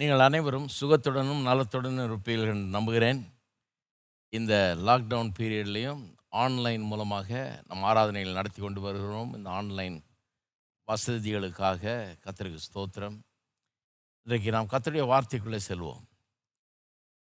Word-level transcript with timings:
நீங்கள் 0.00 0.18
அனைவரும் 0.18 0.66
சுகத்துடனும் 0.80 1.40
நலத்துடனும் 1.46 2.04
இருப்பீர்கள் 2.08 2.50
என்று 2.50 2.68
நம்புகிறேன். 2.74 3.20
இந்த 4.28 4.76
லாக்டவுன் 4.86 5.30
பீரியட்லேயும் 5.38 6.02
ஆன்லைன் 6.42 6.82
மூலமாக 6.82 7.30
நம் 7.66 7.82
ஆராதனைகள் 7.82 8.36
நடத்தி 8.38 8.60
கொண்டு 8.62 8.80
வருகிறோம். 8.80 9.34
இந்த 9.34 9.50
ஆன்லைன் 9.50 9.96
வசதிகளுக்காக 10.88 11.94
கத்தருக்கு 12.24 12.60
ஸ்தோத்திரம். 12.66 13.16
இன்றைக்கு 14.22 14.50
நாம் 14.50 14.70
கத்தருடைய 14.74 15.06
வார்த்தைக்குள்ளே 15.12 15.60
செல்வோம். 15.68 16.04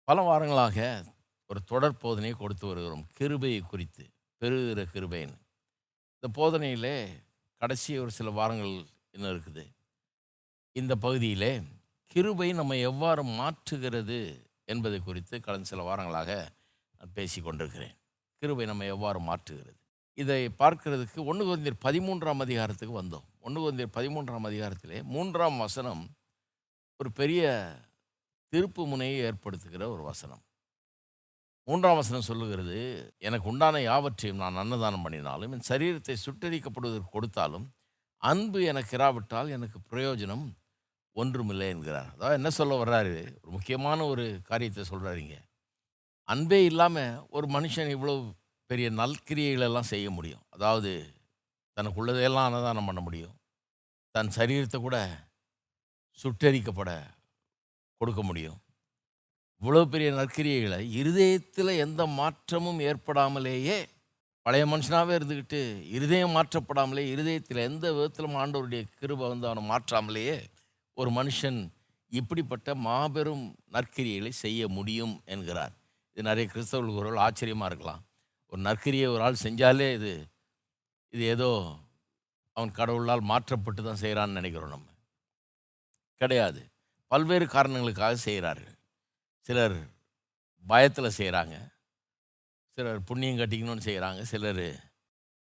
பல 0.04 0.24
வாரங்களாக 0.30 1.04
ஒரு 1.48 1.64
தொடர் 1.64 2.00
போதனையை 2.02 2.38
கொடுத்து 2.38 2.68
வருகிறோம். 2.68 3.04
கிருபையை 3.20 3.62
குறித்து 3.62 4.06
பெருகிற 4.42 4.88
கிருபைன்னு. 4.94 5.38
இந்த 6.16 6.30
போதனையிலே 6.40 6.96
கடைசி 7.58 7.98
ஒரு 7.98 8.12
சில 8.12 8.30
வாரங்கள் 8.30 8.74
இன்னும் 9.12 9.32
இருக்குது. 9.36 9.66
இந்த 10.72 10.96
பகுதியிலே 10.96 11.54
கிருபை 12.12 12.54
நம்ம 12.54 12.76
எவ்வாறு 12.76 13.24
மாற்றுகிறது 13.40 14.18
என்பது 14.66 15.04
குறித்து 15.04 15.36
கடந்த 15.40 15.68
சில 15.70 15.84
வாரங்களாக 15.90 16.32
நான் 16.96 17.14
பேசி 17.14 17.42
கொண்டிருக்கிறேன். 17.42 17.94
கிருபை 18.42 18.66
நம்ம 18.66 18.86
எவ்வாறு 18.86 19.20
மாற்றுகிறது? 19.20 19.80
இதை 20.14 20.40
பார்க்கிறதுக்கு 20.60 21.20
ஒன்று 21.26 21.44
குழந்தையர் 21.46 21.84
பதிமூன்றாம் 21.86 22.44
அதிகாரத்துக்கு 22.46 23.02
வந்தோம். 23.02 23.28
ஒன்று 23.40 23.62
குழந்தையர் 23.62 23.96
பதிமூன்றாம் 23.98 24.48
அதிகாரத்திலே 24.50 25.04
மூன்றாம் 25.04 25.58
வசனம் 25.58 26.04
ஒரு 27.00 27.12
பெரிய 27.12 27.44
திருப்பு 28.54 28.82
முனையை 28.88 29.18
ஏற்படுத்துகிற 29.30 29.84
ஒரு 29.90 30.02
வசனம். 30.02 30.44
மூன்றாம் 31.68 31.96
வசனம் 31.96 32.30
சொல்லுகிறது 32.30 32.78
எனக்கு 33.18 33.50
உண்டான 33.50 33.82
யாவற்றையும் 33.82 34.42
நான் 34.44 34.56
அன்னதானம் 34.56 35.02
பண்ணினாலும் 35.02 35.52
என் 35.52 35.70
சரீரத்தை 35.70 36.16
சுட்டரிக்கப்படுவதற்கு 36.26 37.12
கொடுத்தாலும் 37.12 37.68
அன்பு 38.18 38.60
எனக்கு 38.64 38.96
இராவிட்டால் 38.98 39.50
எனக்கு 39.50 39.80
பிரயோஜனம் 39.92 40.46
ஒன்றுமில்லை 41.16 41.68
என்கிறார். 41.74 42.10
அதாவது 42.16 42.38
என்ன 42.40 42.50
சொல்ல 42.58 42.74
வர்றாரு? 42.84 43.16
ஒரு 43.44 43.52
முக்கியமான 43.56 44.06
ஒரு 44.12 44.26
காரியத்தை 44.50 44.84
சொல்கிறாருங்க 44.92 45.38
அன்பே 46.28 46.60
இல்லாமல் 46.70 47.20
ஒரு 47.30 47.48
மனுஷன் 47.56 47.94
இவ்வளோ 47.96 48.16
பெரிய 48.70 48.88
நல்கிரியைகளெல்லாம் 49.00 49.92
செய்ய 49.94 50.08
முடியும். 50.18 50.44
அதாவது 50.56 50.92
தனக்குள்ளதையெல்லாம் 51.78 52.48
அன்னதானம் 52.48 52.88
பண்ண 52.90 53.02
முடியும். 53.08 53.36
தன் 54.16 54.32
சரீரத்தை 54.38 54.80
கூட 54.82 54.98
சுட்டரிக்கப்பட 56.20 56.92
கொடுக்க 58.02 58.22
முடியும். 58.30 58.60
இவ்வளோ 59.62 59.82
பெரிய 59.94 60.10
நற்கிரியைகளை 60.20 60.80
இருதயத்தில் 61.00 61.80
எந்த 61.86 62.02
மாற்றமும் 62.20 62.80
ஏற்படாமலேயே 62.90 63.78
பழைய 64.46 64.66
மனுஷனாகவே 64.72 65.14
இருந்துக்கிட்டு 65.18 65.60
இருதயம் 65.98 66.36
மாற்றப்படாமலே 66.38 67.04
இருதயத்தில் 67.14 67.66
எந்த 67.70 67.86
விதத்திலும் 67.98 68.38
ஆண்டவருடைய 68.44 68.84
கிருபை 69.00 69.26
வந்து 69.30 69.48
அவனை 69.50 69.64
மாற்றாமலேயே 69.72 70.38
ஒரு 70.98 71.10
மனுஷன் 71.20 71.60
இப்படிப்பட்ட 72.12 72.70
மாபெரும் 72.88 73.46
நற்கிரியைகளை 73.74 74.32
செய்ய 74.44 74.68
முடியும் 74.78 75.16
என்கிறார். 75.34 75.74
இது 76.18 76.26
நிறைய 76.30 76.46
கிறிஸ்தவர்களுக்கு 76.54 77.02
ஒரு 77.04 77.26
ஆச்சரியமாக 77.28 77.70
இருக்கலாம். 77.72 78.02
ஒரு 78.52 78.62
நற்கிரியை 78.62 79.08
ஒரு 79.14 79.22
ஆள் 79.28 79.44
செஞ்சாலே 79.46 79.88
இது 79.98 80.12
இது 81.14 81.24
ஏதோ 81.36 81.50
அவன் 82.58 82.72
கடவுளால் 82.80 83.30
மாற்றப்பட்டு 83.32 83.82
தான் 83.82 84.02
செய்கிறான்னு 84.04 84.38
நினைக்கிறோம் 84.40 84.74
நம்ம. 84.76 84.88
கிடையாது. 86.22 86.62
பல்வேறு 87.12 87.46
காரணங்களுக்காக 87.56 88.16
செய்கிறார்கள் 88.28 88.76
சிலர் 89.46 89.78
பயத்தில் 90.66 91.16
செய்கிறாங்க 91.20 91.56
சிலர் 92.78 93.00
புண்ணியம் 93.10 93.40
கட்டிக்கணும்னு 93.40 93.88
செய்கிறாங்க 93.90 94.22
சிலர் 94.32 94.66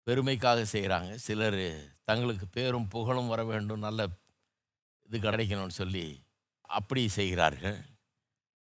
பெருமைக்காக 0.08 0.60
செய்கிறாங்க 0.74 1.12
சிலர் 1.28 1.62
தங்களுக்கு 2.10 2.46
பேரும் 2.58 2.88
புகழும் 2.94 3.32
வர 3.34 3.42
வேண்டும். 3.44 3.86
நல்ல 3.88 4.02
இது 5.08 5.18
கிடைக்கணும்னு 5.28 5.80
சொல்லி 5.82 6.06
அப்படி 6.70 7.02
செய்கிறார்கள். 7.20 7.78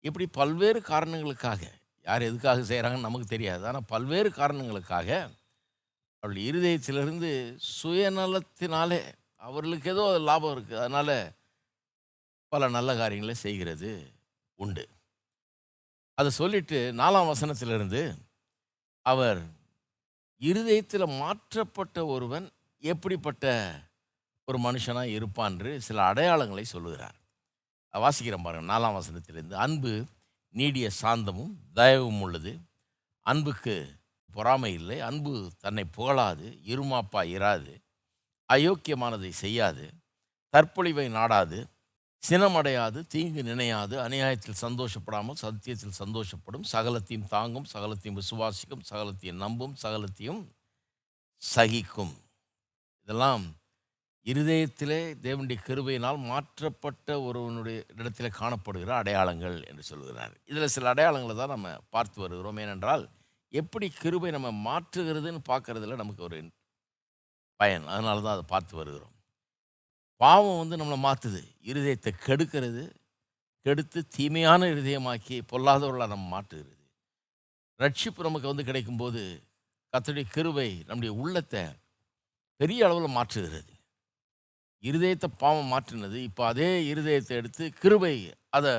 இப்படி 0.05 0.25
பல்வேறு 0.39 0.79
காரணங்களுக்காக 0.91 1.61
யார் 2.05 2.27
எதுக்காக 2.29 2.61
செய்கிறாங்கன்னு 2.69 3.07
நமக்கு 3.07 3.27
தெரியாது. 3.27 3.63
ஆனால் 3.69 3.89
பல்வேறு 3.93 4.29
காரணங்களுக்காக 4.41 5.09
அவள் 6.23 6.37
இருதயத்திலிருந்து 6.49 7.31
சுயநலத்தினாலே 7.79 9.01
அவர்களுக்கு 9.41 9.89
ஏதோ 9.93 10.05
லாபம் 10.29 10.53
இருக்குது 10.55 10.81
அதனால் 10.83 11.15
பல 12.51 12.69
நல்ல 12.75 12.89
காரியங்களை 13.01 13.35
செய்கிறது 13.45 13.89
உண்டு. 14.59 14.85
அதை 16.17 16.29
சொல்லிட்டு 16.41 16.79
நாலாம் 17.01 17.29
வசனத்திலிருந்து 17.31 18.01
அவர் 19.05 19.41
இருதயத்தில் 20.41 21.13
மாற்றப்பட்ட 21.21 21.97
ஒருவன் 22.15 22.47
எப்படிப்பட்ட 22.83 23.45
ஒரு 24.47 24.59
மனுஷனாக 24.59 25.15
இருப்பான்று 25.17 25.77
சில 25.77 26.13
அடையாளங்களை 26.13 26.61
சொல்லுகிறார். 26.61 27.15
வாசிக்கிறேன் 27.93 28.43
பாருங்க 28.43 28.73
நாலாம் 28.73 28.97
வசனத்திலிருந்து. 28.97 29.53
அன்பு 29.53 30.05
நீடிய 30.53 30.89
சாந்தமும் 31.01 31.53
தயவும் 31.75 32.21
உள்ளது. 32.21 32.59
அன்புக்கு 33.25 33.75
பொறாமை 34.33 34.73
இல்லை. 34.73 34.99
அன்பு 34.99 35.51
தன்னை 35.59 35.83
புகழாது 35.97 36.47
இருமாப்பா 36.65 37.21
இராது. 37.35 37.73
அயோக்கியமானதை 38.49 39.29
செய்யாது. 39.29 39.85
தற்பொழிவை 40.53 41.07
நாடாது. 41.13 41.59
சினமடையாது 42.23 43.07
தீங்கு 43.07 43.43
நினையாது. 43.43 43.95
அநியாயத்தில் 44.07 44.61
சந்தோஷப்படாமல் 44.61 45.41
சத்தியத்தில் 45.41 45.99
சந்தோஷப்படும். 45.99 46.65
சகலத்தையும் 46.71 47.27
தாங்கும் 47.27 47.67
சகலத்தையும் 47.73 48.19
விசுவாசிக்கும் 48.21 48.85
சகலத்தையும் 48.89 49.43
நம்பும் 49.45 49.75
சகலத்தையும் 49.83 50.41
சகிக்கும். 51.43 52.15
இதெல்லாம் 53.01 53.45
இருதயத்திலே 54.31 54.99
தேவனுடைய 55.25 55.57
கிருபையினால் 55.67 56.17
மாற்றப்பட்ட 56.29 57.09
ஒருவனுடைய 57.27 57.77
இடத்திலே 57.99 58.29
காணப்படுகிற 58.39 58.91
அடையாளங்கள் 59.01 59.57
என்று 59.69 59.83
சொல்கிறார் 59.83 60.33
இதில் 60.49 60.73
சில 60.75 60.89
அடையாளங்களை 60.93 61.35
தான் 61.35 61.53
நம்ம 61.55 61.69
பார்த்து 61.95 62.17
வருகிறோம். 62.21 62.59
ஏனென்றால் 62.63 63.03
எப்படி 63.53 63.87
கிருபை 64.01 64.31
நம்ம 64.35 64.49
மாற்றுகிறதுன்னு 64.67 65.41
பார்க்குறதுல 65.51 65.99
நமக்கு 66.01 66.23
ஒரு 66.23 66.39
பயன். 67.59 67.85
அதனால 67.93 68.21
தான் 68.25 68.35
அதை 68.37 68.45
பார்த்து 68.53 68.73
வருகிறோம். 68.79 69.13
பாவம் 70.21 70.59
வந்து 70.61 70.79
நம்மளை 70.81 70.99
மாற்றுது 71.07 71.41
இருதயத்தை 71.69 72.13
கெடுக்கிறது. 72.25 72.83
கெடுத்து 73.65 73.99
தீமையான 74.17 74.67
இருதயமாக்கி 74.73 75.37
பொல்லாதவர்களாக 75.51 76.13
நம்ம 76.15 76.29
மாற்றுகிறது. 76.35 76.75
ரட்சிப்பு 77.79 78.27
நமக்கு 78.27 78.51
வந்து 78.51 78.67
கிடைக்கும்போது 78.69 79.23
கத்தருடைய 79.93 80.27
கிருபை 80.35 80.69
நம்முடைய 80.87 81.13
உள்ளத்தை 81.23 81.63
பெரிய 82.59 82.85
அளவில் 82.85 83.17
மாற்றுகிறது. 83.17 83.73
இருதயத்தை 84.83 85.29
பாவம் 85.43 85.71
மாற்றினது. 85.73 86.17
இப்போ 86.29 86.43
அதே 86.51 86.69
இருதயத்தை 86.91 87.33
எடுத்து 87.41 87.63
கிருபை 87.81 88.15
அதை 88.57 88.73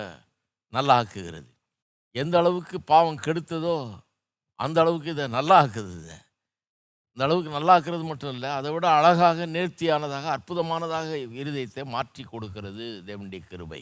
நல்லா 0.72 0.94
ஆக்குகிறது 1.00 1.50
எந்த 2.14 2.34
அளவுக்கு 2.42 2.76
பாவம் 2.92 3.22
கெடுத்ததோ 3.26 3.76
அந்த 4.64 4.76
அளவுக்கு 4.82 5.10
இதை 5.14 5.26
நல்லா 5.36 5.56
ஆக்குது 5.64 5.92
இதை 6.00 6.16
இந்த 7.12 7.22
அளவுக்கு 7.26 7.50
நல்லா 7.56 7.74
ஆக்குறது 7.76 8.04
மட்டும் 8.10 8.32
இல்லை 8.36 8.50
அதை 8.56 8.70
விட 8.74 8.86
அழகாக 8.98 9.46
நேர்த்தியானதாக 9.54 10.26
அற்புதமானதாக 10.36 11.08
இருதயத்தை 11.40 11.84
மாற்றி 11.94 12.22
கொடுக்கிறது 12.32 12.84
தேவனுடைய 13.08 13.40
கிருபை. 13.52 13.80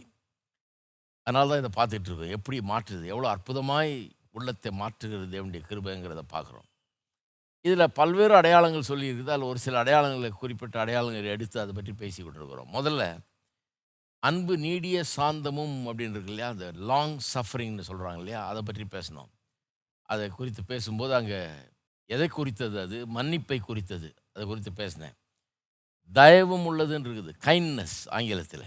அதனால 1.26 1.48
தான் 1.50 1.62
இதை 1.62 1.72
பார்த்துட்ருக்கோம் 1.78 2.34
எப்படி 2.36 2.58
மாற்றுது? 2.72 3.04
எவ்வளோ 3.12 3.28
அற்புதமாய் 3.34 3.92
உள்ளத்தை 4.36 4.70
மாற்றுகிறது 4.82 5.26
தேவனுடைய 5.34 5.62
கிருபைங்கிறத 5.70 6.22
பார்க்குறோம். 6.34 6.68
இதில் 7.66 7.90
பல்வேறு 7.90 8.34
அடையாளங்கள் 8.34 8.88
சொல்லியிருக்குது. 8.88 9.28
அதில் 9.28 9.50
ஒரு 9.50 9.58
சில 9.58 9.82
அடையாளங்களை 9.82 10.28
குறிப்பிட்ட 10.28 10.84
அடையாளங்களை 10.84 11.24
எடுத்து 11.24 11.60
அதை 11.60 11.72
பற்றி 11.74 11.92
பேசி 11.92 12.22
கொண்டிருக்கிறோம். 12.22 12.72
முதல்ல 12.72 13.18
அன்பு 14.18 14.56
நீடிய 14.56 15.02
சாந்தமும் 15.16 15.74
அப்படின்னு 15.86 16.10
இருக்கு 16.10 16.32
இல்லையா? 16.32 16.48
அந்த 16.48 16.70
லாங் 16.74 17.18
சஃபரிங்னு 17.34 17.82
சொல்கிறாங்க 17.88 18.16
இல்லையா? 18.16 18.46
அதை 18.46 18.62
பற்றி 18.62 18.84
பேசணும். 18.90 19.28
அதை 20.02 20.28
குறித்து 20.28 20.64
பேசும்போது 20.64 21.14
அங்கே 21.14 21.48
எதை 22.06 22.28
குறித்தது 22.28 22.80
அது? 22.80 23.06
மன்னிப்பை 23.06 23.60
குறித்தது. 23.60 24.14
அதை 24.32 24.46
குறித்து 24.46 24.72
பேசினேன். 24.72 25.16
தயவும் 26.14 26.66
உள்ளதுன்னு 26.68 27.08
இருக்குது. 27.08 27.32
கைண்ட்னஸ் 27.44 27.98
ஆங்கிலத்தில். 28.06 28.66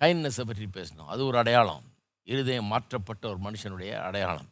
கைண்ட்னஸை 0.00 0.44
பற்றி 0.46 0.68
பேசணும். 0.72 1.06
அது 1.06 1.26
ஒரு 1.26 1.38
அடையாளம். 1.38 1.82
இருதயம் 2.22 2.64
மாற்றப்பட்ட 2.64 3.28
ஒரு 3.28 3.38
மனுஷனுடைய 3.38 4.00
அடையாளம். 4.00 4.48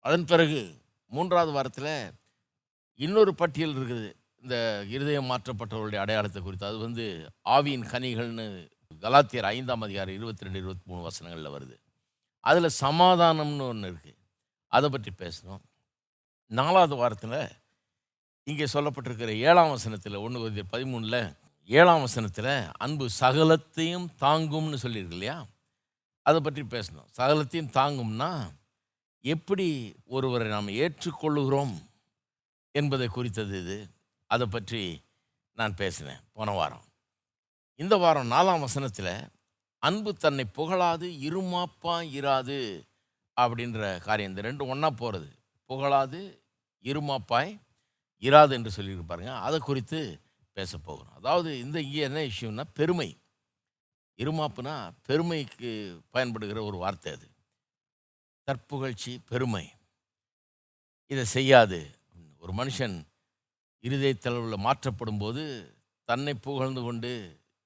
அதன் 0.00 0.24
பிறகு 0.24 0.80
மூன்றாவது 1.06 1.52
வாரத்தில் 1.52 1.92
இன்னொரு 3.04 3.34
பட்டியல் 3.34 3.74
இருக்குது. 3.78 4.08
இந்த 4.42 4.84
இருதயம் 4.94 5.30
மாற்றப்பட்டவருடைய 5.30 5.98
அடையாளத்தை 6.04 6.42
குறித்து. 6.42 6.66
அது 6.66 6.78
வந்து 6.78 7.04
ஆவியின் 7.44 7.84
கனிகள்னு 7.92 8.46
கலாத்தியர் 9.04 9.48
ஐந்தாம் 9.54 9.84
அதிகாரம் 9.86 10.14
இருபத்தி 10.14 10.44
ரெண்டு 10.44 10.58
இருபத்தி 10.58 10.84
மூணு 10.90 11.02
வசனங்களில் 11.06 11.54
வருது. 11.56 11.76
அதில் 12.40 12.76
சமாதானம்னு 12.84 13.64
ஒன்று 13.72 13.90
இருக்குது 13.90 14.18
அதை 14.66 14.90
பற்றி 14.90 15.10
பேசணும். 15.24 15.62
நாலாவது 16.46 16.96
வாரத்தில் 16.96 17.40
இங்கே 18.50 18.66
சொல்லப்பட்டிருக்கிற 18.74 19.30
ஏழாம் 19.48 19.70
வசனத்தில் 19.70 20.22
ஒன்று 20.24 20.40
ஒரு 20.40 20.64
பதிமூணில் 20.74 21.20
ஏழாம் 21.64 22.04
வசனத்தில் 22.06 22.52
அன்பு 22.84 23.06
சகலத்தையும் 23.20 24.08
தாங்கும்னு 24.24 24.78
சொல்லியிருக்கு 24.84 25.18
இல்லையா? 25.18 25.46
அதை 26.22 26.40
பற்றி 26.40 26.62
பேசணும். 26.62 27.08
சகலத்தையும் 27.18 27.74
தாங்கும்னா 27.80 28.30
எப்படி 29.34 29.66
ஒருவரை 30.16 30.48
நாம் 30.48 30.76
ஏற்றுக்கொள்ளுகிறோம்? 30.84 31.76
என்பதை 32.70 33.08
குறித்தது 33.08 33.60
இது. 33.62 33.88
அதை 34.26 34.46
பற்றி 34.46 35.04
நான் 35.52 35.74
பேசினேன் 35.74 36.20
போன 36.32 36.50
வாரம். 36.50 36.84
இந்த 37.74 37.96
வாரம் 37.96 38.30
நாலாம் 38.30 38.60
வசனத்தில் 38.60 39.30
அன்பு 39.78 40.14
தன்னை 40.14 40.44
புகழாது 40.44 41.08
இருமாப்பா 41.28 42.02
இராது 42.10 42.86
அப்படின்ற 43.40 44.00
காரியம். 44.00 44.36
இந்த 44.36 44.52
ரெண்டும் 44.52 44.68
ஒன்றா 44.68 44.90
போகிறது 44.90 45.30
புகழாது 45.66 46.42
இருமாப்பாய் 46.82 47.60
இராது 48.18 48.50
என்று 48.50 48.70
சொல்லியிருப்பாருங்க 48.76 49.40
அதை 49.40 49.58
குறித்து 49.58 50.20
பேச 50.52 50.78
போகிறோம். 50.78 51.14
அதாவது 51.14 51.58
இந்த 51.58 51.80
இங்கே 51.80 52.00
என்ன 52.00 52.20
இஷ்யூன்னா 52.20 52.64
பெருமை. 52.74 53.20
இருமாப்புனா 54.18 54.90
பெருமைக்கு 55.02 56.00
பயன்படுகிற 56.10 56.62
ஒரு 56.62 56.76
வார்த்தை 56.76 57.12
அது. 57.12 57.28
தற்புகழ்ச்சி 58.44 59.18
பெருமை. 59.18 59.70
இதை 61.06 61.24
செய்யாது. 61.24 61.97
ஒரு 62.42 62.52
மனுஷன் 62.60 62.96
இருதயத்தளவில் 63.84 64.64
மாற்றப்படும் 64.66 65.20
போது 65.22 65.42
தன்னை 66.08 66.34
புகழ்ந்து 66.46 66.80
கொண்டு 66.86 67.10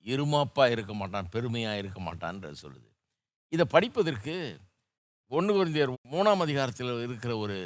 இருமாப்பாக 0.06 0.74
இருக்க 0.74 0.92
மாட்டான் 1.00 1.30
பெருமையாக 1.34 1.80
இருக்க 1.82 1.98
மாட்டான்றது 2.06 2.56
சொல்லுது. 2.64 2.88
இதை 3.52 3.64
படிப்பதற்கு 3.74 4.34
ஒன்று 5.30 5.52
குறைந்தர் 5.56 5.92
மூணாம் 6.14 6.44
அதிகாரத்தில் 6.46 6.92
இருக்கிற 7.06 7.32
ஒரு 7.44 7.58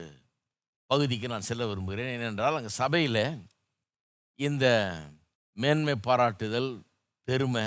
பகுதிக்கு 0.91 1.27
நான் 1.33 1.47
செல்ல 1.49 1.63
விரும்புகிறேன். 1.71 2.11
ஏனென்றால் 2.17 2.59
அங்கே 2.59 2.73
சபையில் 2.81 3.23
இந்த 4.49 4.67
மேன்மை 5.57 5.95
பாராட்டுதல் 6.07 6.71
பெருமை 7.29 7.65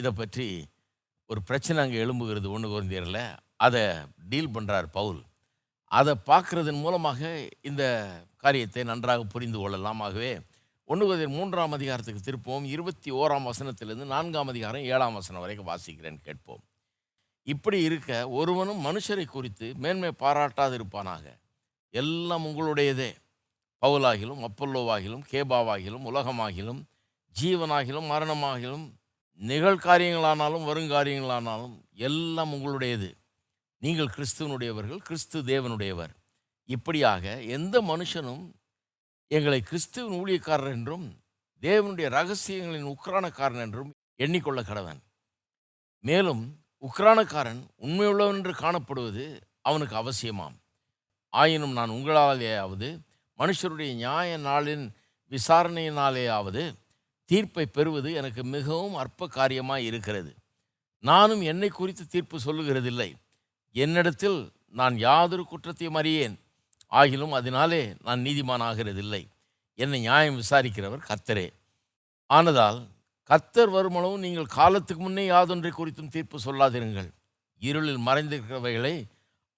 இதை 0.00 0.10
பற்றி 0.20 0.46
ஒரு 1.30 1.40
பிரச்சனை 1.48 1.78
அங்கே 1.84 1.98
எழும்புகிறது 2.04 2.48
ஒன்று 2.54 2.68
குறைந்தரில் 2.72 3.24
அதை 3.66 3.82
டீல் 4.30 4.54
பண்ணுறார் 4.54 4.88
பவுல். 4.98 5.20
அதை 5.92 6.14
பார்க்குறதன் 6.26 6.80
மூலமாக 6.80 7.48
இந்த 7.60 7.82
காரியத்தை 8.36 8.84
நன்றாக 8.84 9.22
புரிந்து 9.22 9.58
கொள்ளலாம். 9.58 10.00
ஆகவே 10.00 10.40
ஒன்று 10.84 11.28
மூன்றாம் 11.28 11.72
அதிகாரத்துக்கு 11.72 12.20
திருப்போம் 12.28 12.64
இருபத்தி 12.64 13.10
ஓராம் 13.10 13.48
வசனத்திலிருந்து 13.48 14.04
நான்காம் 14.04 14.48
அதிகாரம் 14.48 14.82
ஏழாம் 14.82 15.14
வசனம் 15.14 15.40
வரைக்கும் 15.40 15.68
வாசிக்கிறேன் 15.68 16.18
கேட்போம். 16.22 16.62
இப்படி 17.42 17.82
இருக்க 17.82 18.28
ஒருவனும் 18.28 18.84
மனுஷரை 18.86 19.24
குறித்து 19.24 19.72
மேன்மை 19.76 20.10
பாராட்டாதிருப்பானாக. 20.18 21.24
எல்லாம் 21.90 22.46
உங்களுடையதே. 22.46 23.10
பவுலாகிலும் 23.82 24.42
அப்பல்லோவாகிலும் 24.48 25.22
கேபாவாகிலும் 25.30 26.06
உலகமாகிலும் 26.10 26.82
ஜீவனாகிலும் 27.40 28.10
மரணமாகிலும் 28.12 28.86
நிகழ்காரியங்களானாலும் 29.40 30.66
வருங்காரியங்களானாலும் 30.70 31.76
எல்லாம் 32.08 32.52
உங்களுடையது. 32.52 33.10
நீங்கள் 33.84 34.10
கிறிஸ்துவனுடையவர்கள் 34.16 34.96
கிறிஸ்து 34.96 35.42
தேவனுடையவர். 35.42 36.12
இப்படியாக 36.68 37.42
எந்த 37.42 37.80
மனுஷனும் 37.80 38.44
எங்களை 39.26 39.60
கிறிஸ்துவின் 39.60 40.14
ஊழியக்காரர் 40.18 40.70
என்றும் 40.70 41.06
தேவனுடைய 41.60 42.08
ரகசியங்களின் 42.18 42.94
உக்ரானக்காரன் 42.94 43.62
என்றும் 43.66 43.90
எண்ணிக்கொள்ள 44.18 44.60
கடவன். 44.62 45.00
மேலும் 46.04 46.64
உக்ரானக்காரன் 46.82 47.62
உண்மையுள்ளவன் 47.80 48.36
என்று 48.36 48.52
காணப்படுவது 48.52 49.40
அவனுக்கு 49.60 49.96
அவசியமாம். 49.96 50.56
ஆயினும் 51.28 51.72
நான் 51.72 51.90
உங்களாலேயாவது 51.90 52.88
மனுஷருடைய 53.38 53.94
நியாய 53.94 54.38
நாளின் 54.38 54.86
விசாரணையினாலேயாவது 55.32 56.74
தீர்ப்பை 57.24 57.66
பெறுவது 57.66 58.12
எனக்கு 58.14 58.44
மிகவும் 58.44 58.94
அற்ப 58.94 59.28
காரியமாக 59.28 59.80
இருக்கிறது. 59.80 60.32
நானும் 60.98 61.42
என்னை 61.42 61.68
குறித்து 61.68 62.06
தீர்ப்பு 62.06 62.38
சொல்லுகிறதில்லை. 62.38 63.10
என்னிடத்தில் 63.72 64.38
நான் 64.80 64.98
யாதொரு 64.98 65.44
குற்றத்தையும் 65.44 65.98
அறியேன். 66.00 66.36
ஆகிலும் 66.92 67.34
அதனாலே 67.38 67.82
நான் 68.02 68.20
நீதிமானாகிறதில்லை. 68.20 69.22
என்னை 69.78 69.98
நியாயம் 70.00 70.40
விசாரிக்கிறவர் 70.42 71.06
கத்தரே 71.08 71.46
ஆனதால் 72.30 72.80
கத்தர் 73.30 73.70
வருமளவும் 73.76 74.24
நீங்கள் 74.26 74.54
காலத்துக்கு 74.58 75.02
முன்னே 75.02 75.24
யாதொன்றை 75.26 75.70
குறித்தும் 75.74 76.12
தீர்ப்பு 76.14 76.38
சொல்லாதிருங்கள். 76.44 77.10
இருளில் 77.60 78.04
மறைந்திருக்கிறவைகளை 78.06 78.94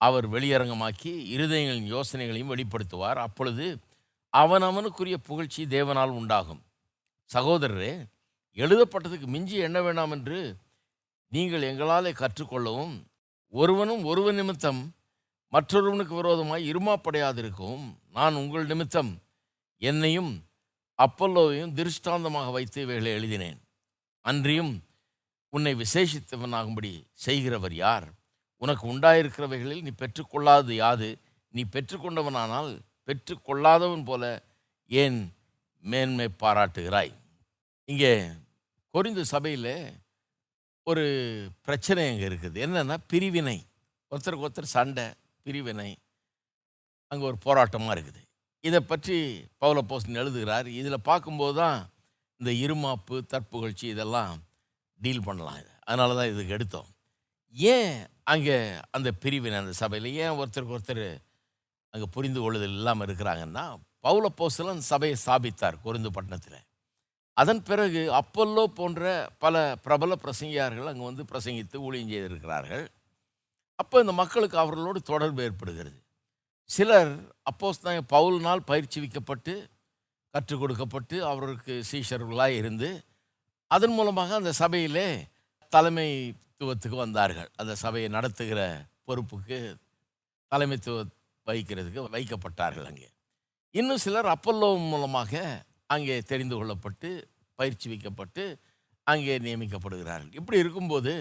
அவர் 0.01 0.27
வெளியரங்கமாக்கி 0.33 1.13
இருதயங்களின் 1.35 1.91
யோசனைகளையும் 1.95 2.53
வெளிப்படுத்துவார். 2.55 3.19
அப்பொழுது 3.27 3.67
அவனவனுக்குரிய 4.33 5.17
புகழ்ச்சி 5.29 5.63
தேவனால் 5.65 6.13
உண்டாகும். 6.21 6.63
சகோதரரே 7.31 7.93
எழுதப்பட்டதுக்கு 8.57 9.27
மிஞ்சி 9.27 9.57
என்ன 9.57 9.79
வேண்டாம் 9.83 10.11
என்று 10.11 10.57
நீங்கள் 11.33 11.69
எங்களாலே 11.71 12.11
கற்றுக்கொள்ளவும் 12.21 12.95
ஒருவனும் 13.55 14.05
ஒருவன் 14.05 14.35
நிமித்தம் 14.35 14.81
மற்றொருவனுக்கு 15.49 16.15
விரோதமாய் 16.15 16.69
இருமாப்படையாதிருக்கவும். 16.71 17.87
நான் 18.11 18.35
உங்கள் 18.35 18.67
நிமித்தம் 18.67 19.13
என்னையும் 19.79 20.33
அப்பல்லோவையும் 20.99 21.73
திருஷ்டாந்தமாக 21.73 22.51
வைத்து 22.51 22.83
இவைகளை 22.83 23.13
எழுதினேன். 23.13 23.61
அன்றியும் 24.21 24.73
உன்னை 25.51 25.75
விசேஷித்தவனாகும்படி 25.75 26.93
செய்கிறவர் 27.13 27.75
யார்? 27.75 28.09
உனக்கு 28.63 28.85
உண்டாயிருக்கிறவைகளில் 28.93 29.83
நீ 29.83 29.93
பெற்றுக்கொள்ளாதது 30.03 30.75
யாது? 30.75 31.19
நீ 31.55 31.65
பெற்றுக்கொண்டவனானால் 31.73 32.73
பெற்றுக்கொள்ளாதவன் 33.07 34.05
போல 34.05 34.25
ஏன் 34.91 35.35
மேன்மை 35.85 36.29
பாராட்டுகிறாய்? 36.43 37.13
இங்கே 37.85 38.15
கொரிந்து 38.95 39.21
சபையில் 39.21 39.75
ஒரு 40.91 41.05
பிரச்சனை 41.67 42.03
அங்கே 42.11 42.27
இருக்குது. 42.31 42.59
என்னென்னா 42.65 42.97
பிரிவினை. 43.13 43.59
ஒருத்தருக்கு 44.13 44.47
ஒருத்தர் 44.47 44.75
சண்டை 44.77 45.07
பிரிவினை. 45.47 45.91
அங்கே 47.11 47.25
ஒரு 47.31 47.39
போராட்டமாக 47.47 47.95
இருக்குது. 47.97 48.21
இதை 48.69 48.81
பற்றி 48.91 49.17
பவுல 49.63 49.81
போஸ்டன் 49.91 50.21
எழுதுகிறார். 50.23 50.69
இதில் 50.81 51.07
பார்க்கும்போது 51.11 51.55
தான் 51.63 51.79
இந்த 52.41 52.51
இருமாப்பு 52.65 53.17
தற்புகழ்ச்சி 53.33 53.87
இதெல்லாம் 53.95 54.35
டீல் 55.01 55.27
பண்ணலாம் 55.29 55.59
இது. 55.63 55.73
அதனால 55.89 56.15
தான் 56.19 56.31
இதுக்கு 56.33 56.57
எடுத்தோம். 56.59 56.89
ஏன் 57.55 57.97
அங்கே 58.33 58.57
அந்த 58.97 59.09
பிரிவினை 59.23 59.57
அந்த 59.63 59.75
சபையில்? 59.83 60.09
ஏன் 60.23 60.37
ஒருத்தருக்கு 60.41 60.77
ஒருத்தர் 60.79 61.05
அங்கே 61.95 62.07
புரிந்து 62.15 62.41
கொள்ளுதல் 62.45 62.77
இல்லாமல் 62.79 63.07
இருக்கிறாங்கன்னா 63.09 63.65
பவுல 64.07 64.29
போஸ்டலன் 64.39 64.87
சபையை 64.93 65.17
ஸ்தாபித்தார் 65.25 65.83
கொருந்து 65.85 66.11
பட்டணத்தில். 66.17 66.61
அதன் 67.41 67.63
பிறகு 67.69 68.03
அப்பல்லோ 68.21 68.65
போன்ற 68.79 69.03
பல 69.45 69.55
பிரபல 69.85 70.13
பிரசங்கியார்கள் 70.25 70.91
அங்கே 70.91 71.05
வந்து 71.11 71.25
பிரசங்கித்து 71.31 71.77
ஊழியம் 71.87 72.13
செய்திருக்கிறார்கள். 72.13 72.85
அப்போ 73.81 73.97
இந்த 74.05 74.13
மக்களுக்கு 74.21 74.57
அவர்களோடு 74.63 74.99
தொடர்பு 75.11 75.41
ஏற்படுகிறது. 75.47 75.99
சிலர் 76.71 77.13
அப்போஸ் 77.51 77.83
தான் 77.87 78.11
பவுல்னால் 78.15 78.69
பயிற்சி 78.71 78.99
வைக்கப்பட்டு 79.05 79.55
கற்றுக் 80.35 80.63
கொடுக்கப்பட்டு 80.63 81.17
அவர்களுக்கு 81.31 81.75
சீஷர்களாக 81.91 82.59
இருந்து 82.61 82.89
அதன் 83.71 83.95
மூலமாக 83.99 84.35
அந்த 84.41 84.53
சபையிலே 84.63 85.09
தலைமைத்துவத்துக்கு 85.73 86.97
வந்தார்கள். 87.05 87.51
அந்த 87.61 87.73
சபையை 87.85 88.09
நடத்துகிற 88.17 88.61
பொறுப்புக்கு 89.09 89.59
தலைமைத்துவ 90.53 90.97
வைக்கிறதுக்கு 91.47 92.03
வைக்கப்பட்டார்கள் 92.17 92.89
அங்கே. 92.91 93.09
இன்னும் 93.75 94.03
சிலர் 94.07 94.29
அப்பல்லோ 94.35 94.69
மூலமாக 94.93 95.43
அங்கே 95.91 96.17
தெரிந்து 96.23 96.55
கொள்ளப்பட்டு 96.57 97.09
பயிற்சி 97.59 97.87
வைக்கப்பட்டு 97.89 98.45
அங்கே 99.07 99.35
நியமிக்கப்படுகிறார்கள். 99.39 100.35
இப்படி 100.41 100.59
இருக்கும்போது 100.59 101.13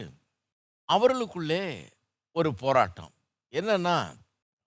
அவர்களுக்குள்ளே 0.89 1.63
ஒரு 2.35 2.49
போராட்டம். 2.55 3.11
என்னென்னா 3.53 3.97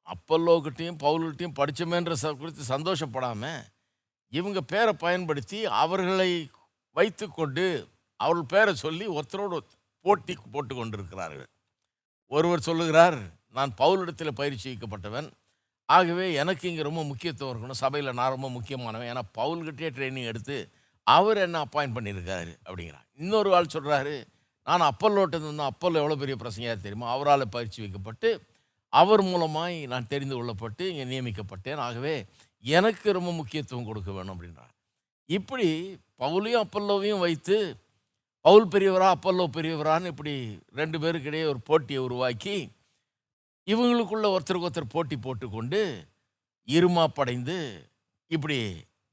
அப்பல்லோக்கிட்டையும் 0.07 1.01
பவுல்கிட்டையும் 1.05 1.57
படித்தோமேன்ற 1.59 2.15
குறித்து 2.41 2.65
சந்தோஷப்படாமல் 2.75 3.65
இவங்க 4.33 4.61
பேரை 4.73 4.93
பயன்படுத்தி 4.93 5.59
அவர்களை 5.83 6.31
வைத்துக்கொண்டு 6.97 7.65
அவர்கள் 8.21 8.53
பேரை 8.53 8.73
சொல்லி 8.75 9.07
ஒருத்தரோடு 9.07 9.59
போட்டி 10.05 10.35
போட்டு 10.53 10.75
கொண்டிருக்கிறார்கள் 10.75 11.49
ஒருவர் 12.33 12.67
சொல்லுகிறார் 12.69 13.19
நான் 13.51 13.73
பவுலிடத்தில் 13.79 14.39
பயிற்சி 14.41 14.67
வைக்கப்பட்டவன் 14.69 15.29
ஆகவே 15.89 16.35
எனக்கு 16.35 16.69
இங்கே 16.71 16.83
ரொம்ப 16.83 17.03
முக்கியத்துவம் 17.05 17.53
இருக்கணும். 17.53 17.81
சபையில் 17.85 18.17
நான் 18.19 18.35
ரொம்ப 18.37 18.49
முக்கியமானவன். 18.51 19.09
ஏன்னா 19.13 19.23
பவுல்கிட்டே 19.39 19.91
ட்ரைனிங் 19.97 20.31
எடுத்து 20.33 20.57
அவர் 21.07 21.39
என்ன 21.47 21.65
அப்பாயின்ட் 21.67 21.97
பண்ணியிருக்காரு 21.97 22.53
அப்படிங்கிறார் 22.67 23.07
இன்னொரு 23.17 23.51
ஆள் 23.55 23.75
சொல்கிறாரு 23.75 24.15
நான் 24.67 24.91
அப்பல்லோட்டது 24.93 25.45
வந்து 25.47 25.65
அப்பல்லோ 25.71 26.01
எவ்வளோ 26.03 26.17
பெரிய 26.17 26.37
பிரசங்கையாக 26.43 26.79
தெரியுமா? 26.81 27.09
அவரால் 27.11 27.53
பயிற்சி 27.57 27.79
வைக்கப்பட்டு 27.83 28.31
அவர் 28.93 29.23
மூலமாய் 29.23 29.77
நான் 29.93 30.07
தெரிந்து 30.07 30.35
கொள்ளப்பட்டு 30.37 30.85
இங்கே 30.91 31.05
நியமிக்கப்பட்டேன். 31.13 31.81
ஆகவே 31.87 32.15
எனக்கு 32.65 33.09
ரொம்ப 33.13 33.33
முக்கியத்துவம் 33.33 33.89
கொடுக்க 33.89 34.11
வேணும் 34.13 34.35
அப்படின்றார் 34.35 34.73
இப்படி 35.27 35.69
பவுலையும் 36.19 36.65
அப்பல்லோவையும் 36.65 37.25
வைத்து 37.27 37.57
பவுல் 38.41 38.69
பெரியவரா 38.73 39.09
அப்பல்லோ 39.17 39.45
பெரியவரான்னு 39.57 40.11
இப்படி 40.13 40.35
ரெண்டு 40.75 40.99
பேருக்கிடையே 40.99 41.47
ஒரு 41.53 41.61
போட்டியை 41.61 42.01
உருவாக்கி 42.03 42.57
இவங்களுக்குள்ள 43.67 44.27
ஒருத்தருக்கு 44.35 44.69
ஒருத்தர் 44.69 44.95
போட்டி 44.95 45.17
போட்டுக்கொண்டு 45.17 45.81
இருமாப்படைந்து 46.69 47.57
இப்படி 48.31 48.59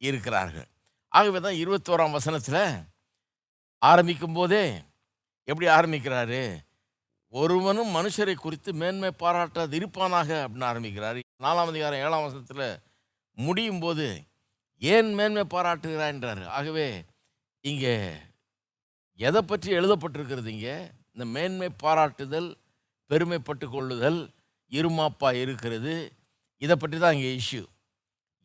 இருக்கிறார்கள். 0.01 0.67
ஆகவே 1.11 1.39
தான் 1.39 1.59
இருபத்தோராம் 1.63 2.15
வசனத்தில் 2.17 2.63
ஆரம்பிக்கும் 3.81 4.37
போதே 4.37 4.63
எப்படி 5.47 5.67
ஆரம்பிக்கிறாரு? 5.77 6.41
ஒருவனும் 7.33 7.91
மனுஷரை 7.95 8.35
குறித்து 8.35 8.69
மேன்மை 8.81 9.09
பாராட்டாது 9.23 9.73
இருப்பானாக 9.79 10.29
அப்படின்னு 10.43 10.69
ஆரம்பிக்கிறார். 10.71 11.19
நாலாம் 11.45 11.71
அதிகாரம் 11.71 12.03
ஏழாம் 12.05 12.25
வசனத்தில் 12.25 12.79
முடியும் 13.37 13.81
போது 13.85 14.07
ஏன் 14.81 15.09
மேன்மை 15.17 15.43
பாராட்டுகிறான்றார் 15.55 16.43
ஆகவே 16.57 16.87
இங்கே 17.65 17.95
எதை 19.19 19.41
பற்றி 19.41 19.69
எழுதப்பட்டிருக்கிறது 19.79 20.49
இங்கே? 20.55 20.75
இந்த 21.13 21.25
மேன்மை 21.35 21.69
பாராட்டுதல் 21.83 22.49
பெருமைப்பட்டு 23.11 23.65
கொள்ளுதல் 23.69 24.21
இருமாப்பாக 24.79 25.41
இருக்கிறது. 25.43 25.93
இதை 26.61 26.75
பற்றி 26.81 26.97
தான் 26.99 27.15
இங்கே 27.17 27.31
இஷ்யூ 27.41 27.63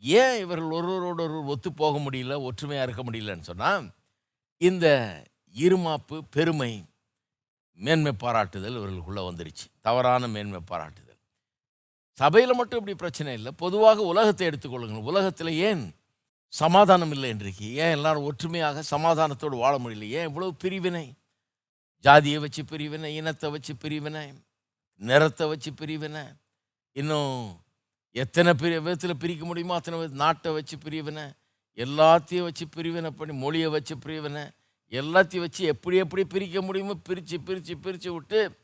ஏன் 0.02 0.36
இவர்கள் 0.44 0.76
ஒருவரோடு 0.78 1.22
ஒருவர் 1.24 1.50
ஒத்து 1.52 1.70
போக 1.80 1.94
முடியல 2.04 2.34
ஒற்றுமையாக 2.48 2.86
இருக்க 2.86 3.02
முடியலன்னு 3.06 3.48
சொன்னால் 3.50 3.86
இந்த 4.60 4.86
இருமாப்பு 5.56 6.16
பெருமை 6.36 6.72
மேன்மை 7.78 8.12
பாராட்டுதல் 8.22 8.78
இவர்களுக்குள்ளே 8.78 9.22
வந்துருச்சு. 9.28 9.66
தவறான 9.86 10.28
மேன்மை 10.34 10.60
பாராட்டுதல். 10.70 11.18
சபையில் 12.18 12.58
மட்டும் 12.58 12.80
இப்படி 12.80 12.96
பிரச்சனை 13.02 13.32
இல்லை. 13.38 13.50
பொதுவாக 13.62 14.04
உலகத்தை 14.12 14.44
எடுத்துக்கொள்ளுங்கள் 14.50 15.08
உலகத்தில் 15.10 15.52
ஏன் 15.68 15.84
சமாதானம் 16.52 17.12
இல்லை 17.14 17.28
இன்றைக்கு? 17.34 17.66
ஏன் 17.82 17.94
எல்லாரும் 17.96 18.26
ஒற்றுமையாக 18.28 18.82
சமாதானத்தோடு 18.94 19.56
வாழ 19.64 19.74
முடியல? 19.82 20.08
ஏன் 20.18 20.28
இவ்வளோ 20.30 20.48
பிரிவினை? 20.62 21.06
ஜாதியை 22.04 22.38
வச்சு 22.44 22.62
பிரிவினை 22.72 23.10
இனத்தை 23.20 23.48
வச்சு 23.54 23.72
பிரிவினை 23.84 24.24
நிறத்தை 25.00 25.48
வச்சு 25.48 25.74
பிரிவினை 25.74 26.24
இன்னும் 26.92 27.60
எத்தனை 28.12 28.54
பிரி 28.54 28.78
விதத்தில் 28.78 29.16
பிரிக்க 29.16 29.44
முடியுமோ 29.44 29.74
அத்தனை 29.74 30.08
நாட்டை 30.08 30.52
வச்சு 30.52 30.78
பிரிவினை 30.78 31.32
எல்லாத்தையும் 31.76 32.42
வச்சு 32.42 32.68
பிரிவினை 32.68 33.10
பண்ணி 33.10 33.34
மொழியை 33.34 33.68
வச்சு 33.68 33.98
பிரிவினை 33.98 34.50
எல்லாத்தையும் 34.90 35.40
வச்சு 35.40 35.64
எப்படி 35.64 35.96
எப்படி 35.96 36.24
பிரிக்க 36.24 36.62
முடியுமோ 36.62 36.94
பிரித்து 36.94 37.40
பிரித்து 37.40 37.76
பிரித்து 37.76 38.12
விட்டு 38.12 38.58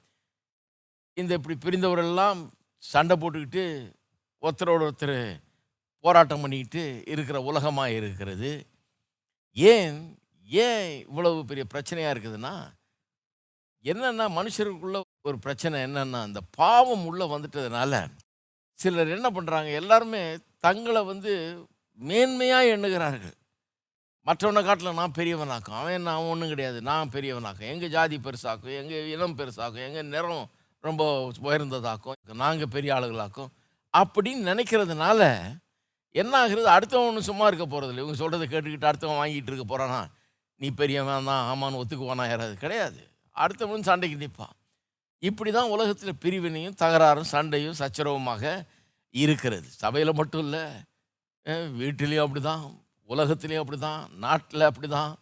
இந்த 1.15 1.35
இப்படி 1.35 1.55
பிரிந்தவரெல்லாம் 1.55 2.51
சண்டை 2.79 3.17
போட்டுக்கிட்டு 3.17 3.93
ஒருத்தரோட 4.43 4.83
ஒருத்தர் 4.83 5.41
போராட்டம் 6.01 6.41
பண்ணிக்கிட்டு 6.41 7.03
இருக்கிற 7.07 7.43
உலகமாக 7.43 7.91
இருக்கிறது. 7.91 8.67
ஏன் 9.53 10.19
ஏன் 10.45 11.01
இவ்வளவு 11.01 11.45
பெரிய 11.45 11.67
பிரச்சனையாக 11.75 12.15
இருக்குதுன்னா 12.15 12.75
என்னென்னா 13.85 14.27
மனுஷருக்குள்ள 14.31 15.04
ஒரு 15.25 15.37
பிரச்சனை 15.45 15.77
என்னென்னா 15.87 16.19
அந்த 16.29 16.41
பாவம் 16.57 17.05
உள்ளே 17.11 17.27
வந்துட்டதுனால 17.35 17.93
சிலர் 18.79 19.15
என்ன 19.17 19.29
பண்ணுறாங்க 19.31 19.69
எல்லாருமே 19.81 20.21
தங்களை 20.67 21.01
வந்து 21.11 21.33
மேன்மையாக 21.99 22.73
எண்ணுகிறார்கள். 22.75 23.35
மற்றவனை 24.27 24.61
காட்டில் 24.65 24.99
நான் 24.99 25.15
பெரியவனாக்கும் 25.19 25.79
அவன் 25.81 26.07
நான் 26.09 26.29
ஒன்றும் 26.33 26.51
கிடையாது 26.53 26.79
நான் 26.91 27.13
பெரியவனாக்கும். 27.15 27.71
எங்கள் 27.73 27.93
ஜாதி 27.95 28.17
பெருசாக்கும் 28.27 28.77
எங்கள் 28.81 29.09
இனம் 29.15 29.37
பெருசாக்கும் 29.39 29.85
எங்கள் 29.89 30.11
நிறம் 30.15 30.45
ரொம்ப 30.85 31.03
உயர்ந்ததாக்கும் 31.47 32.19
நாங்கள் 32.43 32.73
பெரிய 32.75 32.93
ஆளுகளாக்கும் 32.97 33.51
அப்படின்னு 33.95 34.43
நினைக்கிறதுனால 34.53 35.21
என்ன 36.15 36.33
ஆகுறது? 36.43 36.69
அடுத்தவன் 36.77 37.09
ஒன்றும் 37.11 37.29
சும்மா 37.31 37.47
இருக்க 37.49 37.67
போகிறதில்ல 37.67 38.03
இவங்க 38.03 38.19
சொல்கிறத 38.23 38.47
கேட்டுக்கிட்டு 38.51 38.91
அடுத்தவன் 38.91 39.21
வாங்கிட்டு 39.21 39.51
இருக்க 39.53 39.67
போகிறானா 39.73 40.01
நீ 40.61 40.69
பெரியவன் 40.81 41.31
தான் 41.31 41.47
ஆமான்னு 41.51 41.81
ஒத்துக்குவானா 41.83 42.27
யாராவது? 42.31 42.57
கிடையாது. 42.65 43.01
அடுத்தவன் 43.37 43.89
சண்டைக்கு 43.89 44.19
நிற்பான் 44.23 44.55
இப்படி 45.29 45.51
தான் 45.57 45.73
உலகத்தில் 45.75 46.21
பிரிவினையும் 46.23 46.79
தகராறும் 46.83 47.33
சண்டையும் 47.35 47.79
சச்சரவுமாக 47.81 48.43
இருக்கிறது. 49.15 49.69
சபையில் 49.83 50.19
மட்டும் 50.21 50.43
இல்லை 50.47 50.65
வீட்டிலையும் 51.81 52.25
அப்படி 52.27 52.43
தான் 52.51 52.65
உலகத்துலேயும் 53.09 53.63
அப்படி 53.65 53.79
தான் 53.89 54.03
நாட்டில் 54.25 54.69
அப்படி 54.71 54.89
தான் 54.97 55.13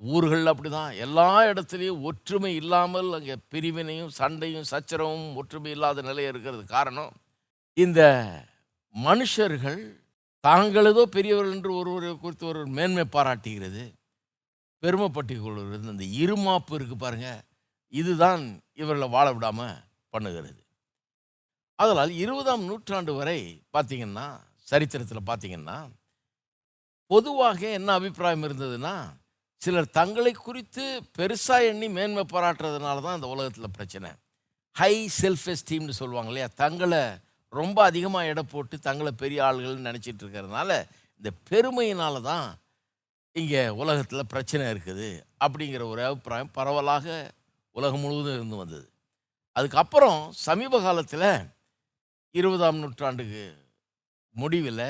ஊர்களில் 0.00 0.52
அப்படி 0.52 0.70
தான் 0.70 0.90
எல்லா 1.04 1.28
இடத்துலையும் 1.50 2.02
ஒற்றுமை 2.08 2.50
இல்லாமல் 2.60 3.08
அங்கே 3.18 3.36
பிரிவினையும் 3.52 4.12
சண்டையும் 4.18 4.66
சச்சரவும் 4.72 5.28
ஒற்றுமை 5.40 5.70
இல்லாத 5.76 6.02
நிலை 6.08 6.24
இருக்கிறது. 6.32 6.62
காரணம் 6.74 7.12
இந்த 7.76 8.00
மனுஷர்கள் 8.94 9.80
தாங்களதோ 10.44 11.02
பெரியவர்கள் 11.16 11.54
என்று 11.56 11.72
ஒருவரை 11.80 12.12
குறித்து 12.16 12.44
ஒரு 12.52 12.60
மேன்மை 12.76 13.04
பாராட்டுகிறது. 13.16 13.84
பெருமைப்பட்டு 14.82 15.34
கொள்வது 15.44 15.92
இந்த 15.94 16.06
இருமாப்பு 16.22 16.74
இருக்குது 16.78 17.02
பாருங்கள் 17.04 17.40
இதுதான் 18.00 18.44
இவர்களை 18.74 19.08
வாழ 19.08 19.26
விடாமல் 19.32 19.76
பண்ணுகிறது. 20.12 20.60
அதனால் 21.78 22.12
இருபதாம் 22.22 22.66
நூற்றாண்டு 22.68 23.12
வரை 23.14 23.38
பார்த்திங்கன்னா 23.74 24.26
சரித்திரத்தில் 24.68 25.28
பார்த்திங்கன்னா 25.30 25.78
பொதுவாக 27.10 27.60
என்ன 27.78 27.90
அபிப்பிராயம் 27.92 28.44
இருந்ததுன்னா 28.46 28.94
சிலர் 29.62 29.94
தங்களை 29.98 30.32
குறித்து 30.36 30.84
பெருசாக 31.18 31.68
எண்ணி 31.70 31.88
மேன்மை 31.88 32.24
பாராட்டுறதுனால 32.32 33.02
தான் 33.02 33.18
இந்த 33.18 33.28
உலகத்தில் 33.34 33.74
பிரச்சனை. 33.76 34.10
ஹை 34.76 34.94
செல்ஃப் 35.20 35.46
எஸ்டீம்னு 35.52 36.00
சொல்லுவாங்க 36.00 36.30
இல்லையா? 36.32 36.48
தங்களை 36.62 37.02
ரொம்ப 37.52 37.78
அதிகமாக 37.84 38.30
எடை 38.30 38.42
போட்டு 38.44 38.76
தங்களை 38.78 39.12
பெரிய 39.22 39.38
ஆள்கள்னு 39.48 39.88
நினச்சிட்டு 39.88 40.22
இருக்கிறதுனால 40.24 40.70
இந்த 41.18 41.30
பெருமையினால 41.50 42.20
தான் 42.22 42.48
இங்கே 43.36 43.62
உலகத்தில் 43.80 44.30
பிரச்சனை 44.32 44.64
இருக்குது 44.74 45.08
அப்படிங்கிற 45.44 45.82
ஒரு 45.92 46.02
அபிப்பிராயம் 46.04 46.54
பரவலாக 46.58 47.06
உலகம் 47.76 48.00
முழுவதும் 48.00 48.34
இருந்து 48.34 48.56
வந்தது. 48.56 48.86
அதுக்கப்புறம் 49.56 50.32
சமீப 50.46 50.80
காலத்தில் 50.80 51.28
இருபதாம் 52.34 52.76
நூற்றாண்டுக்கு 52.76 53.44
முடிவில் 54.34 54.88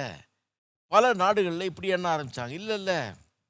பல 0.92 1.12
நாடுகளில் 1.12 1.68
இப்படி 1.70 1.88
எண்ண 1.88 2.06
ஆரம்பித்தாங்க 2.16 2.48
இல்லை 2.48 2.76
இல்லை. 2.76 2.98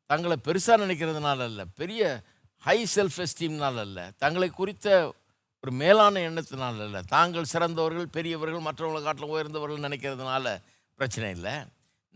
தங்களை 0.07 0.37
பெருசாக 0.45 0.83
நினைக்கிறதுனால 0.85 1.45
இல்லை 1.45 1.65
பெரிய 1.75 2.23
ஹை 2.65 2.79
செல்ஃப் 2.95 3.19
எஸ்டீம்னால 3.25 3.81
இல்லை 3.81 4.05
தங்களை 4.17 4.49
குறித்த 4.51 5.15
ஒரு 5.63 5.73
மேலான 5.73 6.21
எண்ணத்தினால 6.21 6.85
இல்லை 6.85 7.03
தாங்கள் 7.03 7.45
சிறந்தவர்கள் 7.45 8.09
பெரியவர்கள் 8.09 8.67
மற்றவங்களை 8.67 9.03
காட்டில் 9.03 9.33
உயர்ந்தவர்கள் 9.35 9.87
நினைக்கிறதுனால 9.87 10.63
பிரச்சனை 10.95 11.31
இல்லை. 11.31 11.55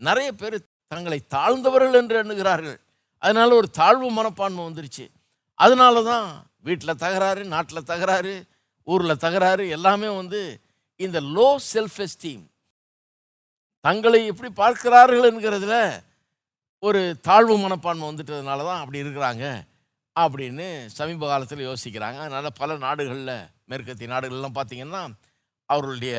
நிறைய 0.01 0.29
பேர் 0.33 0.57
தங்களை 0.87 1.19
தாழ்ந்தவர்கள் 1.35 1.93
என்று 1.93 2.15
எண்ணுகிறார்கள். 2.17 2.77
அதனால் 3.17 3.51
ஒரு 3.51 3.69
தாழ்வு 3.69 4.07
மனப்பான்மை 4.11 4.63
வந்துருச்சு. 4.65 5.05
அதனால 5.59 6.03
தான் 6.03 6.27
வீட்டில் 6.65 6.99
தகராறு 7.03 7.43
நாட்டில் 7.53 7.89
தகராறு 7.91 8.33
ஊரில் 8.87 9.21
தகராறு 9.25 9.63
எல்லாமே 9.77 10.09
வந்து 10.19 10.41
இந்த 10.99 11.17
லோ 11.35 11.47
செல்ஃப் 11.73 11.99
எஸ்டீம் 12.05 12.43
தங்களை 13.85 14.19
எப்படி 14.31 14.49
பார்க்கிறார்கள் 14.61 15.27
என்கிறதுல 15.29 15.75
ஒரு 16.83 17.01
தாழ்வு 17.27 17.55
மனப்பான்மை 17.57 18.05
வந்துட்டதுனால 18.09 18.65
தான் 18.69 18.81
அப்படி 18.81 19.03
இருக்கிறாங்க 19.03 19.45
அப்படின்னு 20.15 20.67
சமீப 20.97 21.27
காலத்தில் 21.27 21.67
யோசிக்கிறாங்க. 21.69 22.17
அதனால் 22.25 22.57
பல 22.61 22.77
நாடுகளில் 22.85 23.35
மேற்கத்திய 23.69 24.09
நாடுகள்லாம் 24.13 24.57
பார்த்திங்கன்னா 24.57 25.01
அவர்களுடைய 25.69 26.15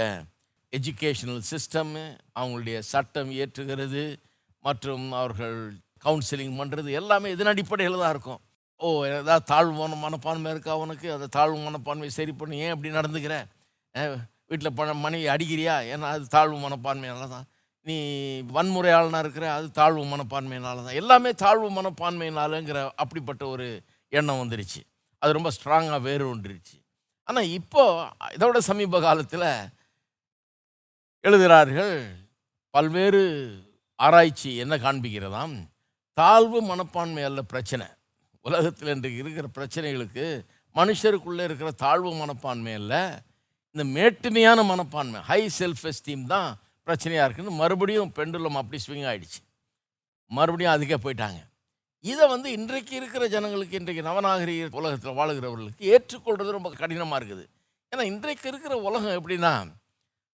எஜுகேஷனல் 0.73 1.43
சிஸ்டம்மு 1.51 2.05
அவங்களுடைய 2.41 2.77
சட்டம் 2.93 3.31
இயற்றுகிறது 3.37 4.05
மற்றும் 4.65 5.07
அவர்கள் 5.21 5.59
கவுன்சிலிங் 6.05 6.57
பண்ணுறது 6.61 6.91
எல்லாமே 7.01 7.31
இதன் 7.35 7.53
அடிப்படையில் 7.53 8.03
தான் 8.03 8.15
இருக்கும். 8.15 8.41
ஓ 8.85 8.89
ஏதாவது 9.07 9.45
தாழ்வு 9.51 9.75
மன 9.81 9.97
மனப்பான்மை 10.05 10.51
இருக்கா 10.55 10.73
உனக்கு? 10.85 11.09
அதை 11.17 11.27
தாழ்வு 11.37 11.59
மனப்பான்மை 11.67 12.09
சரி 12.19 12.33
பண்ணி. 12.41 12.57
ஏன் 12.65 12.73
அப்படி 12.75 12.91
நடந்துக்கிற? 12.99 13.35
வீட்டில் 14.51 14.77
பண 14.79 14.95
மனைவி 15.03 15.27
அடிக்கிறியா? 15.35 15.75
ஏன்னா 15.93 16.07
அது 16.15 16.25
தாழ்வு 16.37 16.57
மனப்பான்மையால 16.65 17.29
தான் 17.35 17.47
நீ 17.87 17.97
வன்முறையாளனாக 18.57 19.23
இருக்கிற 19.25 19.47
அது 19.59 19.67
தாழ்வு 19.79 20.03
மனப்பான்மையினால 20.13 20.85
தான் 20.87 20.99
எல்லாமே 21.03 21.31
தாழ்வு 21.45 21.69
மனப்பான்மையினாலங்கிற 21.79 22.81
அப்படிப்பட்ட 23.03 23.43
ஒரு 23.55 23.69
எண்ணம் 24.19 24.41
வந்துருச்சு. 24.43 24.83
அது 25.23 25.37
ரொம்ப 25.39 25.51
ஸ்ட்ராங்காக 25.57 26.01
வேறு 26.09 26.25
ஒன்றுருச்சு. 26.33 26.77
ஆனால் 27.29 27.51
இப்போது 27.59 28.05
இதோட 28.37 28.59
சமீப 28.71 29.01
காலத்தில் 29.07 29.49
எழுதுகிறார்கள் 31.25 31.97
பல்வேறு 32.75 33.23
ஆராய்ச்சி 33.99 34.51
என்ன 34.63 34.75
காண்பிக்கிறதாம்? 34.85 35.57
தாழ்வு 36.19 36.61
மனப்பான்மை 36.71 37.23
அல்ல 37.29 37.43
பிரச்சனை. 37.53 37.87
உலகத்தில் 38.45 38.93
இன்றைக்கு 38.95 39.19
இருக்கிற 39.19 39.49
பிரச்சனைகளுக்கு 39.59 40.25
மனுஷருக்குள்ளே 40.77 41.45
இருக்கிற 41.49 41.71
தாழ்வு 41.71 42.13
மனப்பான்மை 42.15 42.73
இல்லை 42.73 43.03
இந்த 43.75 43.85
மேட்டுமையான 43.97 44.65
மனப்பான்மை 44.71 45.21
ஹை 45.21 45.41
செல்ஃப் 45.59 45.85
எஸ்டீம் 45.91 46.25
தான் 46.27 46.49
பிரச்சனையாக 46.87 47.27
இருக்குன்னு 47.27 47.61
மறுபடியும் 47.61 48.13
பெண்டுலம் 48.19 48.59
அப்படி 48.61 48.79
ஸ்விங் 48.87 49.07
ஆகிடுச்சு 49.11 49.41
மறுபடியும் 50.31 50.75
அதுக்கே 50.75 50.99
போயிட்டாங்க. 51.05 51.41
இதை 52.05 52.25
வந்து 52.29 52.49
இன்றைக்கு 52.53 52.95
இருக்கிற 53.01 53.25
ஜனங்களுக்கு 53.27 53.79
இன்றைக்கு 53.81 54.03
நவநாகரிக 54.09 54.81
உலகத்தில் 54.81 55.19
வாழுகிறவர்களுக்கு 55.19 55.89
ஏற்றுக்கொள்வது 55.95 56.57
ரொம்ப 56.57 56.71
கடினமாக 56.81 57.19
இருக்குது. 57.21 57.45
ஏன்னா 57.93 58.05
இன்றைக்கு 58.13 58.47
இருக்கிற 58.49 58.75
உலகம் 58.89 59.17
எப்படின்னா 59.19 59.53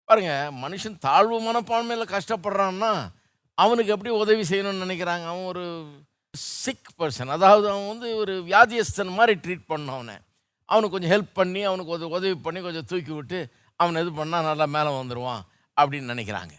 பாருங்கள் 0.09 0.53
மனுஷன் 0.65 0.99
தாழ்வு 1.07 1.39
மனப்பான்மையில் 1.47 2.13
கஷ்டப்படுறான்னா 2.15 2.93
அவனுக்கு 3.59 3.93
எப்படி 3.95 4.11
உதவி 4.23 4.45
செய்யணும்னு 4.51 4.85
நினைக்கிறாங்க? 4.87 5.25
அவன் 5.33 5.51
ஒரு 5.53 5.65
சிக் 6.63 6.89
பர்சன் 6.99 7.35
அதாவது 7.37 7.67
அவன் 7.73 7.91
வந்து 7.93 8.09
ஒரு 8.23 8.35
வியாதியஸ்தன் 8.51 9.17
மாதிரி 9.19 9.35
ட்ரீட் 9.45 9.69
பண்ண 9.73 9.93
அவனை. 9.97 10.17
அவனுக்கு 10.69 10.95
கொஞ்சம் 10.95 11.15
ஹெல்ப் 11.15 11.33
பண்ணி 11.41 11.61
அவனுக்கு 11.69 11.95
ஒரு 11.97 12.09
உதவி 12.17 12.37
பண்ணி 12.47 12.61
கொஞ்சம் 12.67 12.89
தூக்கி 12.91 13.13
விட்டு 13.17 13.39
அவனை 13.81 14.01
இது 14.05 14.13
பண்ணால் 14.21 14.49
நல்லா 14.49 14.67
மேலே 14.77 14.91
வந்துடுவான் 14.99 15.43
அப்படின்னு 15.77 16.13
நினைக்கிறாங்க. 16.15 16.55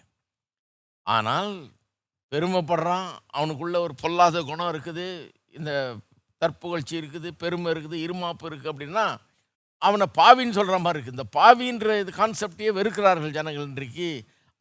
ஆனால் 1.05 1.51
பெருமைப்படுறான். 2.31 3.09
அவனுக்குள்ள 3.37 3.77
ஒரு 3.85 3.93
பொல்லாத 4.01 4.41
குணம் 4.49 4.71
இருக்குது. 4.73 5.05
இந்த 5.57 5.71
தற்புகழ்ச்சி 6.41 6.95
இருக்குது 6.99 7.29
பெருமை 7.43 7.69
இருக்குது 7.73 7.97
இருமாப்பு 8.05 8.45
இருக்குது 8.49 8.71
அப்படின்னா 8.73 9.05
அவனை 9.81 10.05
பாவின்னு 10.19 10.57
சொல்கிற 10.57 10.77
மாதிரி 10.83 10.97
இருக்குது 10.97 11.17
இந்த 11.17 11.27
பாவின்ற 11.37 11.97
இது 12.01 12.11
கான்செப்டையே 12.19 12.71
வெறுக்கிறார்கள் 12.79 13.35
ஜனங்கள் 13.37 13.67
இன்றைக்கு. 13.69 14.09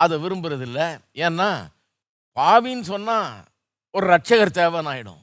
அதை 0.00 0.16
விரும்புறதில்ல. 0.25 0.80
ஏன்னா 1.26 1.50
பாவின்னு 2.37 2.87
சொன்னால் 2.92 3.30
ஒரு 3.98 4.06
ரட்சகர் 4.14 4.56
தேவைன்னு 4.58 4.90
ஆகிடும் 4.92 5.22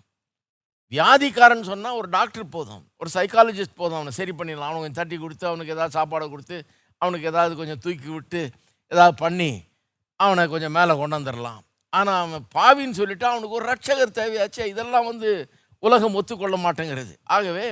வியாதிக்காரன் 0.91 1.69
சொன்னால் 1.69 1.97
ஒரு 1.99 2.07
டாக்டர் 2.15 2.47
போதும். 2.55 2.83
ஒரு 3.01 3.09
சைக்காலஜிஸ்ட் 3.15 3.79
போதும். 3.81 3.97
அவனை 3.99 4.11
சரி 4.17 4.33
பண்ணிடலாம். 4.39 4.69
அவனுக்கு 4.69 4.85
கொஞ்சம் 4.85 4.99
தட்டி 5.01 5.17
கொடுத்து 5.21 5.45
அவனுக்கு 5.51 5.73
ஏதாவது 5.75 5.95
சாப்பாடை 5.97 6.25
கொடுத்து 6.33 6.57
அவனுக்கு 7.01 7.29
ஏதாவது 7.31 7.53
கொஞ்சம் 7.61 7.79
தூக்கி 7.85 8.09
விட்டு 8.15 8.41
ஏதாவது 8.91 9.15
பண்ணி 9.23 9.51
அவனை 10.19 10.43
கொஞ்சம் 10.53 10.75
மேலே 10.77 10.93
கொண்டு 10.99 11.17
வந்துடலாம். 11.17 11.61
ஆனால் 11.93 12.19
அவன் 12.23 12.45
பாவின்னு 12.57 12.99
சொல்லிட்டு 12.99 13.25
அவனுக்கு 13.31 13.57
ஒரு 13.59 13.65
ரட்சகர் 13.71 14.17
தேவையாச்சு. 14.19 14.61
இதெல்லாம் 14.73 15.07
வந்து 15.11 15.29
உலகம் 15.83 16.17
ஒத்துக்கொள்ள 16.19 16.57
மாட்டேங்கிறது. 16.65 17.13
ஆகவே 17.35 17.65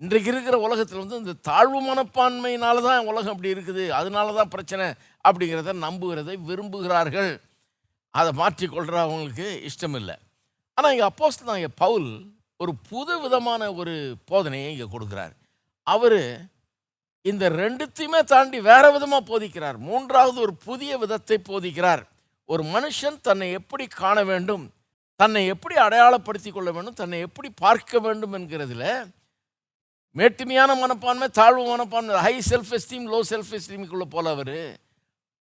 இன்றைக்கு 0.00 0.30
இருக்கிற 0.32 0.56
உலகத்தில் 0.66 1.02
வந்து 1.02 1.20
இந்த 1.22 1.34
தாழ்வு 1.48 1.78
மனப்பான்மையினால 1.88 2.82
தான் 2.88 3.08
உலகம் 3.10 3.34
அப்படி 3.34 3.54
இருக்குது. 3.56 3.84
அதனால 4.00 4.34
தான் 4.38 4.52
பிரச்சனை 4.54 4.86
அப்படிங்கிறத 5.28 5.74
நம்புகிறதை 5.86 6.36
விரும்புகிறார்கள். 6.50 7.32
அதை 8.14 8.30
மாற்றிக்கொள்கிறவங்களுக்கு 8.42 9.48
இஷ்டம் 9.70 9.98
இல்லை 10.00 10.16
ஆனால் 10.78 10.92
இங்கே 10.94 11.06
அப்போஸ்ட் 11.10 11.46
தான் 11.48 11.58
இங்கே 11.60 11.72
பவுல் 11.82 12.08
ஒரு 12.60 12.72
புது 12.90 13.14
விதமான 13.24 13.62
ஒரு 13.80 13.94
போதனையை 14.30 14.68
இங்கே 14.74 14.88
கொடுக்குறார். 14.94 15.34
அவர் 15.86 16.20
இந்த 17.24 17.44
ரெண்டுத்தையுமே 17.62 18.20
தாண்டி 18.32 18.58
வேற 18.70 18.84
விதமாக 18.94 19.22
போதிக்கிறார். 19.30 19.78
மூன்றாவது 19.88 20.38
ஒரு 20.46 20.54
புதிய 20.66 20.92
விதத்தை 21.02 21.36
போதிக்கிறார். 21.50 22.02
ஒரு 22.48 22.62
மனுஷன் 22.74 23.16
தன்னை 23.28 23.48
எப்படி 23.58 23.84
காண 24.00 24.16
வேண்டும் 24.30 24.64
தன்னை 25.20 25.42
எப்படி 25.52 25.74
அடையாளப்படுத்தி 25.84 26.50
கொள்ள 26.52 26.70
வேண்டும் 26.76 26.98
தன்னை 27.00 27.18
எப்படி 27.26 27.48
பார்க்க 27.62 28.00
வேண்டும் 28.06 28.34
என்கிறதுல 28.38 28.84
மேட்டுமையான 30.16 30.70
மனப்பான்மை 30.82 31.28
தாழ்வு 31.38 31.64
மனப்பான்மை 31.70 32.20
high 32.26 32.34
self 32.50 32.72
esteem 32.78 33.06
low 33.12 33.18
self 33.30 33.52
எஸ்டீமுக்குள்ளே 33.58 34.06
போல 34.14 34.30
அவர். 34.36 34.58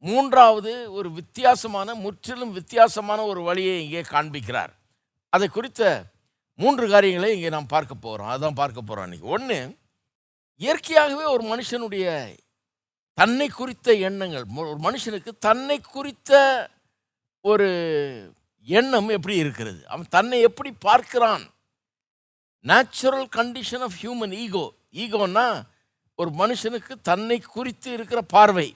மூன்றாவது 0.04 0.74
ஒரு 0.98 1.10
வித்தியாசமான 1.20 1.96
முற்றிலும் 2.06 2.54
வித்தியாசமான 2.60 3.20
ஒரு 3.32 3.42
வழியை 3.48 3.76
இங்கே 3.86 4.04
காண்பிக்கிறார். 4.14 4.74
அதை 5.34 5.48
குறித்த 5.48 6.12
மூன்று 6.56 6.90
காரியங்களை 6.90 7.34
இங்கே 7.34 7.50
நாம் 7.50 7.66
பார்க்க 7.66 7.94
போகிறோம் 7.96 8.28
அதுதான் 8.28 8.54
பார்க்க 8.54 8.82
போகிறோம் 8.82 9.06
அன்றைக்கி 9.06 9.28
ஒன்று 9.36 9.78
இயற்கையாகவே 10.62 11.24
ஒரு 11.24 11.44
மனுஷனுடைய 11.52 12.06
தன்னை 13.14 13.48
குறித்த 13.50 13.94
எண்ணங்கள் 13.94 14.46
ஒரு 14.56 14.80
மனுஷனுக்கு 14.82 15.32
தன்னை 15.40 15.78
குறித்த 15.82 16.32
ஒரு 17.42 17.68
எண்ணம் 18.68 19.10
எப்படி 19.10 19.36
இருக்கிறது? 19.36 19.88
அவன் 19.88 20.06
தன்னை 20.10 20.40
எப்படி 20.42 20.72
பார்க்கிறான்? 20.80 21.46
Natural 22.66 23.28
condition 23.36 23.80
of 23.80 23.98
human 24.02 24.34
ego 24.34 24.66
ஈகோன்னா 24.94 25.46
ஒரு 26.16 26.32
மனுஷனுக்கு 26.32 26.94
தன்னை 27.02 27.40
குறித்து 27.40 27.90
இருக்கிற 27.92 28.22
பார்வை. 28.22 28.68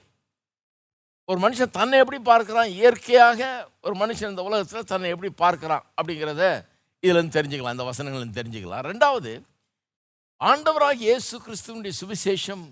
ஒரு 1.28 1.38
மனுஷன் 1.44 1.76
தன்னை 1.76 1.96
எப்படி 2.02 2.18
பார்க்கிறான்? 2.30 2.68
இயற்கையாக 2.78 3.40
ஒரு 3.86 3.94
மனுஷன் 4.02 4.32
இந்த 4.32 4.42
உலகத்தில் 4.48 4.90
தன்னை 4.90 5.08
எப்படி 5.14 5.30
பார்க்கிறான் 5.42 5.84
அப்படிங்கிறத 5.98 6.42
இதுலேருந்து 7.02 7.36
தெரிஞ்சுக்கலாம். 7.36 7.76
இந்த 7.76 7.86
வசனங்கள்லேருந்து 7.90 8.40
தெரிஞ்சுக்கலாம். 8.40 8.84
ரெண்டாவது 8.90 9.32
ஆண்டவராக 10.40 11.02
இயேசு 11.06 11.34
கிறிஸ்துவனுடைய 11.44 11.94
சுவிசேஷம் 12.00 12.64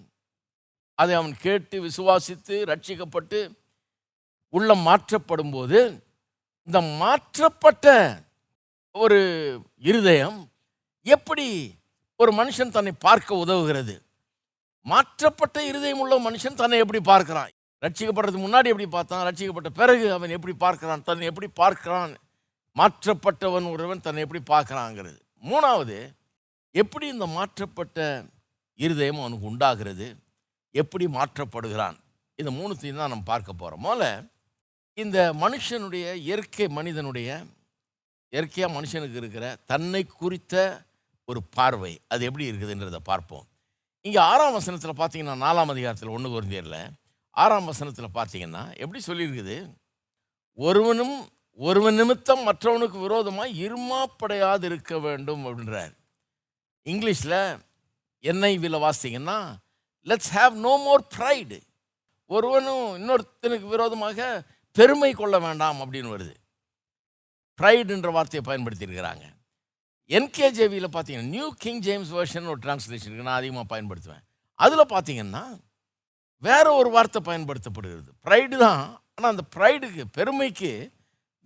அதை 0.99 1.13
அவன் 1.21 1.35
கேட்டு 1.45 1.77
விசுவாசித்து 1.87 2.57
ரட்சிக்கப்பட்டு 2.71 3.39
உள்ள 4.57 4.75
மாற்றப்படும் 4.89 5.55
போது 5.57 5.79
இந்த 6.69 6.81
மாற்றப்பட்ட 7.03 7.87
ஒரு 8.95 9.19
இருதயம் 9.89 10.39
எப்படி 11.07 11.47
ஒரு 12.21 12.31
மனுஷன் 12.41 12.75
தன்னை 12.77 12.93
பார்க்க 13.07 13.43
உதவுகிறது? 13.45 13.95
மாற்றப்பட்ட 14.87 15.59
இருதயம் 15.71 16.03
உள்ள 16.05 16.15
மனுஷன் 16.27 16.61
தன்னை 16.61 16.79
எப்படி 16.83 17.01
பார்க்கிறான்? 17.13 17.53
ரட்சிக்கப்படுறதுக்கு 17.85 18.47
முன்னாடி 18.47 18.71
எப்படி 18.73 18.89
பார்த்தான்? 18.97 19.25
ரட்சிக்கப்பட்ட 19.29 19.71
பிறகு 19.81 20.05
அவன் 20.17 20.35
எப்படி 20.37 20.55
பார்க்கிறான்? 20.65 21.07
தன்னை 21.09 21.25
எப்படி 21.31 21.49
பார்க்கிறான்? 21.63 22.13
மாற்றப்பட்டவன் 22.77 23.67
ஒருவன் 23.73 24.05
தன்னை 24.07 24.23
எப்படி 24.27 24.43
பார்க்குறாங்கிறது 24.53 25.19
மூணாவது 25.51 25.99
எப்படி 26.75 27.07
இந்த 27.15 27.27
மாற்றப்பட்ட 27.39 27.99
இருதயம் 28.85 29.21
அவனுக்கு 29.23 29.51
உண்டாகிறது? 29.51 30.07
எப்படி 30.75 31.05
மாற்றப்படுகிறான்? 31.19 31.97
இந்த 32.39 32.51
மூணுத்தையும் 32.59 33.01
தான் 33.01 33.13
நம்ம 33.13 33.27
பார்க்க 33.33 33.61
போகிறோம் 33.61 33.85
முதல்ல 33.87 34.07
இந்த 34.99 35.19
மனுஷனுடைய 35.43 36.07
இயற்கை 36.29 36.67
மனிதனுடைய 36.79 37.29
இயற்கையாக 38.33 38.75
மனுஷனுக்கு 38.77 39.21
இருக்கிற 39.21 39.47
தன்னை 39.71 40.03
குறித்த 40.21 40.55
ஒரு 41.29 41.41
பார்வை. 41.57 41.93
அது 42.13 42.23
எப்படி 42.29 42.45
இருக்குதுன்றதை 42.51 43.01
பார்ப்போம். 43.11 43.47
இங்கே 44.05 44.21
ஆறாம் 44.31 44.57
வசனத்தில் 44.59 45.01
பார்த்தீங்கன்னா 45.01 45.37
நாலாம் 45.45 45.73
அதிகாரத்தில் 45.75 46.15
ஒன்று 46.17 46.33
குறைந்தேரில் 46.35 46.81
ஆறாம் 47.43 47.65
வசனத்தில் 47.65 48.15
பார்த்தீங்கன்னா 48.15 48.63
எப்படி 48.83 49.01
சொல்லியிருக்குது? 49.07 49.57
ஒருவனும் 50.59 51.17
ஒருவன் 51.57 51.95
நிமித்தம் 51.95 52.43
மற்றவனுக்கு 52.47 52.99
விரோதமாக 53.01 53.57
இருமாப்படையாது 53.65 54.63
இருக்க 54.63 54.99
வேண்டும் 54.99 55.43
அப்படின்றார். 55.47 55.95
இங்கிலீஷில் 56.85 57.39
என்ஐவியில் 58.31 58.85
வாசிங்கன்னா 58.87 59.39
let's 60.11 60.33
have 60.35 60.57
no 60.67 60.73
more 60.87 61.05
pride 61.17 61.59
ஒருவனும் 62.27 62.85
இன்னொருத்தனுக்கு 63.01 63.69
விரோதமாக 63.75 64.47
பெருமை 64.77 65.13
கொள்ள 65.13 65.39
வேண்டாம் 65.39 65.81
அப்படின்னு 65.81 66.13
வருது. 66.15 66.35
ப்ரைடுன்ற 67.61 68.11
வார்த்தையை 68.13 68.43
பயன்படுத்தியிருக்கிறாங்க. 68.49 69.25
என்கேஜேவியில் 70.09 70.95
பார்த்தீங்கன்னா 70.95 71.31
நியூ 71.37 71.53
கிங் 71.59 71.79
ஜேம்ஸ் 71.79 72.13
வெர்ஷன் 72.15 72.49
ஒரு 72.53 72.59
டிரான்ஸ்லேஷன் 72.59 73.11
இருக்கு. 73.11 73.29
நான் 73.29 73.41
அதிகமாக 73.41 73.67
பயன்படுத்துவேன். 73.75 74.25
அதில் 74.55 74.93
பார்த்தீங்கன்னா 74.95 75.45
வேற 76.43 76.73
ஒரு 76.73 76.91
வார்த்தை 76.91 77.21
பயன்படுத்தப்படுகிறது. 77.27 78.11
ப்ரைடு 78.25 78.57
தான். 78.57 78.83
ஆனால் 79.15 79.33
அந்த 79.35 79.45
ப்ரைடுக்கு 79.57 80.05
பெருமைக்கு 80.13 80.73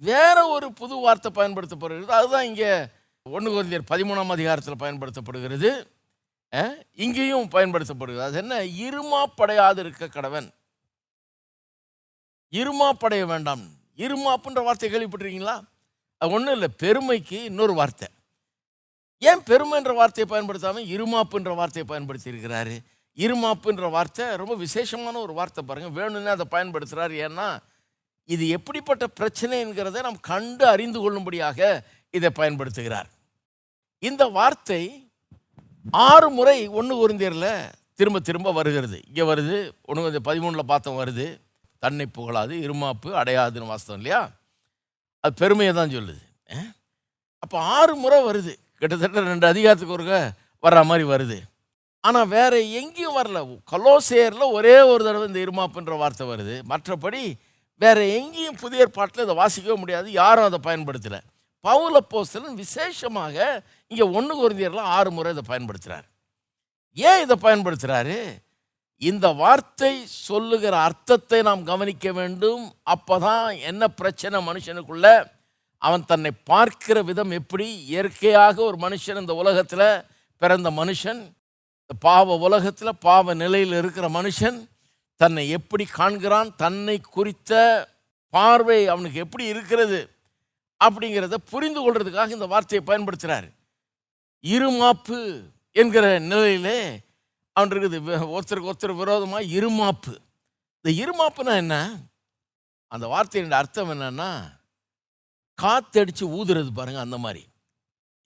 வேற 0.02 0.46
ஒரு 0.46 0.72
புது 0.72 0.94
வார்த்தை 0.96 1.30
பயன்படுத்தப்படுகிறது. 1.34 2.16
அதுதான் 2.20 2.44
இங்கே 2.44 2.72
ஒன்று 3.22 3.50
குழந்தையர் 3.50 3.90
பதிமூணாம் 3.90 4.34
அதிகாரத்தில் 4.36 4.82
பயன்படுத்தப்படுகிறது. 4.84 5.70
இங்கேயும் 7.04 7.48
பயன்படுத்தப்படுகிறது. 7.54 8.26
அது 8.28 8.36
என்ன? 8.36 8.64
இருமாப்படையாது 8.84 9.78
இருக்க 9.78 10.06
கடவன். 10.06 10.48
இருமாப்படைய 12.52 13.26
வேண்டாம். 13.26 13.64
இருமாப்புன்ற 14.04 14.60
வார்த்தை 14.64 14.90
கேள்விப்பட்டிருக்கீங்களா? 14.90 15.56
அது 16.20 16.32
ஒன்றும் 16.36 16.52
இல்லை. 16.52 16.68
பெருமைக்கு 16.84 17.44
இன்னொரு 17.44 17.74
வார்த்தை. 17.74 18.08
ஏன் 19.18 19.42
பெருமைன்ற 19.50 19.92
வார்த்தையை 19.94 20.26
பயன்படுத்தாமல் 20.32 20.88
இருமாப்புன்ற 20.94 21.54
வார்த்தையை 21.60 21.86
பயன்படுத்தி 21.92 22.32
இருக்கிறாரு 22.32 22.76
இருமாப்புன்ற 23.24 23.86
வார்த்தை 23.96 24.24
ரொம்ப 24.40 24.54
விசேஷமான 24.64 25.14
ஒரு 25.18 25.32
வார்த்தை 25.38 25.62
பாருங்கள் 25.64 25.96
வேணும்னே 25.98 26.30
அதை 26.36 26.46
பயன்படுத்துகிறார் 26.54 27.14
ஏன்னா 27.26 27.48
இது 28.34 28.44
எப்படிப்பட்ட 28.56 29.04
பிரச்சனைங்கிறத 29.20 30.02
நாம் 30.06 30.26
கண்டு 30.30 30.64
அறிந்து 30.74 30.98
கொள்ளும்படியாக 31.00 31.58
இதை 32.16 32.30
பயன்படுத்துகிறார். 32.40 33.08
இந்த 34.08 34.22
வார்த்தை 34.38 34.82
ஆறு 36.06 36.28
முறை 36.30 36.58
ஒன்று 36.78 36.94
குருந்தியரில் 37.00 37.52
திரும்ப 37.98 38.18
திரும்ப 38.28 38.48
வருகிறது. 38.52 38.98
இங்கே 39.08 39.24
வருது 39.30 39.56
ஒன்று 39.88 40.04
கொஞ்சம் 40.06 40.26
பதிமூணில் 40.28 40.70
பார்த்தோம் 40.72 40.98
வருது. 41.02 41.26
தன்னை 41.82 42.06
புகழாது 42.16 42.54
இருமாப்பு 42.66 43.08
அடையாதுன்னு 43.20 43.70
வாஸ்தவம் 43.72 44.00
இல்லையா? 44.00 44.20
அது 45.24 45.34
பெருமையை 45.42 45.72
தான் 45.74 45.94
சொல்லுது. 45.96 46.22
அப்போ 47.42 47.56
ஆறு 47.76 47.94
முறை 48.02 48.18
வருது. 48.30 48.52
கிட்டத்தட்ட 48.80 49.20
ரெண்டு 49.32 49.46
அதிகாரத்துக்கு 49.52 49.96
ஒருக்க 49.98 50.16
வர்ற 50.64 50.80
மாதிரி 50.90 51.06
வருது. 51.14 51.38
ஆனால் 52.04 52.30
வேறு 52.36 52.58
எங்கேயும் 52.80 53.16
வரல. 53.18 53.38
கலோசேரில் 53.72 54.52
ஒரே 54.56 54.76
ஒரு 54.92 55.02
தடவை 55.06 55.26
இந்த 55.28 55.40
இருமாப்புன்ற 55.46 55.94
வார்த்தை 56.02 56.26
வருது. 56.32 56.54
மற்றபடி 56.72 57.22
வேற 57.82 57.98
எங்கேயும் 58.18 58.60
புதிய 58.62 58.84
ஏற்பாட்டில் 58.84 59.24
இதை 59.24 59.36
வாசிக்கவே 59.40 59.76
முடியாது. 59.82 60.08
யாரும் 60.20 60.48
அதை 60.48 60.60
பயன்படுத்தலை. 60.68 61.20
பவுல 61.64 61.96
போஸ்தலன் 62.12 62.58
விசேஷமாக 62.64 63.36
இங்கே 63.90 64.06
ஒன்று 64.18 64.34
குருந்தியரில் 64.40 64.90
ஆறு 64.96 65.10
முறை 65.16 65.32
இதை 65.34 65.44
பயன்படுத்துகிறார் 65.48 66.06
ஏன் 66.96 67.22
இதை 67.24 67.36
பயன்படுத்துகிறாரு 67.46 68.18
இந்த 69.02 69.26
வார்த்தை 69.40 69.92
சொல்லுகிற 70.26 70.74
அர்த்தத்தை 70.88 71.38
நாம் 71.48 71.60
கவனிக்க 71.70 72.12
வேண்டும். 72.12 72.62
அப்போ 72.94 73.16
தான் 73.26 73.48
என்ன 73.70 73.82
பிரச்சனை 74.00 74.38
மனுஷனுக்குள்ள? 74.46 75.06
அவன் 75.82 76.04
தன்னை 76.04 76.32
பார்க்கிற 76.50 77.02
விதம் 77.10 77.32
எப்படி? 77.40 77.66
இயற்கையாக 77.92 78.56
ஒரு 78.68 78.78
மனுஷன் 78.86 79.20
இந்த 79.22 79.34
உலகத்தில் 79.42 80.04
பிறந்த 80.42 80.70
மனுஷன். 80.80 81.20
இந்த 81.90 82.00
பாவ 82.00 82.36
உலகத்தில் 82.36 82.98
பாவ 83.00 83.34
நிலையில் 83.34 83.72
இருக்கிற 83.72 84.08
மனுஷன் 84.08 84.58
தன்னை 85.16 85.48
எப்படி 85.48 85.84
காண்கிறான் 85.84 86.50
தன்னை 86.56 87.00
குறித்த 87.00 87.52
பார்வை 88.34 88.86
அவனுக்கு 88.86 89.18
எப்படி 89.18 89.44
இருக்கிறது 89.44 90.00
அப்படிங்கிறத 90.80 91.34
புரிந்து 91.50 91.80
கொள்றதுக்காக 91.80 92.28
இந்த 92.28 92.46
வார்த்தையை 92.46 92.82
பயன்படுத்துகிறார் 92.86 93.48
இருமாப்பு 94.44 95.20
என்கிற 95.72 96.18
நிலையிலே 96.18 96.78
அவன் 97.52 97.70
இருக்குது 97.70 97.98
ஒருத்தருக்கு 98.34 98.70
ஒருத்தர் 98.72 98.94
விரோதமாக 98.96 99.42
இருமாப்பு. 99.42 100.14
இந்த 100.76 100.90
இருமாப்புனா 101.02 101.54
என்ன? 101.56 101.76
அந்த 102.92 103.06
வார்த்தையினுடைய 103.06 103.60
அர்த்தம் 103.62 103.90
என்னன்னா 103.90 104.30
காத்தடிச்சு 105.58 106.24
ஊதுறது 106.38 106.70
பாருங்கள் 106.72 107.02
அந்த 107.02 107.18
மாதிரி. 107.18 107.42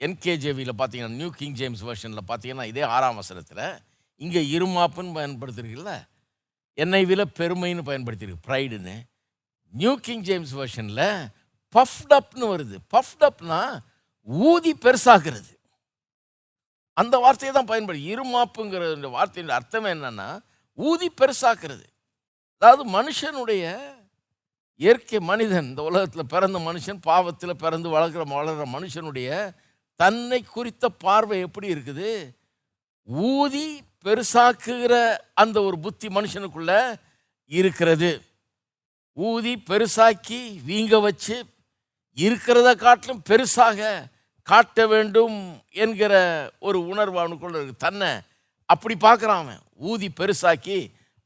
என்கேஜேவியில் 0.07 0.75
பார்த்தீங்கன்னா 0.81 1.19
நியூ 1.21 1.31
கிங் 1.41 1.57
ஜேம்ஸ் 1.61 1.83
வெர்ஷனில் 1.88 2.29
பார்த்தீங்கன்னா 2.31 2.67
இதே 2.73 2.85
ஆறாம் 2.95 3.19
வசனத்தில் 3.21 3.65
இங்கே 4.21 4.41
இருமாப்புன்னு 4.57 5.17
பயன்படுத்திருக்குல்ல 5.19 5.93
என்ஐவியில் 6.79 7.33
பெருமைன்னு 7.38 7.83
பயன்படுத்தியிருக்கு 7.88 8.47
ப்ரைடுன்னு 8.49 8.97
நியூ 9.73 9.93
கிங் 10.07 10.25
ஜேம்ஸ் 10.29 10.55
வெர்ஷனில் 10.61 11.07
பஃப்டப்னு 11.75 12.47
வருது. 12.53 12.77
பஃப்டப்னா 12.95 13.61
ஊதி 14.29 14.73
பெருசாக்குறது. 14.85 15.53
அந்த 16.97 17.15
வார்த்தையை 17.25 17.53
தான் 17.55 17.71
பயன்படு 17.71 17.99
இருமாப்புங்கிற 18.12 18.93
இந்த 18.97 19.09
வார்த்தையின் 19.17 19.57
அர்த்தம் 19.59 19.88
என்னன்னா 19.95 20.29
ஊதி 20.79 21.09
பெருசாக்குறது. 21.21 21.85
அதாவது 22.62 22.83
மனுஷனுடைய 22.97 23.62
இயற்கை 24.81 25.19
மனிதன் 25.31 25.69
இந்த 25.71 25.83
உலகத்தில் 25.91 26.31
பிறந்த 26.35 26.59
மனுஷன் 26.69 27.01
பாவத்தில் 27.09 27.61
பிறந்து 27.65 27.88
வளர்க்குற 27.97 28.25
வளர்கிற 28.38 28.67
மனுஷனுடைய 28.77 29.29
தன்னை 30.00 30.40
குறித்த 30.42 30.85
பார்வை 31.05 31.38
எப்படி 31.46 31.66
இருக்குது? 31.74 32.11
ஊதி 33.07 33.66
பெருசாக்குகிற 34.05 34.94
அந்த 35.42 35.57
ஒரு 35.62 35.76
புத்தி 35.78 36.09
மனுஷனுக்குள்ள 36.09 36.72
இருக்கிறது. 37.50 38.11
ஊதி 39.16 39.52
பெருசாக்கி 39.70 40.40
வீங்க 40.68 41.00
வச்சு 41.07 41.37
இருக்கிறத 42.16 42.68
காட்டிலும் 42.76 43.22
பெருசாக 43.28 44.11
காட்ட 44.42 44.87
வேண்டும் 44.92 45.37
என்கிற 45.83 46.12
ஒரு 46.59 46.78
உணர்வு 46.92 47.18
அவனுக்குள்ள 47.22 47.57
இருக்கு. 47.59 47.85
தன்னை 47.87 48.11
அப்படி 48.64 48.94
பார்க்குறான் 49.07 49.42
அவன். 49.44 49.62
ஊதி 49.90 50.09
பெருசாக்கி 50.20 50.78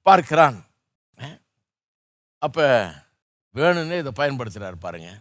பார்க்கிறான். 0.07 0.59
அப்போ 2.43 2.65
வேணும்னே 3.55 3.99
இதை 3.99 4.13
பயன்படுத்துகிறார் 4.17 4.85
பாருங்கள் 4.85 5.21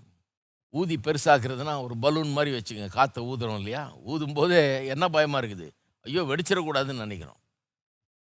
ஊதி 0.79 0.95
பெருசாக்குறதுனா 0.97 1.73
ஒரு 1.85 1.95
பலூன் 2.03 2.31
மாதிரி 2.37 2.51
வச்சுங்க 2.57 2.85
காற்றை 2.95 3.21
ஊதுறோம் 3.31 3.59
இல்லையா? 3.61 3.83
ஊதும் 4.11 4.35
போதே 4.37 4.61
என்ன 4.93 5.05
பயமாக 5.15 5.41
இருக்குது? 5.41 5.67
ஐயோ 6.05 6.21
வெடிச்சிடக்கூடாதுன்னு 6.31 7.05
நினைக்கிறோம். 7.05 7.41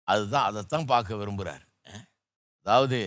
அதுதான் 0.08 0.46
அதைத்தான் 0.48 0.90
பார்க்க 0.92 1.20
விரும்புகிறார் 1.20 1.64
அதாவது 2.66 2.98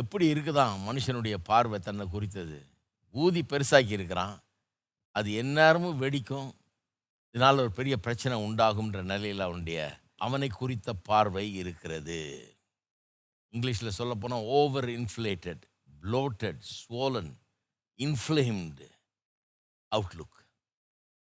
எப்படி 0.00 0.24
இருக்குதான் 0.32 0.74
மனுஷனுடைய 0.88 1.36
பார்வை 1.50 1.78
தன்னை 1.78 2.04
குறித்தது? 2.14 2.58
ஊதி 3.14 3.40
பெருசாக்கி 3.52 3.92
இருக்கிறான் 3.98 4.34
அது 5.16 5.28
எந்நேரமும் 5.42 6.00
வெடிக்கும். 6.02 6.50
இதனால் 7.34 7.62
ஒரு 7.64 7.72
பெரிய 7.78 7.94
பிரச்சனை 8.06 8.34
உண்டாகும்ன்ற 8.46 9.00
நிலையில் 9.12 9.46
அவனுடைய 9.46 9.78
அவனை 10.24 10.48
குறித்த 10.58 10.92
பார்வை 11.08 11.44
இருக்கிறது. 11.60 12.20
இங்கிலீஷில் 13.54 13.96
சொல்லப்போனால் 13.98 14.48
over 14.58 14.88
inflated 14.98 15.62
bloated 16.02 16.60
swollen 16.76 17.32
inflamed 17.98 18.88
outlook 19.92 20.38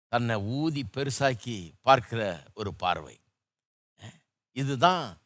தன்னை 0.07 0.35
ஊதி 0.35 0.85
பெருசாக்கி 0.95 1.73
பார்க்கிற 1.81 2.43
ஒரு 2.53 2.73
பார்வை. 2.73 3.19
இதுதான் 4.51 5.17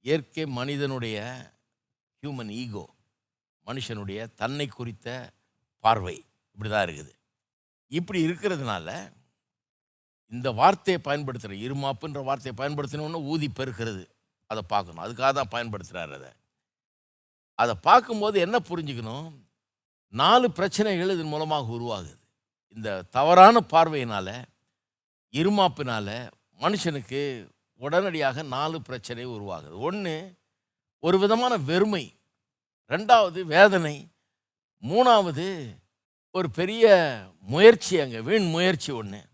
இயற்கை 0.00 0.46
மனிதனுடைய 0.46 1.16
ஹியூமன் 2.22 2.50
ஈகோ 2.50 2.88
மனுஷனுடைய 3.66 4.34
தன்னை 4.34 4.66
குறித்த 4.66 5.32
பார்வை. 5.80 6.24
இப்படி 6.52 6.70
தான் 6.70 6.86
இருக்குது. 6.86 7.12
இப்படி 7.86 8.26
இருக்கிறதுனால 8.26 9.12
இந்த 10.26 10.50
வார்த்தையை 10.50 11.02
பயன்படுத்துகிற 11.02 11.58
இருமாப்புன்ற 11.66 12.24
வார்த்தையை 12.24 12.54
பயன்படுத்தினோன்னு 12.60 13.24
ஊதி 13.24 13.48
பெருக்கிறது. 13.48 14.04
அதை 14.46 14.62
பார்க்கணும். 14.66 15.04
அதுக்காக 15.04 15.32
தான் 15.32 15.54
பயன்படுத்துகிறார் 15.54 16.12
அதை. 16.12 16.32
அதை 17.54 17.74
பார்க்கும்போது 17.74 18.40
என்ன 18.40 18.58
புரிஞ்சுக்கணும்? 18.58 19.43
நாலு 20.08 20.52
பிரச்சனைகள் 20.52 21.10
இதன் 21.10 21.26
மூலமாக 21.26 21.72
உருவாகுது. 21.72 22.14
இந்த 22.68 23.02
தவறான 23.02 23.60
பார்வையினால் 23.60 24.44
இருமாப்பினால் 25.30 26.28
மனுஷனுக்கு 26.60 27.48
உடனடியாக 27.78 28.42
நாலு 28.42 28.82
பிரச்சனை 28.82 29.26
உருவாகுது. 29.26 29.78
ஒன்று 29.78 30.34
ஒரு 30.98 31.18
விதமான 31.18 31.56
வெறுமை. 31.56 32.16
ரெண்டாவது 32.88 33.42
வேதனை. 33.42 34.08
மூணாவது 34.82 35.76
ஒரு 36.30 36.50
பெரிய 36.50 37.24
முயற்சி 37.40 38.00
அங்கே 38.00 38.20
வீண் 38.20 38.50
முயற்சி 38.50 38.92
ஒன்று 38.92 39.24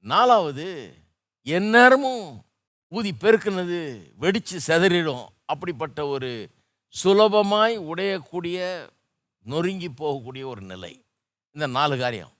நாலாவது 0.00 0.94
எந்நேரமும் 1.42 2.44
ஊதி 2.88 3.14
பெருக்குனது 3.20 4.10
வெடித்து 4.16 4.58
செதறிடும். 4.66 5.26
அப்படிப்பட்ட 5.44 6.06
ஒரு 6.06 6.50
சுலபமாய் 7.02 7.76
உடையக்கூடிய 7.76 8.88
நொறுங்கி 9.52 9.88
போகக்கூடிய 10.00 10.44
ஒரு 10.52 10.62
நிலை. 10.72 10.92
இந்த 11.56 11.66
நாலு 11.78 11.94
காரியம். 12.02 12.34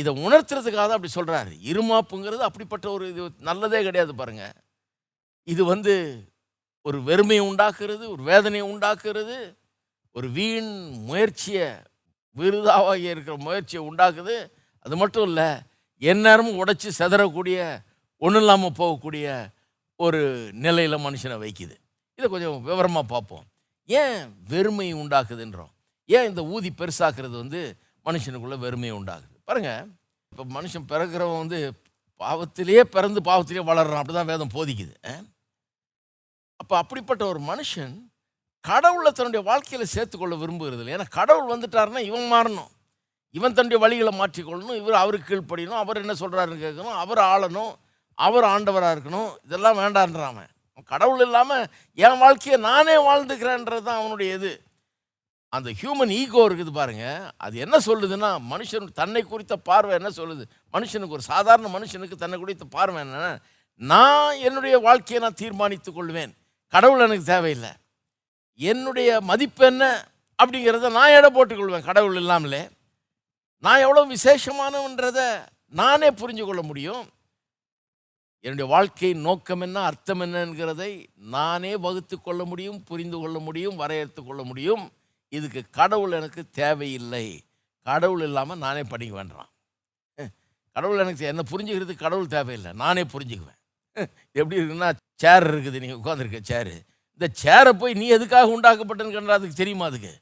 இதை 0.00 0.10
உணர்த்துறதுக்காக 0.26 0.86
தான் 0.86 0.98
அப்படி 0.98 1.12
சொல்கிறாரு 1.18 1.52
இருமாப்புங்கிறது 1.70 2.42
அப்படிப்பட்ட 2.48 2.86
ஒரு 2.94 3.04
இது 3.12 3.22
நல்லதே 3.48 3.78
கிடையாது 3.86 4.12
பாருங்கள் 4.20 4.56
இது 5.52 5.62
வந்து 5.72 5.94
ஒரு 6.86 6.98
வெறுமையை 7.08 7.44
உண்டாக்குறது 7.50 8.04
ஒரு 8.14 8.22
வேதனையை 8.30 8.64
உண்டாக்குறது 8.72 9.36
ஒரு 10.16 10.28
வீண் 10.36 10.70
முயற்சியை 11.08 11.68
விருதாவாக 12.36 13.02
இருக்கிற 13.12 13.34
முயற்சியை 13.46 13.80
உண்டாக்குது. 13.88 14.36
அது 14.84 14.94
மட்டும் 15.02 15.26
இல்லை 15.28 15.48
எந்நேரமும் 16.12 16.58
உடைச்சி 16.62 16.88
செதறக்கூடிய 16.98 17.58
ஒன்றும் 18.22 18.42
இல்லாமல் 18.42 18.78
போகக்கூடிய 18.80 19.26
ஒரு 20.00 20.20
நிலையில் 20.64 21.04
மனுஷனை 21.06 21.36
வைக்குது. 21.44 21.74
இதை 22.18 22.26
கொஞ்சம் 22.34 22.58
விவரமாக 22.68 23.06
பார்ப்போம். 23.14 23.46
ஏன் 23.86 24.36
வெறுமை 24.48 24.94
உண்டாக்குதுன்றோம்? 24.94 25.72
ஏன் 26.06 26.28
இந்த 26.28 26.44
ஊதி 26.44 26.70
பெருசாக்குறது 26.70 27.36
வந்து 27.42 27.76
மனுஷனுக்குள்ள 28.04 28.58
வெறுமை 28.58 28.92
உண்டாகுது 28.92 29.36
பாருங்கள் 29.44 29.86
இப்போ 30.30 30.44
மனுஷன் 30.60 30.88
பிறக்கிறவன் 30.88 31.38
வந்து 31.38 31.72
பாவத்திலேயே 32.20 32.80
பிறந்து 32.80 33.20
பாவத்திலேயே 33.20 33.64
வளர்றான். 33.70 34.02
அப்படி 34.02 34.12
தான் 34.12 34.30
வேதம் 34.32 34.54
போதிக்குது 34.54 34.94
அப்போ 36.56 36.76
அப்படிப்பட்ட 36.76 37.26
ஒரு 37.26 37.40
மனுஷன் 37.40 37.94
கடவுளை 38.60 39.12
தன்னுடைய 39.12 39.46
வாழ்க்கையில் 39.46 39.92
சேர்த்துக்கொள்ள 39.94 40.36
விரும்புகிறது 40.36 40.78
இல்லை 40.78 40.94
ஏன்னா 40.94 41.06
கடவுள் 41.08 41.50
வந்துட்டாருன்னா 41.52 41.98
இவன் 41.98 42.32
மாறணும். 42.32 42.70
இவன் 43.30 43.52
தன்னுடைய 43.52 43.80
வழிகளை 43.82 44.12
மாற்றிக்கொள்ளணும். 44.12 44.76
இவர் 44.76 44.94
அவருக்கு 44.94 45.28
கீழ்ப்படியணும். 45.28 45.82
அவர் 45.82 45.96
என்ன 45.96 46.12
சொல்கிறாருன்னு 46.12 46.64
கேட்கணும். 46.64 46.96
அவர் 47.02 47.18
ஆளணும். 47.18 47.72
அவர் 48.14 48.44
ஆண்டவராக 48.44 48.94
இருக்கணும். 48.96 49.30
இதெல்லாம் 49.44 49.78
வேண்டான்றான் 49.78 50.54
கடவுள் 50.84 51.20
இல்லாமல் 51.20 51.66
என் 51.94 52.18
வாழ்க்கையை 52.18 52.60
நானே 52.60 52.96
வாழ்ந்துக்கிறேன்றது 53.08 53.82
தான் 53.82 54.00
அவனுடைய 54.00 54.34
இது. 54.34 54.62
அந்த 55.48 55.70
ஹியூமன் 55.70 56.10
ஈகோ 56.10 56.48
இருக்குது 56.48 56.72
பாருங்கள் 56.72 57.30
அது 57.36 57.58
என்ன 57.58 57.76
சொல்லுதுன்னா 57.78 58.30
மனுஷன் 58.52 58.88
தன்னை 58.92 59.22
குறித்த 59.22 59.56
பார்வை 59.56 59.94
என்ன 59.94 60.08
சொல்லுது? 60.08 60.44
மனுஷனுக்கு 60.72 61.16
ஒரு 61.18 61.22
சாதாரண 61.22 61.68
மனுஷனுக்கு 61.68 62.16
தன்னை 62.16 62.38
குறித்த 62.38 62.64
பார்வை 62.64 63.00
என்ன? 63.00 63.40
நான் 63.76 64.36
என்னுடைய 64.36 64.78
வாழ்க்கையை 64.78 65.22
நான் 65.22 65.34
தீர்மானித்து 65.34 65.92
கொள்வேன். 65.92 66.32
கடவுள் 66.68 67.00
எனக்கு 67.00 67.24
தேவையில்லை. 67.24 67.72
என்னுடைய 68.56 69.20
மதிப்பு 69.20 69.66
என்ன? 69.66 70.08
அப்படிங்கிறத 70.42 70.90
நான் 70.90 71.10
எடை 71.10 71.30
போட்டுக்கொள்வேன் 71.30 71.84
கடவுள் 71.84 72.16
இல்லாமலே. 72.16 72.68
நான் 73.58 73.80
எவ்வளோ 73.80 74.04
விசேஷமானவன்றதை 74.04 75.28
நானே 75.68 76.08
புரிஞ்சு 76.08 76.44
கொள்ள 76.44 76.62
முடியும். 76.62 77.08
என்னுடைய 78.44 78.66
வாழ்க்கையின் 78.72 79.24
நோக்கம் 79.26 79.62
என்ன 79.66 79.78
அர்த்தம் 79.88 80.22
என்னங்கிறதை 80.24 80.90
நானே 81.34 81.72
வகுத்து 81.84 82.16
கொள்ள 82.18 82.42
முடியும் 82.50 82.78
புரிந்து 82.88 83.16
கொள்ள 83.22 83.36
முடியும் 83.46 83.78
வரையறுத்து 83.82 84.22
கொள்ள 84.24 84.42
முடியும். 84.50 84.84
இதுக்கு 85.32 85.60
கடவுள் 85.78 86.16
எனக்கு 86.18 86.42
தேவையில்லை. 86.60 87.26
கடவுள் 87.86 88.22
இல்லாமல் 88.26 88.60
நானே 88.64 88.82
படிக்க 88.92 89.14
வேண்டாம் 89.18 89.50
கடவுள் 90.76 91.02
எனக்கு 91.04 91.24
என்ன 91.32 91.42
புரிஞ்சுக்கிறதுக்கு 91.50 92.04
கடவுள் 92.04 92.34
தேவையில்லை. 92.36 92.72
நானே 92.82 93.02
புரிஞ்சுக்குவேன். 93.14 93.60
எப்படி 94.40 94.58
இருக்குன்னா 94.60 94.90
சேர் 95.22 95.46
இருக்குது 95.52 95.80
நீங்கள் 95.82 96.00
உட்காந்துருக்க 96.00 96.40
சேரு 96.52 96.74
இந்த 97.16 97.28
சேரை 97.42 97.72
போய் 97.82 97.98
நீ 98.00 98.06
எதுக்காக 98.16 98.54
உண்டாக்கப்பட்டேன்னு 98.56 99.36
அதுக்கு 99.38 99.60
தெரியுமா 99.62 99.86
அதுக்கு? 99.90 100.12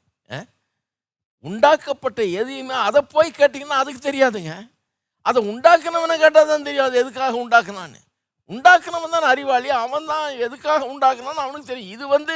உண்டாக்கப்பட்ட 1.49 2.21
எதையுமே 2.41 2.75
அதை 2.87 3.01
போய் 3.15 3.29
கேட்டிங்கன்னா 3.39 3.79
அதுக்கு 3.83 4.01
தெரியாதுங்க. 4.09 4.53
அதை 5.29 5.39
உண்டாக்குனவனை 5.51 6.15
கேட்டால் 6.23 6.49
தான் 6.53 6.67
தெரியாது 6.69 6.95
எதுக்காக 7.01 7.35
உண்டாக்குனான்னு. 7.43 7.99
உண்டாக்குனவன் 8.49 9.15
தான் 9.15 9.31
அறிவாளி. 9.33 9.69
அவன் 9.85 10.09
தான் 10.11 10.27
எதுக்காக 10.45 10.81
உண்டாக்குனான்னு 10.93 11.45
அவனுக்கு 11.45 11.71
தெரியும். 11.71 11.93
இது 11.97 12.05
வந்து 12.15 12.35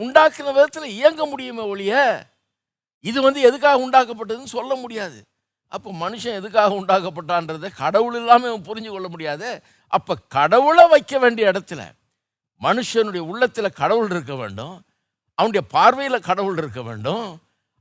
உண்டாக்குன 0.00 0.52
விதத்தில் 0.56 0.94
இயங்க 0.98 1.22
முடியுமே 1.32 1.64
ஒழிய 1.72 1.94
இது 3.04 3.18
வந்து 3.26 3.40
எதுக்காக 3.48 3.84
உண்டாக்கப்பட்டதுன்னு 3.84 4.56
சொல்ல 4.56 4.72
முடியாது. 4.82 5.18
அப்போ 5.72 5.90
மனுஷன் 6.04 6.38
எதுக்காக 6.40 6.70
உண்டாக்கப்பட்டான்றதை 6.80 7.68
கடவுள் 7.82 8.16
இல்லாமல் 8.20 8.50
இவன் 8.50 8.66
புரிஞ்சு 8.68 8.90
கொள்ள 8.92 9.08
முடியாது. 9.14 9.48
அப்போ 9.92 10.12
கடவுளை 10.36 10.84
வைக்க 10.92 11.14
வேண்டிய 11.24 11.50
இடத்துல 11.52 11.82
மனுஷனுடைய 12.60 13.22
உள்ளத்தில் 13.30 13.76
கடவுள் 13.82 14.10
இருக்க 14.14 14.34
வேண்டும். 14.42 14.76
அவனுடைய 15.38 15.64
பார்வையில் 15.74 16.26
கடவுள் 16.28 16.58
இருக்க 16.62 16.80
வேண்டும். 16.88 17.26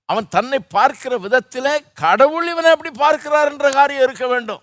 அவன் 0.10 0.27
தன்னை 0.36 0.60
பார்க்கிற 0.75 1.13
விதத்தில் 1.25 1.71
கடவுள் 2.03 2.49
இவனை 2.51 2.69
எப்படி 2.75 2.91
பார்க்கிறார் 3.03 3.49
என்ற 3.51 3.69
காரியம் 3.77 4.06
இருக்க 4.08 4.25
வேண்டும். 4.34 4.62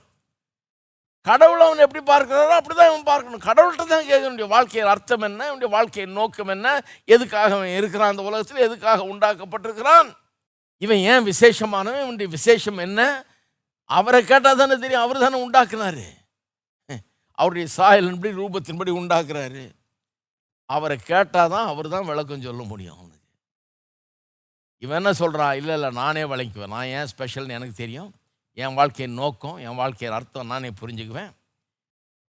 கடவுள் 1.28 1.62
அவன் 1.66 1.84
எப்படி 1.84 2.00
பார்க்கிறாரோ 2.12 2.54
அப்படிதான் 2.56 2.90
இவன் 2.90 3.06
பார்க்கணும். 3.10 3.44
கடவுள்கிட்ட 3.48 3.84
தான் 3.92 4.08
கேட்க 4.08 4.24
வேண்டிய 4.26 4.46
வாழ்க்கையின் 4.54 4.90
அர்த்தம் 4.94 5.24
என்ன? 5.28 5.46
இவனுடைய 5.50 5.70
வாழ்க்கையின் 5.76 6.16
நோக்கம் 6.18 6.52
என்ன? 6.54 6.66
எதுக்காக 7.14 7.50
அவன் 7.58 7.76
இருக்கிறான் 7.78 8.12
அந்த 8.12 8.24
உலகத்தில்? 8.30 8.64
எதுக்காக 8.66 9.04
உண்டாக்கப்பட்டிருக்கிறான்? 9.12 10.08
இவன் 10.78 11.00
ஏன் 11.12 11.24
விசேஷமானவன்? 11.30 12.02
இவனுடைய 12.06 12.30
விசேஷம் 12.37 12.82
என்ன? 12.87 13.00
அவரை 13.90 14.20
கேட்டால் 14.24 14.60
தானே 14.60 14.76
தெரியும். 14.84 15.04
அவர் 15.06 15.24
தானே 15.24 15.38
உண்டாக்குனாரு. 15.46 16.06
அவருடைய 17.38 17.66
சாயலின்படி 17.76 18.32
ரூபத்தின்படி 18.40 18.92
உண்டாக்குறாரு. 19.00 19.64
அவரை 20.70 20.96
கேட்டால் 21.12 21.52
தான் 21.54 21.70
அவர் 21.72 21.88
தான் 21.94 22.08
விளக்கம் 22.10 22.44
சொல்ல 22.48 22.62
முடியும் 22.72 22.96
அவனுக்கு. 22.98 23.28
இவன் 24.82 24.98
என்ன 25.00 25.12
சொல்கிறான் 25.22 25.56
இல்லை 25.60 25.74
இல்லை 25.78 25.90
நானே 26.02 26.22
விளக்குவேன். 26.32 26.74
நான் 26.76 26.92
ஏன் 26.98 27.10
ஸ்பெஷல்னு 27.12 27.56
எனக்கு 27.58 27.76
தெரியும். 27.82 28.12
என் 28.56 28.74
வாழ்க்கையின் 28.74 29.16
நோக்கம் 29.20 29.56
என் 29.56 29.74
வாழ்க்கையின் 29.74 30.16
அர்த்தம் 30.16 30.46
நானே 30.46 30.68
புரிஞ்சுக்குவேன். 30.80 31.32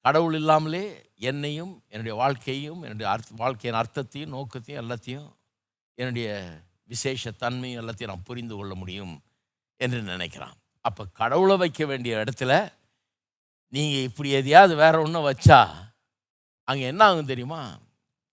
கடவுள் 0.01 0.33
இல்லாமலே 0.33 1.11
என்னையும் 1.15 1.83
என்னுடைய 1.87 2.17
வாழ்க்கையும் 2.17 2.81
என்னுடைய 2.81 3.11
அர்த்த 3.11 3.35
வாழ்க்கையின் 3.35 3.79
அர்த்தத்தையும் 3.81 4.33
நோக்கத்தையும் 4.35 4.81
எல்லாத்தையும் 4.83 5.27
என்னுடைய 5.93 6.27
விசேஷ 6.83 7.31
தன்மையும் 7.31 7.81
எல்லாத்தையும் 7.81 8.07
நான் 8.07 8.23
புரிந்து 8.23 8.55
கொள்ள 8.55 8.75
முடியும் 8.75 9.23
என்று 9.77 10.01
நினைக்கிறான். 10.01 10.55
அப்போ 10.81 11.05
கடவுளை 11.05 11.57
வைக்க 11.57 11.85
வேண்டிய 11.85 12.23
இடத்துல 12.23 12.73
நீங்கள் 13.69 14.03
இப்படி 14.03 14.29
எதையாவது 14.29 14.75
வேறு 14.75 15.01
ஒன்றும் 15.01 15.27
வச்சா 15.31 15.59
அங்கே 16.63 16.85
என்ன 16.85 17.03
ஆகும் 17.05 17.25
தெரியுமா? 17.25 17.79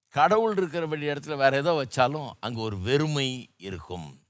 கடவுள் 0.09 0.57
இருக்கிற 0.57 0.87
வேண்டிய 0.87 1.15
இடத்துல 1.15 1.37
வேறு 1.37 1.57
எதோ 1.57 1.73
வச்சாலும் 1.83 2.31
அங்கே 2.41 2.61
ஒரு 2.61 2.79
வெறுமை 2.79 3.51
இருக்கும். 3.57 4.22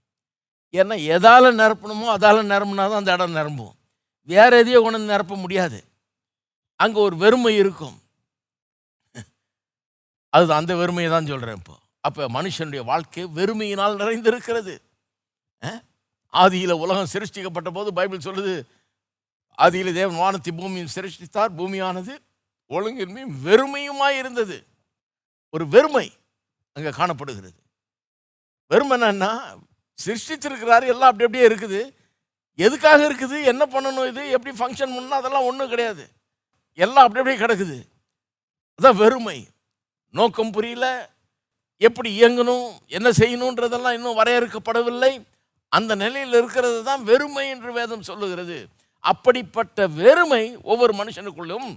ஏன்னா 0.81 0.97
எதால் 1.15 1.57
நிரப்பணுமோ 1.63 2.07
அதால் 2.17 2.51
நிரம்புனா 2.53 2.85
தான் 2.91 3.01
அந்த 3.03 3.17
இடம் 3.17 3.39
நிரம்பும். 3.39 3.75
வேறு 4.33 4.59
எதையோ 4.63 4.79
கொண்டு 4.83 5.13
நிரப்ப 5.13 5.37
முடியாது. 5.45 5.79
அங்கே 6.83 6.99
ஒரு 7.07 7.17
வெறுமை 7.23 7.53
இருக்கும். 7.63 7.97
அது 10.37 10.55
அந்த 10.59 10.73
வெறுமையை 10.81 11.09
தான் 11.15 11.31
சொல்கிறேன் 11.33 11.59
இப்போ. 11.61 11.75
அப்போ 12.07 12.29
மனுஷனுடைய 12.37 12.83
வாழ்க்கை 12.91 13.25
வெறுமையினால் 13.39 13.99
நிறைந்திருக்கிறது. 14.03 14.75
ஆதியில் 16.43 16.81
உலகம் 16.85 17.13
சிருஷ்டிக்கப்பட்ட 17.15 17.71
போது 17.79 17.89
பைபிள் 17.99 18.27
சொல்லுது 18.29 18.55
ஆதியில் 19.65 19.97
தேவன் 19.99 20.21
வானத்தை 20.23 20.53
பூமியும் 20.61 20.95
சிருஷ்டித்தார். 20.95 21.51
பூமியானது 21.59 22.15
ஒழுங்கின்மையும் 22.71 23.35
வெறுமையுமாய் 23.47 24.19
இருந்தது. 24.23 24.57
ஒரு 25.55 25.65
வெறுமை 25.75 26.07
அங்கே 26.77 26.93
காணப்படுகிறது. 27.01 27.59
வெறுமைன்னா 28.71 29.31
சிருஷ்டிச்சிருக்கிறாரு 30.05 30.87
எல்லாம் 30.87 31.11
அப்படி 31.13 31.25
அப்படியே 31.25 31.47
இருக்குது. 31.49 31.95
எதுக்காக 32.57 33.09
இருக்குது? 33.09 33.45
என்ன 33.45 33.67
பண்ணணும் 33.67 34.09
இது? 34.09 34.31
எப்படி 34.31 34.57
ஃபங்க்ஷன் 34.59 34.93
பண்ணணும்? 34.95 35.19
அதெல்லாம் 35.21 35.45
ஒன்றும் 35.45 35.69
கிடையாது. 35.69 36.09
எல்லாம் 36.75 37.07
அப்படி 37.07 37.21
அப்படியே 37.21 37.41
கிடக்குது. 37.45 37.79
அதான் 38.79 38.97
வெறுமை. 38.97 39.47
நோக்கம் 40.11 40.51
புரியல. 40.51 41.11
எப்படி 41.77 42.23
இயங்கணும்? 42.23 42.67
என்ன 42.87 43.11
செய்யணுன்றதெல்லாம் 43.11 43.93
இன்னும் 43.93 44.19
வரையறுக்கப்படவில்லை. 44.19 45.23
அந்த 45.69 45.95
நிலையில் 45.95 46.33
இருக்கிறது 46.33 46.85
தான் 46.85 47.05
வெறுமை 47.05 47.49
என்று 47.49 47.73
வேதம் 47.73 48.03
சொல்லுகிறது. 48.03 48.69
அப்படிப்பட்ட 48.99 49.87
வெறுமை 49.87 50.57
ஒவ்வொரு 50.57 50.93
மனுஷனுக்குள்ளும் 50.93 51.77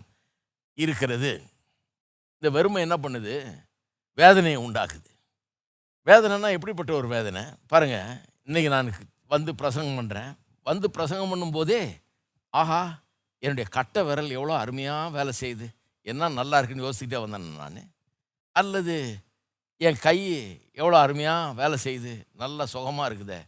இருக்கிறது. 0.73 1.41
இந்த 2.39 2.49
வெறுமை 2.57 2.81
என்ன 2.81 2.97
பண்ணுது? 2.97 3.35
வேதனையை 4.15 4.61
உண்டாக்குது. 4.61 5.14
வேதனைனா 6.09 6.49
எப்படிப்பட்ட 6.55 6.91
ஒரு 6.97 7.07
வேதனை? 7.13 7.41
பாருங்கள் 7.71 8.09
இன்றைக்கி 8.47 8.69
நான் 8.73 8.89
வந்து 9.33 9.51
பிரசங்கம் 9.61 9.97
பண்ணுறேன் 9.99 10.31
வந்து 10.69 10.87
பிரசங்கம் 10.95 11.31
பண்ணும்போதே 11.31 11.79
ஆஹா 12.59 12.81
என்னுடைய 13.43 13.65
கட்டை 13.77 14.01
விரல் 14.07 14.35
எவ்வளோ 14.35 14.53
அருமையாக 14.63 15.07
வேலை 15.15 15.31
செய்யுது. 15.39 15.67
என்ன 16.11 16.29
நல்லா 16.39 16.57
இருக்குன்னு 16.59 16.85
யோசிச்சுட்டே 16.87 17.19
வந்தேன் 17.23 17.47
நான். 17.61 17.81
அல்லது 18.61 18.97
என் 19.87 19.99
கை 20.05 20.17
எவ்வளோ 20.81 20.97
அருமையாக 21.05 21.55
வேலை 21.61 21.79
செய்யுது. 21.85 22.13
நல்லா 22.43 22.65
சுகமாக 22.73 23.07
இருக்குதே 23.09 23.39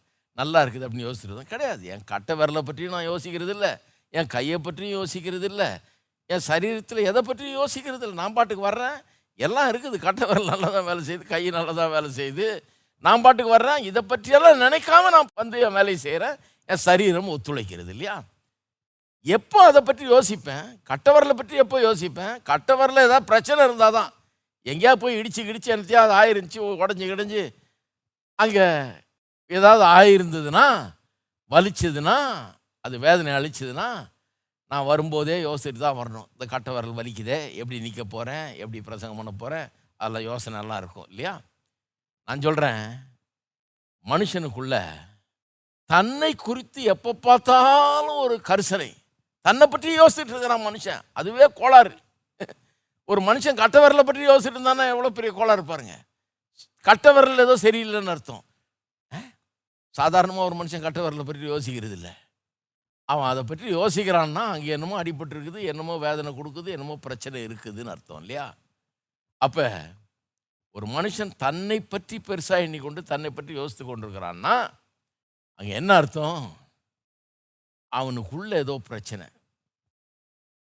நல்லா 0.41 0.62
இருக்குது 0.63 0.88
அப்படின்னு 0.88 1.08
யோசிச்சுட்டு 1.08 1.38
தான் 1.39 1.52
கிடையாது. 1.54 1.86
என் 1.93 2.10
கட்டை 2.13 2.34
விரலை 2.39 2.63
பற்றியும் 2.70 2.96
நான் 2.98 3.10
யோசிக்கிறது 3.12 3.54
இல்லை. 3.58 3.72
என் 4.13 4.32
கையை 4.36 4.60
பற்றியும் 4.65 4.98
யோசிக்கிறது 5.00 5.48
இல்லை. 5.52 5.70
என் 6.34 6.46
சரீரத்தில் 6.50 7.08
எதை 7.12 7.24
பற்றியும் 7.30 7.60
யோசிக்கிறது 7.62 8.04
இல்லை. 8.08 8.17
நான் 8.24 8.36
பாட்டுக்கு 8.39 8.70
வர்றேன். 8.70 8.98
எல்லாம் 9.45 9.69
இருக்குது. 9.71 9.97
கட்டவர் 10.08 10.47
நல்லா 10.50 10.69
தான் 10.76 10.88
வேலை 10.89 11.02
செய்யுது 11.08 11.26
கை 11.34 11.43
நல்லா 11.58 11.73
தான் 11.80 11.93
வேலை 11.95 12.10
செய்யுது 12.19 12.47
நான் 13.06 13.23
பாட்டுக்கு 13.26 13.56
வர்றேன். 13.56 13.82
இதை 13.89 14.02
பற்றியெல்லாம் 14.12 14.62
நினைக்காம 14.65 15.10
நான் 15.15 15.30
வந்து 15.41 15.58
என் 15.65 15.78
வேலையை 15.80 16.00
செய்கிறேன் 16.06 16.36
என் 16.69 16.84
சரீரம் 16.88 17.32
ஒத்துழைக்கிறது 17.36 17.91
இல்லையா? 17.95 18.15
எப்போ 19.26 19.60
அதை 19.69 19.80
பற்றி 19.88 20.04
யோசிப்பேன்? 20.15 20.67
கட்டவரலை 20.89 21.34
பற்றி 21.39 21.56
எப்போ 21.63 21.78
யோசிப்பேன்? 21.88 22.36
கட்டவரில் 22.50 23.06
ஏதாவது 23.08 23.30
பிரச்சனை 23.32 23.60
இருந்தால் 23.67 23.97
தான். 24.00 24.12
எங்கேயா 24.71 24.93
போய் 25.02 25.17
இடிச்சு 25.19 25.41
கிடிச்சு 25.50 25.73
என்னத்தையா 25.73 26.02
அது 26.06 26.13
ஆயிருந்துச்சு 26.21 26.60
உடஞ்சி 26.84 27.06
கிடஞ்சி 27.12 27.43
அங்கே 28.39 28.67
ஏதாவது 29.52 29.84
ஆயிருந்ததுன்னா 29.97 30.67
வலிச்சதுன்னா 31.52 32.17
அது 32.86 32.95
வேதனை 33.06 33.32
அழிச்சதுன்னா 33.39 33.88
நான் 34.71 34.88
வரும்போதே 34.91 35.36
யோசிச்சுட்டு 35.47 35.82
தான் 35.84 35.99
வரணும். 35.99 36.27
இந்த 36.34 36.45
கட்டை 36.53 36.71
விரல் 36.75 36.97
வலிக்குதே 36.99 37.38
எப்படி 37.60 37.77
நிற்க 37.86 38.03
போகிறேன் 38.15 38.47
எப்படி 38.63 38.80
பிரசங்கம் 38.88 39.19
பண்ண 39.19 39.32
போகிறேன் 39.43 39.67
அதில் 39.99 40.27
யோசனை 40.30 40.58
எல்லாம் 40.62 40.80
இருக்கும் 40.82 41.08
இல்லையா? 41.12 41.34
நான் 42.27 42.45
சொல்கிறேன் 42.47 42.82
மனுஷனுக்குள்ள 44.06 44.75
தன்னை 45.89 46.32
குறித்து 46.47 46.80
எப்போ 46.93 47.12
பார்த்தாலும் 47.27 48.19
ஒரு 48.25 48.36
கரிசனை. 48.49 48.89
தன்னை 49.45 49.65
பற்றி 49.67 49.89
யோசிச்சுட்டு 50.01 50.34
இருக்கிறான் 50.34 50.67
மனுஷன். 50.67 51.01
அதுவே 51.19 51.47
கோளாறு. 51.60 51.95
ஒரு 53.10 53.21
மனுஷன் 53.30 53.60
கட்ட 53.62 53.77
விரலை 53.84 54.03
பற்றி 54.08 54.30
யோசிச்சுட்டு 54.30 54.58
இருந்தானா 54.60 54.86
எவ்வளோ 54.93 55.12
பெரிய 55.17 55.32
கோளாறு 55.39 55.63
பாருங்க. 55.71 55.95
கட்ட 56.86 57.12
விரல் 57.17 57.43
ஏதோ 57.45 57.56
சரியில்லைன்னு 57.65 58.13
அர்த்தம். 58.15 58.43
சாதாரணமாக 59.95 60.47
ஒரு 60.49 60.56
மனுஷன் 60.62 60.86
கட்ட 60.86 60.99
விரலை 61.06 61.23
பற்றி 61.27 61.53
யோசிக்கிறது 61.53 61.95
இல்லை 61.99 62.13
அவன் 63.10 63.30
அதை 63.32 63.41
பற்றி 63.50 63.67
யோசிக்கிறான்னா 63.76 64.43
அங்கே 64.54 64.72
என்னமோ 64.78 64.96
அடிபட்டுருக்குது 65.02 65.60
என்னமோ 65.72 65.93
வேதனை 66.06 66.32
கொடுக்குது 66.39 66.70
என்னமோ 66.76 66.96
பிரச்சனை 67.06 67.41
இருக்குதுன்னு 67.48 67.93
அர்த்தம் 67.93 68.22
இல்லையா? 68.24 68.46
அப்போ 69.41 69.65
ஒரு 70.76 70.88
மனுஷன் 70.96 71.32
தன்னை 71.43 71.78
பற்றி 71.93 72.17
பெருசாக 72.28 72.65
எண்ணிக்கொண்டு 72.65 73.02
தன்னை 73.12 73.30
பற்றி 73.32 73.54
யோசித்து 73.60 73.84
கொண்டிருக்கிறான்னா 73.86 74.56
அங்கே 75.60 75.74
என்ன 75.82 75.91
அர்த்தம்? 76.02 76.43
அவனுக்குள்ள 77.91 78.52
ஏதோ 78.63 78.76
பிரச்சனை. 78.89 79.26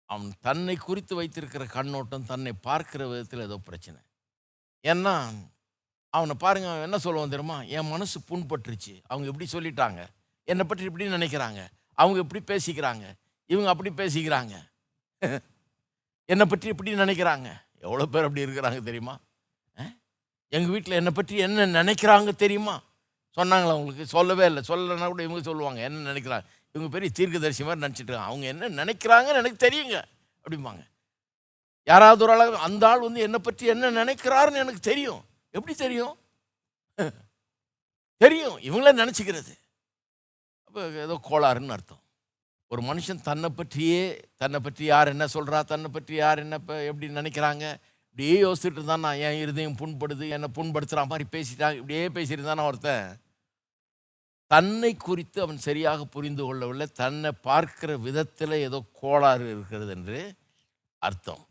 அவன் 0.10 0.29
தன்னை 0.47 0.75
குறித்து 0.77 1.13
வைத்திருக்கிற 1.19 1.63
கண்ணோட்டம் 1.75 2.27
தன்னை 2.31 2.53
பார்க்கிற 2.67 3.03
விதத்தில் 3.12 3.45
ஏதோ 3.47 3.58
பிரச்சனை. 3.69 3.99
ஏன்னா 4.84 5.15
அவனை 6.13 6.36
பாருங்க 6.43 6.67
அவன் 6.71 6.86
என்ன 6.88 6.97
சொல்லுவான் 7.05 7.34
தெரியுமா? 7.34 7.58
என் 7.77 7.91
மனசு 7.93 8.17
புண்பட்டுருச்சு. 8.29 8.93
அவங்க 9.12 9.27
இப்படி 9.31 9.47
சொல்லிட்டாங்க. 9.55 10.01
என்னை 10.51 10.65
பற்றி 10.65 10.86
இப்படி 10.89 11.08
நினைக்கிறாங்க. 11.15 11.62
அவங்க 11.95 12.19
இப்படி 12.19 12.41
பேசிக்கிறாங்க. 12.53 13.05
இவங்க 13.45 13.69
அப்படி 13.69 13.89
பேசிக்கிறாங்க. 13.89 14.55
என்னை 16.25 16.45
பற்றி 16.45 16.67
இப்படி 16.67 16.93
நினைக்கிறாங்க. 16.93 17.62
எவ்வளோ 17.79 18.05
பேர் 18.05 18.23
அப்படி 18.23 18.45
இருக்கிறாங்க 18.45 18.84
தெரியுமா? 18.84 19.19
எங்கள் 20.49 20.71
வீட்டில் 20.71 20.93
என்னை 20.93 21.12
பற்றி 21.12 21.36
என்ன 21.38 21.84
நினைக்கிறாங்க 21.84 22.36
தெரியுமா? 22.36 22.81
சொன்னாங்களா 23.38 23.69
அவங்களுக்கு 23.69 24.05
சொல்லவே 24.05 24.45
இல்லை. 24.45 24.63
சொல்லலைன்னா 24.67 25.05
கூட 25.05 25.23
இவங்க 25.23 25.41
சொல்லுவாங்க. 25.41 25.79
என்ன 25.81 26.13
நினைக்கிறாங்க? 26.13 26.45
இவங்க 26.71 26.91
பெரிய 26.91 27.12
தீர்க்கதரிசி 27.13 27.63
மாதிரி 27.63 27.81
நினச்சிட்ருக்காங்க 27.86 28.29
அவங்க 28.31 28.45
என்ன 28.45 28.69
நினைக்கிறாங்கன்னு 28.69 29.36
எனக்கு 29.36 29.67
தெரியுங்க. 29.67 30.03
அப்படிம்பாங்க. 30.43 30.84
யாராவது 31.84 32.23
ஒரு 32.23 32.34
அளவு 32.34 32.58
அந்த 32.58 32.88
ஆள் 32.88 32.99
வந்து 32.99 33.19
என்னை 33.19 33.39
பற்றி 33.39 33.65
என்ன 33.65 33.91
நினைக்கிறாருன்னு 33.91 34.55
எனக்கு 34.55 34.79
தெரியும். 34.79 35.25
எப்படி 35.49 35.75
தெரியும்? 35.75 36.17
தெரியும். 38.17 38.58
இவங்களே 38.60 38.99
நினச்சிக்கிறது. 39.01 39.53
ஏதோ 41.05 41.15
கோளாறுன்னு 41.29 41.75
அர்த்தம். 41.75 42.01
ஒரு 42.71 42.81
மனுஷன் 42.89 43.25
தன்னை 43.27 43.49
பற்றியே 43.57 43.99
தன்னை 44.41 44.59
பற்றி 44.65 44.83
யார் 44.93 45.11
என்ன 45.13 45.25
சொல்கிறா 45.33 45.59
தன்னை 45.71 45.89
பற்றி 45.95 46.13
யார் 46.23 46.41
என்ன 46.43 46.57
இப்போ 46.61 46.75
எப்படி 46.89 47.07
நினைக்கிறாங்க 47.19 47.65
இப்படியே 48.07 48.35
யோசிச்சுட்டு 48.45 48.79
இருந்தான் 48.79 49.05
நான் 49.05 49.21
என் 49.27 49.41
இருதயம் 49.43 49.77
புண்படுது 49.81 50.25
என்னை 50.35 50.49
புண்படுத்துகிற 50.57 51.03
மாதிரி 51.11 51.25
பேசிட்டாங்க 51.35 51.79
இப்படியே 51.81 52.03
பேசியிருந்தானா 52.17 52.67
ஒருத்தன். 52.69 53.07
தன்னை 54.51 54.91
குறித்து 55.07 55.38
அவன் 55.45 55.65
சரியாக 55.67 56.01
புரிந்து 56.15 56.43
கொள்ளவில்லை. 56.45 56.88
தன்னை 57.01 57.31
பார்க்கிற 57.47 57.91
விதத்தில் 58.07 58.55
ஏதோ 58.67 58.79
கோளாறு 59.01 59.45
இருக்கிறது 59.53 59.91
என்று 59.97 60.19
அர்த்தம். 61.01 61.43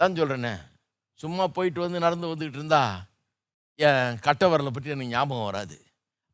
தான் 0.00 0.18
சொல்கிறேனே 0.20 0.54
சும்மா 1.20 1.44
போயிட்டு 1.56 1.80
வந்து 1.84 2.04
நடந்து 2.06 2.32
வந்துக்கிட்டு 2.32 2.60
இருந்தா 2.60 2.82
என் 3.78 4.18
கட்டவரலை 4.26 4.72
பற்றி 4.72 4.92
எனக்கு 4.94 5.14
ஞாபகம் 5.16 5.48
வராது. 5.50 5.76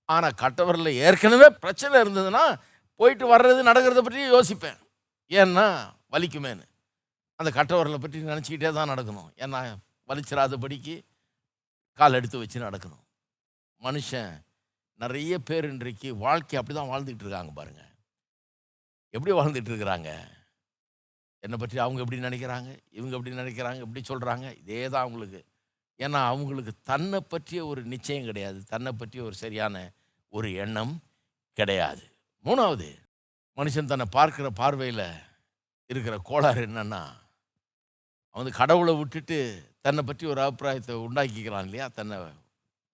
ஆனால் 0.08 0.38
கட்டவரில் 0.42 0.98
ஏற்கனவே 1.06 1.48
பிரச்சனை 1.64 1.94
இருந்ததுன்னா 2.04 2.44
போயிட்டு 3.00 3.26
வர்றது 3.32 3.60
நடக்கிறத 3.68 4.00
பற்றி 4.06 4.22
யோசிப்பேன். 4.34 4.78
ஏன்னா 5.30 5.66
வலிக்குமேன்னு. 6.14 6.66
அந்த 7.40 7.50
கட்டவரலை 7.58 7.98
பற்றி 8.02 8.18
நினச்சிக்கிட்டே 8.32 8.70
தான் 8.78 8.92
நடக்கணும். 8.92 9.30
ஏன்னா 9.44 9.60
வலிச்சிடாதபடிக்கு 10.10 10.94
கால் 11.98 12.18
எடுத்து 12.18 12.42
வச்சு 12.42 12.66
நடக்கணும். 12.66 13.02
மனுஷன் 13.80 14.32
நிறைய 15.02 15.34
பேர் 15.48 15.66
இன்றைக்கு 15.72 16.08
வாழ்க்கை 16.26 16.58
அப்படி 16.58 16.74
தான் 16.76 16.92
வாழ்ந்துட்டு 16.92 17.24
இருக்காங்க 17.24 17.52
பாருங்கள் 17.58 17.90
எப்படி 19.16 19.32
வாழ்ந்துட்டு 19.38 19.70
இருக்கிறாங்க? 19.72 20.10
என்னை 21.44 21.56
பற்றி 21.62 21.78
அவங்க 21.84 22.00
எப்படி 22.02 22.18
நினைக்கிறாங்க? 22.26 22.70
இவங்க 22.98 23.12
எப்படி 23.16 23.32
நினைக்கிறாங்க? 23.40 23.80
எப்படி 23.86 24.02
சொல்கிறாங்க 24.10 24.46
இதே 24.60 24.82
தான் 24.92 25.04
அவங்களுக்கு. 25.04 25.40
ஏன்னா 25.98 26.20
அவங்களுக்கு 26.26 26.72
தன்னை 26.82 27.20
பற்றிய 27.20 27.66
ஒரு 27.66 27.82
நிச்சயம் 27.82 28.24
கிடையாது. 28.24 28.58
தன்னை 28.64 28.92
பற்றிய 28.92 29.24
ஒரு 29.24 29.34
சரியான 29.34 29.92
ஒரு 30.28 30.48
எண்ணம் 30.54 30.94
கிடையாது. 31.58 32.04
மூணாவது 32.44 32.88
மனுஷன் 33.58 33.90
தன்னை 33.92 34.06
பார்க்குற 34.12 34.48
பார்வையில் 34.54 35.06
இருக்கிற 35.90 36.14
கோளாறு 36.18 36.62
என்னென்னா 36.66 37.02
அவன் 38.30 38.44
வந்து 38.44 38.58
கடவுளை 38.58 38.92
விட்டுட்டு 38.94 39.38
தன்னை 39.80 40.02
பற்றி 40.02 40.24
ஒரு 40.26 40.40
அபிப்பிராயத்தை 40.40 40.94
உண்டாக்கிக்கிறான் 40.96 41.64
இல்லையா? 41.64 41.86
தன்னை 41.88 42.16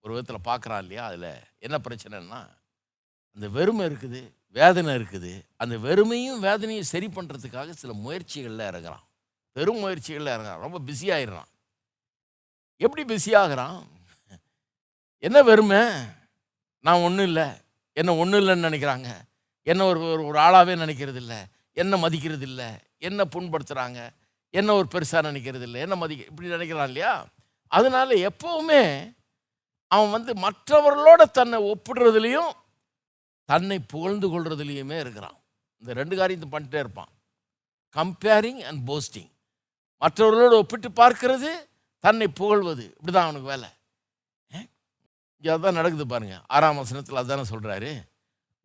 ஒரு 0.05 0.13
விதத்தில் 0.15 0.47
பார்க்குறான் 0.49 0.83
இல்லையா? 0.85 1.05
அதில் 1.07 1.31
என்ன 1.59 1.77
பிரச்சனைன்னா 1.89 2.41
அந்த 3.37 3.49
வெறுமை 3.49 3.85
இருக்குது 3.87 4.21
வேதனை 4.59 4.93
இருக்குது. 4.95 5.33
அந்த 5.57 5.75
வெறுமையும் 5.77 6.39
வேதனையும் 6.39 6.91
சரி 6.93 7.07
பண்ணுறதுக்காக 7.07 7.71
சில 7.71 7.93
முயற்சிகளில் 8.05 8.69
இறங்குறான். 8.71 9.05
பெரும் 9.57 9.83
முயற்சிகளில் 9.85 10.33
இறங்குறான். 10.35 10.65
ரொம்ப 10.67 10.79
பிஸியாகிடுறான் 10.87 11.50
எப்படி 12.85 13.03
பிஸி 13.14 13.33
ஆகுறான்? 13.40 13.79
என்ன 15.19 15.43
வெறுமை? 15.43 15.81
நான் 16.85 17.03
ஒன்றும் 17.07 17.27
இல்லை. 17.27 17.49
என்ன 17.93 18.14
ஒன்றும் 18.14 18.40
இல்லைன்னு 18.40 18.66
நினைக்கிறாங்க. 18.69 19.09
என்ன 19.62 19.85
ஒரு 19.85 20.01
ஒரு 20.25 20.38
ஆளாகவே 20.38 20.75
நினைக்கிறது 20.83 21.21
இல்லை 21.23 21.37
என்ன 21.73 21.97
மதிக்கிறது 21.97 22.47
இல்லை. 22.47 22.69
என்ன 22.99 23.25
புண்படுத்துகிறாங்க 23.25 24.01
என்ன 24.55 24.75
ஒரு 24.75 24.87
பெருசாக 24.95 25.23
நினைக்கிறது 25.31 25.66
இல்லை. 25.69 25.81
என்ன 25.81 25.97
மதிக்க 25.97 26.25
இப்படி 26.25 26.49
நினைக்கிறான் 26.49 26.90
இல்லையா? 26.90 27.27
அதனால் 27.66 28.23
எப்போவுமே 28.29 28.83
அவன் 29.87 30.11
வந்து 30.11 30.33
மற்றவர்களோட 30.47 31.23
தன்னை 31.31 31.59
ஒப்பிடுறதுலையும் 31.73 32.53
தன்னை 33.45 33.79
புகழ்ந்து 33.79 34.27
கொள்றதுலையுமே 34.29 34.99
இருக்கிறான். 35.01 35.38
இந்த 35.83 35.93
ரெண்டு 36.01 36.16
காரியத்தை 36.16 36.49
பண்ணிட்டே 36.49 36.79
இருப்பான். 36.85 37.12
கம்பேரிங் 37.97 38.62
அண்ட் 38.71 38.83
போஸ்டிங் 38.88 39.31
மற்றவர்களோடு 40.03 40.57
ஒப்பிட்டு 40.57 40.88
பார்க்கிறது 40.88 41.51
தன்னை 42.05 42.27
புகழ்வது. 42.29 42.85
இப்படிதான் 42.97 43.29
அவனுக்கு 43.29 43.53
வேலை. 43.53 43.69
இங்கே 44.51 45.51
அதான் 45.57 45.79
நடக்குது 45.79 46.07
பாருங்க. 46.07 46.37
ஆறாம் 46.55 46.81
வசனத்தில் 46.83 47.21
அதானே 47.21 47.45
சொல்றாரு. 47.53 47.91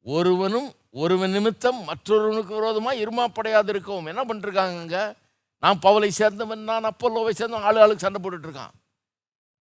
ஒருவனும் 0.06 0.68
ஒருவன் 1.02 1.32
நிமித்தம் 1.32 1.84
மற்றொருவனுக்கு 1.84 2.54
விரோதமாக 2.56 3.02
இருமாப்படையாது 3.04 3.70
இருக்கவும் 3.74 4.10
என்ன 4.12 4.24
பண்ணிருக்காங்க 4.24 4.98
நான் 5.64 5.80
பவுலை 5.86 6.10
சேர்ந்தவன் 6.18 6.64
நான் 6.70 6.90
அப்பல்லோவை 6.90 7.32
சேர்ந்தவன் 7.38 7.68
ஆளு 7.70 7.80
ஆளுக்கு 7.84 8.06
சண்டை 8.06 8.20
போட்டுட்ருக்கான் 8.22 8.74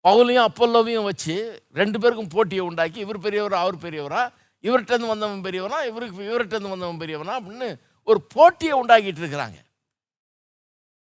பவுலையும் 0.05 0.47
அப்பல்லோவையும் 0.49 1.09
வச்சு 1.11 1.35
ரெண்டு 1.73 1.99
பேருக்கும் 2.01 2.33
போட்டியை 2.35 2.65
உண்டாக்கி 2.65 2.99
இவர் 3.01 3.25
பெரியவரா 3.27 3.59
அவர் 3.65 3.85
பெரியவரா 3.85 4.23
இவர்கிட்டருந்து 4.65 5.13
வந்தவன் 5.13 5.45
பெரியவனா 5.47 5.79
இவருக்கு 5.91 6.29
இவர்கிட்டருந்து 6.31 6.75
வந்தவன் 6.75 7.01
பெரியவனா 7.03 7.35
அப்படின்னு 7.39 7.69
ஒரு 8.09 8.21
போட்டியை 8.35 8.75
உண்டாக்கிட்டு 8.81 9.23
இருக்கிறாங்க. 9.23 9.59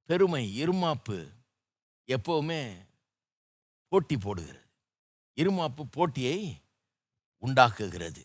பெருமை 0.09 0.65
இருமாப்பு. 0.65 1.19
எப்போவுமே 2.17 2.61
போட்டி 3.93 4.17
போடுகிறது. 4.25 4.65
இருமாப்பு 5.39 5.83
போட்டியை 5.97 6.37
உண்டாக்குகிறது. 7.43 8.23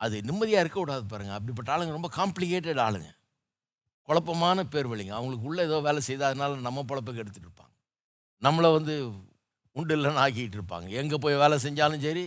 அது 0.00 0.16
நிம்மதியாக 0.28 0.62
இருக்கக்கூடாது 0.64 1.04
பாருங்கள் 1.12 1.36
அப்படிப்பட்ட 1.38 1.72
ஆளுங்க 1.74 1.96
ரொம்ப 1.96 2.10
காம்ப்ளிகேட்டட் 2.18 2.82
ஆளுங்க. 2.86 3.08
குழப்பமான 4.08 4.62
பேர் 4.74 4.90
வழிங்க 4.90 5.12
அவங்களுக்கு 5.16 5.48
உள்ள 5.48 5.60
ஏதோ 5.68 5.78
வேலை 5.86 6.00
செய்தாதனால 6.10 6.60
நம்ம 6.68 6.84
பொழப்புக்கு 6.90 7.22
எடுத்துகிட்டு 7.22 7.48
இருப்பாங்க. 7.48 7.74
நம்மளை 8.42 8.68
வந்து 8.76 8.94
உண்டு 9.76 9.94
இல்லைன்னு 9.96 10.22
ஆக்கிட்டு 10.24 10.58
இருப்பாங்க. 10.58 10.86
எங்கே 11.00 11.16
போய் 11.24 11.42
வேலை 11.42 11.56
செஞ்சாலும் 11.66 12.04
சரி 12.06 12.24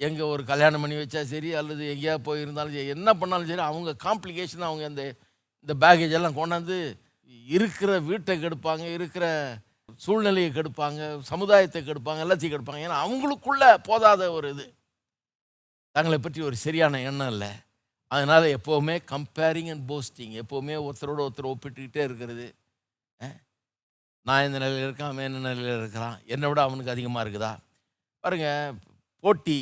எங்கே 0.00 0.24
ஒரு 0.34 0.42
கல்யாணம் 0.50 0.82
பண்ணி 0.82 0.96
வச்சா 1.00 1.20
சரி 1.32 1.50
அல்லது 1.58 1.82
எங்கேயா 1.94 2.14
போயிருந்தாலும் 2.28 2.76
சரி 2.76 2.92
என்ன 2.94 3.10
பண்ணாலும் 3.20 3.50
சரி 3.50 3.64
அவங்க 3.70 3.90
காம்ப்ளிகேஷன் 4.06 4.68
அவங்க 4.68 4.84
அந்த 4.90 5.02
இந்த 5.66 5.74
பேகேஜ் 5.82 6.16
எல்லாம் 6.18 6.38
கொண்டாந்து 6.38 6.78
இருக்கிற 7.56 7.92
வீட்டை 8.08 8.34
கெடுப்பாங்க 8.42 8.84
இருக்கிற 8.96 9.26
சூழ்நிலையை 10.04 10.50
கெடுப்பாங்க 10.50 11.00
சமுதாயத்தை 11.30 11.80
கெடுப்பாங்க 11.82 12.24
எல்லாத்தையும் 12.24 12.54
கெடுப்பாங்க. 12.54 12.82
ஏன்னா 12.86 12.98
அவங்களுக்குள்ள 13.04 13.64
போதாத 13.88 14.30
ஒரு 14.36 14.48
இது. 14.54 14.66
தங்களை 15.96 16.18
பற்றி 16.18 16.40
ஒரு 16.48 16.56
சரியான 16.64 17.00
எண்ணம் 17.08 17.32
இல்லை. 17.34 17.52
அதனால் 18.10 18.46
எப்போவுமே 18.56 18.96
கம்பேரிங் 19.12 19.70
அண்ட் 19.72 19.84
போஸ்டிங் 19.90 20.34
எப்போவுமே 20.42 20.74
ஒருத்தரோட 20.86 21.20
ஒருத்தர் 21.26 21.52
ஒப்பிட்டுக்கிட்டே 21.52 22.02
இருக்கிறது. 22.08 22.46
நான் 24.26 24.44
இந்த 24.46 24.58
நிலையில் 24.62 24.84
இருக்கேன் 24.86 25.08
அவன் 25.08 25.26
என்ன 25.28 25.40
நிலையில் 25.46 25.80
இருக்கிறான்? 25.80 26.16
என்னை 26.34 26.48
விட 26.50 26.60
அவனுக்கு 26.66 26.92
அதிகமாக 26.92 27.24
இருக்குதா? 27.24 27.50
பாருங்கள் 28.24 28.76
போட்டி 29.24 29.56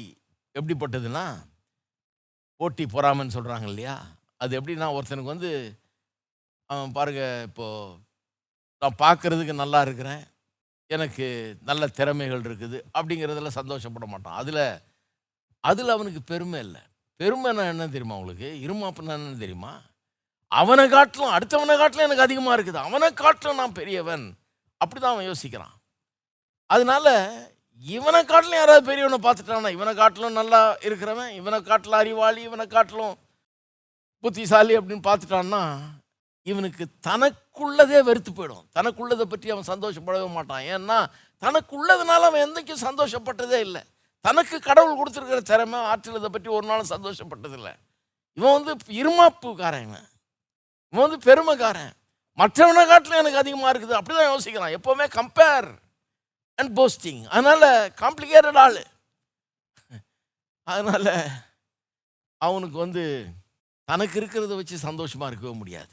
எப்படிப்பட்டதுன்னா 0.59 1.25
போட்டி 2.61 2.85
பொறாமைன்னு 2.92 3.37
சொல்கிறாங்க 3.37 3.66
இல்லையா? 3.70 3.94
அது 4.42 4.59
எப்படின்னா 4.59 4.88
ஒருத்தனுக்கு 4.96 5.35
வந்து 5.35 5.51
அவன் 6.73 6.95
பாருங்க 6.99 7.23
இப்போது 7.49 7.97
நான் 8.83 9.01
பார்க்குறதுக்கு 9.05 9.55
நல்லா 9.63 9.81
இருக்கிறேன். 9.87 10.23
எனக்கு 10.91 11.27
நல்ல 11.69 11.83
திறமைகள் 11.99 12.47
இருக்குது 12.49 12.79
அப்படிங்கிறதுல 12.97 13.51
சந்தோஷப்பட 13.59 14.07
மாட்டான். 14.13 14.39
அதில் 14.41 14.65
அதில் 15.71 15.95
அவனுக்கு 15.95 16.21
பெருமை 16.31 16.59
இல்லை. 16.67 16.83
பெருமைன்னா 17.21 17.65
என்ன 17.73 17.87
தெரியுமா 17.95 18.17
அவங்களுக்கு 18.19 18.49
இருமாப்புனா 18.65 19.17
என்ன 19.19 19.41
தெரியுமா? 19.45 19.73
அவனை 20.53 20.85
காட்டிலும் 20.95 21.35
அடுத்தவனை 21.37 21.75
காட்டிலும் 21.81 22.07
எனக்கு 22.09 22.27
அதிகமாக 22.27 22.57
இருக்குது. 22.57 22.81
அவனை 22.89 23.09
காட்டிலும் 23.23 23.61
நான் 23.63 23.79
பெரியவன். 23.79 24.27
அப்படி 24.81 24.99
தான் 25.01 25.15
அவன் 25.15 25.29
யோசிக்கிறான். 25.31 25.75
அதனால 26.71 27.07
இவனை 27.85 28.21
காட்டிலும் 28.23 28.61
யாராவது 28.61 28.89
பெரியவனை 28.89 29.19
பார்த்துட்டானா 29.27 29.71
இவனை 29.77 29.93
காட்டிலும் 30.01 30.39
நல்லா 30.41 30.61
இருக்கிறவன் 30.89 31.33
இவனை 31.41 31.59
காட்டிலும் 31.63 32.01
அறிவாளி 32.03 32.41
இவனை 32.49 32.67
காட்டிலும் 32.75 33.15
புத்திசாலி 34.25 34.75
அப்படின்னு 34.79 35.07
பார்த்துட்டான்னா 35.09 35.63
இவனுக்கு 36.50 36.85
தனக்குள்ளதே 37.09 37.98
வெறுத்து 38.09 38.31
போயிடும். 38.38 38.64
தனக்குள்ளதை 38.76 39.24
பற்றி 39.33 39.48
அவன் 39.55 39.70
சந்தோஷப்படவே 39.72 40.28
மாட்டான். 40.37 40.64
ஏன்னா 40.74 40.98
தனக்குள்ளதுனால 41.42 42.28
அவன் 42.31 42.44
என்றைக்கும் 42.46 42.85
சந்தோஷப்பட்டதே 42.88 43.59
இல்லை. 43.66 43.83
தனக்கு 44.24 44.57
கடவுள் 44.68 44.98
கொடுத்துருக்கிற 44.98 45.40
திறமை 45.50 45.78
ஆற்றல் 45.90 46.18
இதை 46.20 46.31
பற்றி 46.35 46.50
ஒரு 46.57 46.66
நாளும் 46.70 46.92
சந்தோஷப்பட்டதில்லை. 46.94 47.72
இவன் 48.38 48.57
வந்து 48.59 48.72
இருமாப்புக்காரன் 49.00 49.87
இவன். 49.87 50.07
இவன் 50.92 51.05
வந்து 51.07 51.20
பெருமைக்காரன். 51.28 51.92
மற்றவனை 52.38 52.83
காட்டிலும் 52.90 53.20
எனக்கு 53.22 53.42
அதிகமாக 53.42 53.72
இருக்குது. 53.72 53.96
அப்படி 53.98 54.14
தான் 54.18 54.31
யோசிக்கிறான். 54.33 54.74
எப்போவுமே 54.78 55.07
கம்பேர் 55.18 55.68
அண்ட் 56.59 56.72
போஸ்டிங் 56.78 57.22
அதனால் 57.35 57.66
காம்ப்ளிகேட்டட் 58.02 58.61
ஆள். 58.64 58.83
அதனால் 60.66 61.12
அவனுக்கு 62.40 62.78
வந்து 62.85 63.05
தனக்கு 63.88 64.16
இருக்கிறத 64.20 64.55
வச்சு 64.61 64.87
சந்தோஷமாக 64.88 65.31
இருக்கவே 65.31 65.55
முடியாது. 65.62 65.92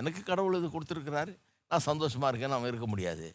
எனக்கு 0.00 0.20
கடவுள் 0.30 0.58
இது 0.58 0.68
கொடுத்துருக்கிறாரு. 0.74 1.32
நான் 1.70 1.86
சந்தோஷமாக 1.90 2.30
இருக்கேன்னு 2.30 2.56
அவன் 2.58 2.70
இருக்க 2.72 2.86
முடியாது. 2.92 3.26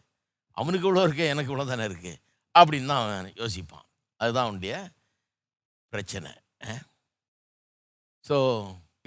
அவனுக்கு 0.60 0.86
இவ்வளோ 0.88 1.04
இருக்கே 1.06 1.26
எனக்கு 1.34 1.50
இவ்வளோ 1.52 1.66
தானே 1.70 1.86
இருக்குது 1.90 2.20
அப்படின்னு 2.54 2.90
தான் 2.92 3.02
அவன் 3.04 3.32
யோசிப்பான். 3.42 3.86
அதுதான் 4.20 4.46
அவனுடைய 4.46 4.74
பிரச்சனை. 5.92 6.30
ஸோ 8.24 8.36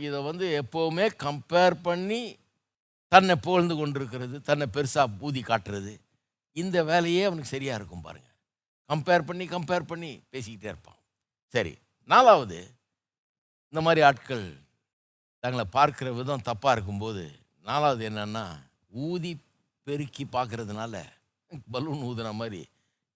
இதை 0.07 0.19
வந்து 0.29 0.45
எப்போவுமே 0.61 1.05
கம்பேர் 1.25 1.75
பண்ணி 1.87 2.21
தன்னை 3.11 3.35
புகழ்ந்து 3.45 3.75
கொண்டிருக்கிறது 3.79 4.35
தன்னை 4.49 4.65
பெருசாக 4.75 5.23
ஊதி 5.27 5.41
காட்டுறது 5.49 5.93
இந்த 6.55 6.77
வேலையே 6.89 7.21
அவனுக்கு 7.27 7.53
சரியாக 7.55 7.79
இருக்கும் 7.79 8.05
பாருங்கள் 8.05 8.35
கம்பேர் 8.89 9.27
பண்ணி 9.29 9.45
கம்பேர் 9.53 9.89
பண்ணி 9.91 10.11
பேசிக்கிட்டே 10.33 10.69
இருப்பான். 10.71 10.99
சரி 11.53 11.73
நாலாவது 12.09 12.59
இந்த 13.73 13.81
மாதிரி 13.85 14.01
ஆட்கள் 14.09 14.45
தங்களை 15.43 15.65
பார்க்குற 15.77 16.09
விதம் 16.19 16.47
தப்பாக 16.49 16.75
இருக்கும்போது 16.75 17.23
நாலாவது 17.67 18.03
என்னன்னா 18.09 18.45
ஊதி 19.05 19.31
பெருக்கி 19.87 20.23
பார்க்குறதுனால 20.31 20.95
பலூன் 21.73 22.01
ஊதுன 22.09 22.33
மாதிரி 22.33 22.61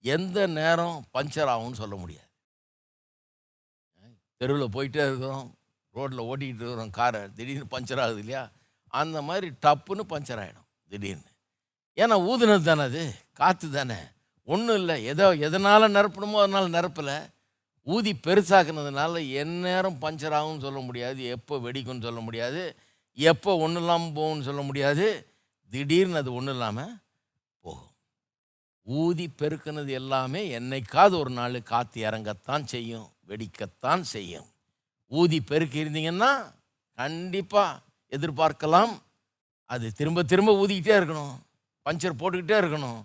எந்த 0.04 0.38
நேரம் 0.58 0.98
பஞ்சர் 1.14 1.50
ஆகும்னு 1.54 1.80
சொல்ல 1.82 1.96
முடியாது. 1.96 2.28
தெருவில் 4.40 4.74
போயிட்டே 4.76 5.02
இருக்கிறோம் 5.08 5.46
ரோட்டில் 5.94 6.26
ஓட்டிக்கிட்டு 6.28 6.62
இருக்கிறோம் 6.62 6.94
காரை 6.98 7.20
திடீர்னு 7.36 7.72
பஞ்சர் 7.74 8.02
ஆகுது 8.04 8.18
இல்லையா? 8.18 8.42
அந்த 8.94 9.18
மாதிரி 9.22 9.48
டப்புன்னு 9.64 10.04
பஞ்சர் 10.12 10.42
ஆகிடும் 10.44 10.68
திடீர்னு. 10.88 11.28
ஏன்னா 11.98 12.16
ஊதுனது 12.30 12.62
தானே 12.62 12.82
அது 12.82 13.02
காற்று 13.32 13.68
தானே. 13.70 14.00
ஒன்றும் 14.48 14.76
இல்லை 14.76 14.96
எதோ 15.04 15.26
எதனால் 15.46 15.94
நிரப்பணுமோ 15.96 16.38
அதனால் 16.44 16.74
நிரப்பலை. 16.76 17.16
ஊதி 17.86 18.12
பெருசாக்குனதுனால 18.26 19.20
எந்நேரம் 19.42 20.00
பஞ்சர் 20.00 20.36
ஆகும்னு 20.38 20.64
சொல்ல 20.66 20.80
முடியாது 20.88 21.22
எப்போ 21.36 21.54
வெடிக்கும்னு 21.58 22.06
சொல்ல 22.08 22.20
முடியாது. 22.20 22.62
எப்போ 23.18 23.56
ஒன்றும் 23.56 23.82
இல்லாமல் 23.82 24.14
போகும்னு 24.18 24.46
சொல்ல 24.48 24.62
முடியாது. 24.62 25.06
திடீர்னு 25.72 26.16
அது 26.16 26.30
ஒன்றும் 26.32 26.54
இல்லாமல் 26.54 26.92
போகும். 27.60 27.92
ஊதி 28.86 29.26
பெருக்குனது 29.40 29.90
எல்லாமே 30.00 30.58
என்னைக்காவது 30.58 31.14
ஒரு 31.18 31.30
நாள் 31.30 31.62
காற்று 31.62 31.98
இறங்கத்தான் 32.08 32.64
செய்யும் 32.64 33.08
வெடிக்கத்தான் 33.28 34.00
செய்யும். 34.00 34.48
ஊதி 35.06 35.40
பெருக்கி 35.40 35.78
இருந்தீங்கன்னா 35.84 36.32
கண்டிப்பாக 36.98 37.80
எதிர்பார்க்கலாம். 38.12 38.94
அது 39.70 39.92
திரும்ப 39.92 40.22
திரும்ப 40.22 40.66
ஊதிக்கிட்டே 40.66 40.94
இருக்கணும். 41.00 41.34
பஞ்சர் 41.86 42.20
போட்டுக்கிட்டே 42.20 42.56
இருக்கணும். 42.62 43.00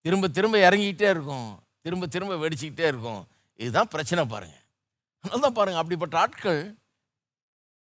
திரும்ப 0.00 0.28
திரும்ப 0.28 0.56
இறங்கிக்கிட்டே 0.58 1.08
இருக்கும். 1.14 1.48
திரும்ப 1.80 2.06
திரும்ப 2.06 2.34
வெடிச்சுக்கிட்டே 2.36 2.86
இருக்கும். 2.92 3.22
இதுதான் 3.60 3.88
பிரச்சனை 3.88 4.22
பாருங்கள் 4.24 4.64
அதனால 5.24 5.40
தான் 5.40 5.56
பாருங்கள் 5.58 5.82
அப்படிப்பட்ட 5.82 6.18
ஆட்கள் 6.18 6.60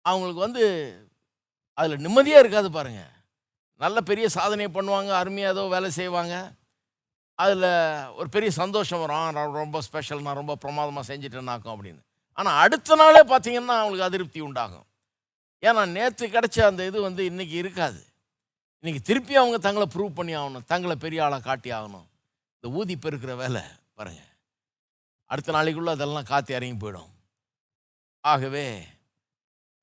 அவங்களுக்கு 0.02 0.42
வந்து 0.48 0.64
அதில் 1.78 2.04
நிம்மதியாக 2.06 2.44
இருக்காது 2.44 2.70
பாருங்கள் 2.78 3.12
நல்ல 3.84 3.98
பெரிய 4.10 4.26
சாதனை 4.38 4.68
பண்ணுவாங்க 4.76 5.12
அருமையாக 5.22 5.54
ஏதோ 5.56 5.64
வேலை 5.76 5.90
செய்வாங்க. 6.00 6.36
அதில் 7.44 7.70
ஒரு 8.20 8.28
பெரிய 8.36 8.50
சந்தோஷம் 8.62 9.02
வரும். 9.04 9.26
நான் 9.38 9.58
ரொம்ப 9.62 9.78
ஸ்பெஷல் 9.88 10.26
நான் 10.26 10.40
ரொம்ப 10.42 10.54
பிரமாதமாக 10.64 11.06
செஞ்சுட்டேன்னாக்கும் 11.10 11.74
அப்படின்னு. 11.76 12.02
ஆனால் 12.40 12.60
அடுத்த 12.64 12.96
நாளே 13.02 13.24
பார்த்தீங்கன்னா 13.32 13.76
அவங்களுக்கு 13.82 14.10
அதிருப்தி 14.10 14.40
உண்டாகும். 14.48 14.86
ஏன்னா 15.64 15.82
நேற்று 15.98 16.26
கிடச்ச 16.36 16.58
அந்த 16.70 16.86
இது 16.90 17.00
வந்து 17.08 17.22
இன்றைக்கி 17.32 17.56
இருக்காது. 17.64 18.00
இன்றைக்கி 18.82 19.02
திருப்பி 19.10 19.36
அவங்க 19.42 19.58
தங்களை 19.68 19.88
ப்ரூவ் 19.94 20.18
பண்ணி 20.20 20.34
ஆகணும். 20.40 20.66
தங்களை 20.72 20.96
பெரிய 21.06 21.26
ஆளாக 21.26 21.44
காட்டி 21.50 21.70
ஆகணும். 21.78 22.08
இந்த 22.56 22.68
ஊதி 22.80 22.96
பெருக்கிற 22.96 23.34
வேலை 23.44 23.64
பாருங்கள் 23.98 24.32
அடுத்த 25.30 25.52
நாளைக்குள்ளே 25.58 25.92
அதெல்லாம் 25.98 26.30
காற்று 26.32 26.56
இறங்கி 26.58 26.78
போயிடும். 26.82 27.12
ஆகவே 28.32 28.66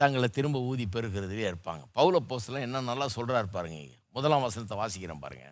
தங்களை 0.03 0.29
திரும்ப 0.37 0.59
ஊதி 0.71 0.85
பெருக்கிறதுலே 0.95 1.45
இருப்பாங்க. 1.51 1.83
பவுல 1.99 2.17
போஸ்லாம் 2.31 2.67
என்ன 2.67 2.83
நல்லா 2.91 3.07
சொல்கிறாரு 3.17 3.49
பாருங்க 3.57 3.81
முதலாம் 4.17 4.45
வசனத்தை 4.47 4.77
வாசிக்கிறேன் 4.81 5.23
பாருங்க. 5.25 5.47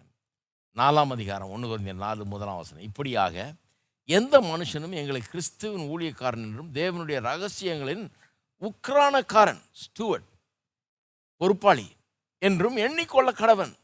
நாலாம் 0.76 1.12
அதிகாரம் 1.16 1.52
ஒன்று 1.54 1.68
குறைந்த 1.68 1.92
நாலு 2.04 2.24
முதலாம் 2.32 2.60
வசனம். 2.62 2.86
இப்படியாக 2.88 3.36
எந்த 4.08 4.34
மனுஷனும் 4.50 4.94
எங்களை 5.00 5.20
கிறிஸ்துவின் 5.30 5.88
ஊழியக்காரன் 5.92 6.44
என்றும் 6.48 6.70
தேவனுடைய 6.78 7.18
ரகசியங்களின் 7.28 8.04
உக்ரானக்காரன் 8.62 9.62
ஸ்டூவர்ட் 9.82 10.28
பொறுப்பாளி 11.40 11.86
என்றும் 12.42 12.76
எண்ணிக்கொள்ள 12.86 13.30
கடவன். 13.42 13.74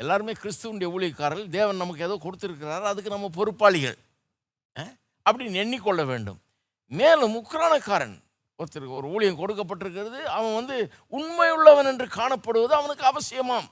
எல்லாருமே 0.00 0.32
கிறிஸ்துவனுடைய 0.42 0.88
ஊழியக்காரர்கள் 0.96 1.54
தேவன் 1.58 1.80
நமக்கு 1.82 2.06
ஏதோ 2.06 2.16
கொடுத்துருக்கிறார் 2.22 2.90
அதுக்கு 2.90 3.14
நம்ம 3.14 3.30
பொறுப்பாளிகள். 3.38 3.98
அப்படின்னு 5.26 5.60
எண்ணிக்கொள்ள 5.64 6.02
வேண்டும். 6.10 6.40
மேலும் 6.92 7.34
உக்ரானக்காரன் 7.40 8.16
ஒருத்தருக்கு 8.60 8.96
ஒரு 8.98 9.08
ஊழியம் 9.08 9.40
கொடுக்கப்பட்டிருக்கிறது. 9.40 10.18
அவன் 10.22 10.54
வந்து 10.54 10.92
உண்மையுள்ளவன் 11.10 11.84
என்று 11.84 12.06
காணப்படுவது 12.06 12.72
அவனுக்கு 12.80 13.04
அவசியமாம். 13.04 13.68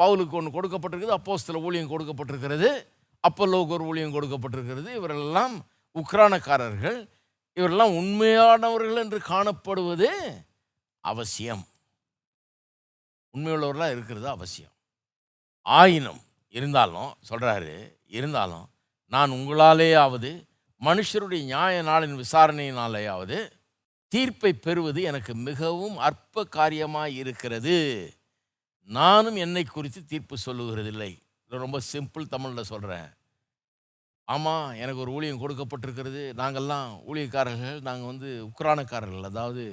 பவுலுக்கு 0.00 0.30
ஒன்று 0.30 0.62
கொடுக்கப்பட்டிருக்குது 0.62 1.34
சில 1.34 1.58
ஊழியம் 1.58 1.90
கொடுக்கப்பட்டிருக்கிறது 1.90 2.86
அப்பல்லோவுக்கு 3.28 3.76
ஒரு 3.76 3.84
ஊழியம் 3.84 4.14
கொடுக்கப்பட்டிருக்கிறது. 4.14 4.90
இவரெல்லாம் 4.98 5.54
உக்ரானக்காரர்கள். 5.94 7.08
இவரெல்லாம் 7.54 7.96
உண்மையானவர்கள் 8.00 8.96
என்று 8.96 9.18
காணப்படுவது 9.18 10.08
அவசியம். 11.00 11.64
உண்மையுள்ளவர்களாக 13.34 13.90
இருக்கிறது 13.90 14.28
அவசியம். 14.28 14.70
ஆயினும் 15.62 16.20
இருந்தாலும் 16.48 17.14
சொல்கிறாரு 17.28 17.74
இருந்தாலும் 18.06 18.66
நான் 19.06 19.30
உங்களாலேயாவது 19.30 20.30
மனுஷருடைய 20.80 21.42
நியாய 21.42 21.82
நாளின் 21.82 22.22
விசாரணையினாலேயாவது 22.22 23.38
தீர்ப்பை 24.12 24.52
பெறுவது 24.52 25.02
எனக்கு 25.02 25.34
மிகவும் 25.34 25.96
அற்ப 25.96 26.44
காரியமாக 26.44 27.10
இருக்கிறது 27.10 27.76
நானும் 28.84 29.36
என்னை 29.36 29.64
குறித்து 29.64 30.04
தீர்ப்பு 30.04 30.36
சொல்லுகிறதில்லை. 30.46 31.18
ரொம்ப 31.48 31.78
சிம்பிள் 31.92 32.24
தமிழில் 32.28 32.70
சொல்கிறேன் 32.72 33.08
ஆமாம் 34.24 34.74
எனக்கு 34.74 35.00
ஒரு 35.00 35.12
ஊழியம் 35.12 35.42
கொடுக்கப்பட்டிருக்கிறது. 35.42 36.22
நாங்கள்லாம் 36.40 36.90
ஊழியக்காரர்கள் 37.08 37.80
நாங்கள் 37.80 38.06
வந்து 38.06 38.50
உக்ரானக்காரர்கள். 38.50 39.22
அதாவது 39.22 39.64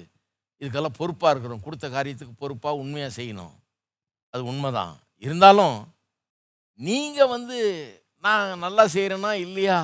இதுக்கெல்லாம் 0.62 0.98
பொறுப்பாக 0.98 1.32
இருக்கிறோம். 1.32 1.64
கொடுத்த 1.64 1.90
காரியத்துக்கு 1.90 2.34
பொறுப்பாக 2.38 2.76
உண்மையாக 2.76 3.22
செய்யணும். 3.22 3.54
அது 4.34 4.46
உண்மைதான். 4.46 4.96
இருந்தாலும் 5.18 5.78
நீங்கள் 6.80 7.28
வந்து 7.28 7.60
நான் 8.24 8.60
நல்லா 8.60 8.86
செய்கிறேன்னா 8.86 9.32
இல்லையா? 9.46 9.80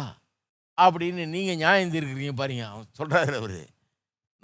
அப்படின்னு 0.78 1.24
நீங்கள் 1.26 1.56
நியாயம் 1.56 1.94
தீர்க்குறீங்க 1.94 2.36
பாருங்க. 2.36 2.66
அவன் 2.70 2.92
சொல்கிறாரு 2.98 3.36
அவர். 3.36 3.60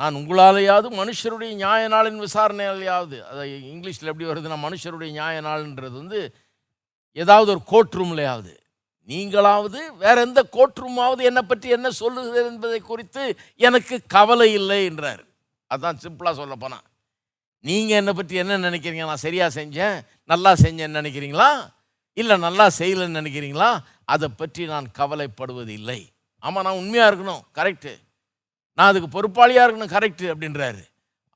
நான் 0.02 0.18
உங்களாலேயாவது 0.20 0.88
மனுஷருடைய 1.00 1.52
நியாய 1.62 1.90
நாளின் 1.94 2.22
விசாரணையாலேயாவது 2.26 3.18
அதை 3.32 3.44
இங்கிலீஷில் 3.74 4.10
எப்படி 4.12 4.28
வருதுன்னா 4.30 4.58
மனுஷருடைய 4.68 5.10
நியாய 5.18 5.42
நாள்ன்றது 5.48 5.96
வந்து 6.02 6.20
ஏதாவது 7.18 7.50
ஒரு 7.56 7.62
கோர்ட் 7.72 7.98
ரூம்லையாவது 8.00 8.54
நீங்களாவது 9.10 9.80
வேற 10.04 10.16
எந்த 10.28 10.42
கோர்ட் 10.56 10.80
ரூமாவது 10.84 11.22
என்னை 11.30 11.42
பற்றி 11.42 11.68
என்ன 11.78 11.88
சொல்லுகிறது 12.02 12.50
என்பதை 12.52 12.80
குறித்து 12.90 13.24
எனக்கு 13.68 13.96
கவலை 14.16 14.48
இல்லை 14.60 14.80
என்றார். 14.90 15.24
அதான் 15.72 16.02
சிம்பிளாக 16.04 16.36
சொல்ல 16.42 16.56
போனால் 16.64 16.86
நீங்கள் 17.68 18.00
என்னை 18.02 18.14
பற்றி 18.20 18.36
என்ன 18.44 18.60
நினைக்கிறீங்க? 18.68 19.06
நான் 19.12 19.26
சரியாக 19.28 19.52
செஞ்சேன்? 19.60 19.98
நல்லா 20.32 20.52
செஞ்சேன்னு 20.64 21.00
நினைக்கிறீங்களா? 21.02 21.50
இல்லை 22.18 22.38
நல்லா 22.48 22.66
செய்யலைன்னு 22.80 23.20
நினைக்கிறீங்களா? 23.22 23.72
அதை 24.14 24.28
பற்றி 24.42 24.66
நான் 24.74 24.88
கவலைப்படுவது 25.00 25.74
இல்லை 25.80 26.00
ஆமாம் 26.44 26.66
நான் 26.68 26.80
உண்மையாக 26.84 27.10
இருக்கணும். 27.12 27.44
கரெக்டு 27.60 27.94
நான் 28.78 28.90
அதுக்கு 28.92 29.10
பொறுப்பாளியாக 29.16 29.66
இருக்கணும் 29.68 29.96
கரெக்டு 29.96 30.28
அப்படின்றாரு. 30.34 30.82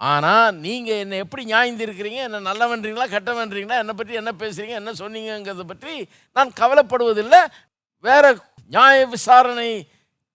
ஆனால் 0.02 0.56
நீங்கள் 0.66 1.02
என்னை 1.04 1.18
எப்படி 1.24 1.44
நியாயந்திருக்கிறீங்க? 1.54 2.20
என்ன 2.28 2.44
நல்லவன்றீங்களா 2.50 3.08
கெட்டவன்றீங்களா? 3.16 3.78
என்னை 3.84 3.96
பற்றி 4.00 4.14
என்ன 4.22 4.32
பேசுகிறீங்க 4.42 4.76
என்ன 4.82 4.94
சொன்னீங்கங்கிறத 5.02 5.66
பற்றி 5.74 5.94
நான் 6.38 6.58
கவலைப்படுவதில்லை. 6.62 7.42
வேறு 8.04 8.32
நியாய 8.76 9.06
விசாரணை 9.16 9.70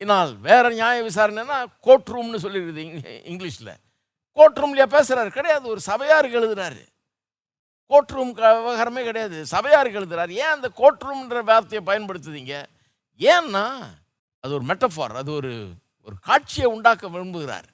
விசாரணையினால் 0.00 0.32
வேறு 0.46 0.68
நியாய 0.76 0.98
விசாரணைனா 1.08 1.56
கோர்ட் 1.86 2.10
ரூம்னு 2.12 2.38
சொல்லியிருக்குது 2.44 2.84
இங்கிலீஷில். 3.32 3.72
கோர்ட் 4.36 4.60
ரூம்லையா 4.60 4.86
பேசுகிறாரு 4.94 5.30
கிடையாது. 5.38 5.64
ஒரு 5.72 5.80
சபையாருக்கு 5.88 6.38
எழுதுறாரு. 6.40 6.82
கோர்ட் 7.90 8.14
ரூம் 8.16 8.32
விவகாரமே 8.36 9.02
கிடையாது. 9.08 9.38
சபையாருக்கு 9.54 10.00
எழுதுறாரு. 10.00 10.32
ஏன் 10.42 10.54
அந்த 10.56 10.68
கோர்ட் 10.80 11.04
ரூம்ன்ற 11.08 11.42
வார்த்தையை 11.50 11.82
பயன்படுத்துதீங்க? 11.90 12.54
ஏன்னா 13.20 13.64
அது 14.44 14.54
ஒரு 14.58 14.64
மெட்டஃபார் 14.70 15.14
அது 15.22 15.30
ஒரு 15.40 15.52
ஒரு 16.06 16.16
காட்சியை 16.28 16.68
உண்டாக்க 16.74 17.04
விரும்புகிறார். 17.14 17.68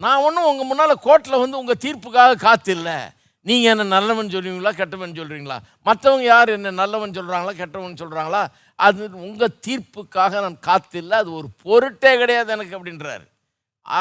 நான் 0.00 0.22
ஒன்றும் 0.26 0.48
உங்கள் 0.50 0.68
முன்னால் 0.70 1.02
கோர்ட்டில் 1.06 1.42
வந்து 1.42 1.60
உங்கள் 1.60 1.82
தீர்ப்புக்காக 1.84 2.40
காத்தில்லை. 2.46 2.98
நீங்கள் 3.46 3.72
என்ன 3.72 3.84
நல்லவன் 3.96 4.32
சொல்லுவீங்களா 4.34 4.72
கெட்டவன் 4.78 5.16
சொல்கிறீங்களா 5.18 5.56
மற்றவங்க 5.86 6.24
யார் 6.32 6.50
என்ன 6.54 6.72
நல்லவன் 6.80 7.14
சொல்கிறாங்களா 7.18 7.52
கெட்டவன் 7.60 8.00
சொல்கிறாங்களா 8.00 8.42
அது 8.86 9.02
உங்கள் 9.28 9.58
தீர்ப்புக்காக 9.66 10.40
நான் 10.44 10.58
காத்தில்லை. 10.68 11.16
அது 11.22 11.30
ஒரு 11.40 11.48
பொருட்டே 11.64 12.12
கிடையாது 12.22 12.52
எனக்கு 12.56 12.76
அப்படின்றார். 12.78 13.24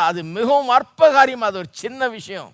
அது 0.07 0.19
மிகவும் 0.37 0.71
அற்ப 0.77 1.09
காரியம் 1.17 1.47
அது 1.49 1.59
ஒரு 1.61 1.69
சின்ன 1.83 2.09
விஷயம். 2.17 2.51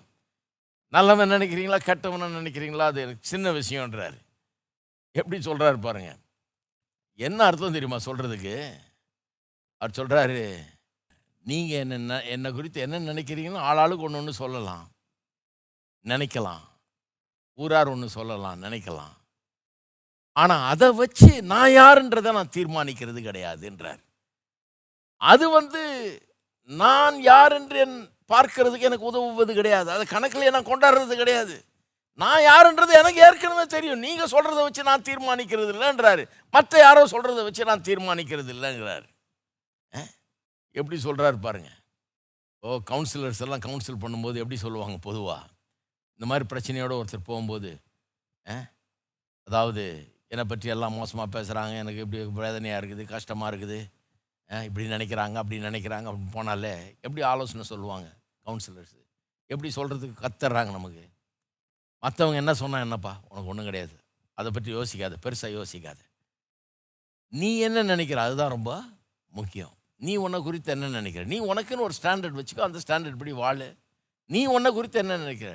நல்லவன் 0.96 1.34
நினைக்கிறீங்களா 1.36 1.78
கெட்டவன் 1.88 2.38
நினைக்கிறீங்களா? 2.40 2.86
அது 2.92 3.00
எனக்கு 3.04 3.30
சின்ன 3.32 3.52
விஷயன்றார் 3.60 4.18
எப்படி 5.20 5.38
சொல்கிறாரு 5.48 5.78
பாருங்க. 5.86 6.12
என்ன 7.20 7.40
அர்த்தம் 7.48 7.76
தெரியுமா 7.76 7.98
சொல்கிறதுக்கு 8.06 8.54
அவர் 9.80 9.98
சொல்கிறாரு 9.98 10.38
நீங்கள் 11.46 11.82
என்ன 11.82 12.20
என்னை 12.34 12.50
குறித்து 12.52 12.80
என்ன 12.80 13.00
நினைக்கிறீங்கன்னு 13.12 13.66
ஆளாளுக்கு 13.68 14.06
ஒன்று 14.06 14.20
ஒன்று 14.20 14.32
சொல்லலாம். 14.42 14.86
நினைக்கலாம். 16.04 16.64
ஊரார் 17.58 17.92
ஒன்று 17.94 18.08
சொல்லலாம் 18.18 18.62
நினைக்கலாம். 18.62 19.14
ஆனால் 20.32 20.64
அதை 20.72 20.88
வச்சு 21.00 21.30
நான் 21.52 21.70
யாருன்றதை 21.80 22.30
நான் 22.32 22.54
தீர்மானிக்கிறது 22.56 23.20
கிடையாதுன்றார். 23.28 24.00
அது 25.18 25.50
வந்து 25.50 25.82
நான் 26.70 27.16
யார் 27.22 27.52
என்று 27.52 27.78
என் 27.84 27.98
பார்க்கறதுக்கு 28.32 28.88
எனக்கு 28.88 29.10
உதவுவது 29.10 29.52
கிடையாது. 29.54 29.88
அதை 29.90 30.04
கணக்கில் 30.06 30.54
நான் 30.56 30.70
கொண்டாடுறது 30.72 31.14
கிடையாது. 31.16 31.56
நான் 32.22 32.42
யாருன்றது 32.50 32.92
எனக்கு 33.02 33.20
ஏற்கனவே 33.26 33.64
தெரியும். 33.66 34.04
நீங்கள் 34.06 34.32
சொல்கிறத 34.34 34.60
வச்சு 34.66 34.82
நான் 34.90 35.06
தீர்மானிக்கிறது 35.08 35.72
இல்லைன்றாரு 35.74 36.24
மற்ற 36.50 36.78
யாரோ 36.78 37.02
சொல்கிறத 37.14 37.42
வச்சு 37.44 37.70
நான் 37.70 37.86
தீர்மானிக்கிறது 37.88 38.50
இல்லைங்கிறாரு 38.56 39.06
எப்படி 40.78 40.96
சொல்கிறாரு 41.06 41.38
பாருங்க. 41.46 41.70
ஓ 42.66 42.76
கவுன்சிலர்ஸ் 42.90 43.42
எல்லாம் 43.44 43.64
கவுன்சில் 43.66 44.02
பண்ணும்போது 44.04 44.40
எப்படி 44.42 44.58
சொல்லுவாங்க 44.64 44.96
பொதுவாக 45.08 45.50
இந்த 46.16 46.26
மாதிரி 46.30 46.44
பிரச்சனையோடு 46.52 46.98
ஒருத்தர் 47.00 47.28
போகும்போது 47.30 47.70
அதாவது 49.48 49.84
என்னை 50.32 50.44
பற்றி 50.50 50.68
எல்லாம் 50.74 50.96
மோசமாக 51.00 51.28
பேசுகிறாங்க 51.36 51.74
எனக்கு 51.82 52.02
இப்படி 52.04 52.20
வேதனையாக 52.44 52.80
இருக்குது 52.80 53.04
கஷ்டமாக 53.14 53.50
இருக்குது 53.52 53.78
இப்படி 54.68 54.84
நினைக்கிறாங்க 54.94 55.36
அப்படி 55.42 55.58
நினைக்கிறாங்க 55.68 56.06
அப்படின்னு 56.10 56.34
போனாலே 56.36 56.72
எப்படி 57.06 57.22
ஆலோசனை 57.32 57.64
சொல்லுவாங்க 57.72 58.08
கவுன்சிலர்ஸ் 58.46 58.96
எப்படி 59.52 59.70
சொல்கிறதுக்கு 59.76 60.22
கத்துறாங்க 60.24 60.70
நமக்கு? 60.76 61.04
மற்றவங்க 62.04 62.38
என்ன 62.42 62.52
சொன்னால் 62.60 62.84
என்னப்பா? 62.86 63.12
உனக்கு 63.30 63.50
ஒன்றும் 63.52 63.68
கிடையாது. 63.68 63.94
அதை 64.38 64.48
பற்றி 64.56 64.70
யோசிக்காத 64.76 65.14
பெருசாக 65.24 65.50
யோசிக்காத. 65.58 66.00
நீ 67.32 67.50
என்ன 67.66 67.84
நினைக்கிற? 67.92 68.18
அதுதான் 68.26 68.54
ரொம்ப 68.56 68.70
முக்கியம். 69.38 69.74
நீ 70.00 70.12
உன்னை 70.24 70.38
குறித்து 70.46 70.70
என்ன 70.74 70.90
நினைக்கிற? 70.98 71.24
நீ 71.32 71.36
உனக்குன்னு 71.50 71.86
ஒரு 71.88 71.94
ஸ்டாண்டர்ட் 72.00 72.38
வச்சுக்கோ 72.40 72.66
அந்த 72.68 72.80
ஸ்டாண்டர்ட் 72.84 73.20
படி 73.20 73.32
வாழு. 73.42 73.68
நீ 74.30 74.40
உன்னை 74.54 74.70
குறித்து 74.78 74.98
என்ன 75.02 75.18
நினைக்கிற? 75.24 75.52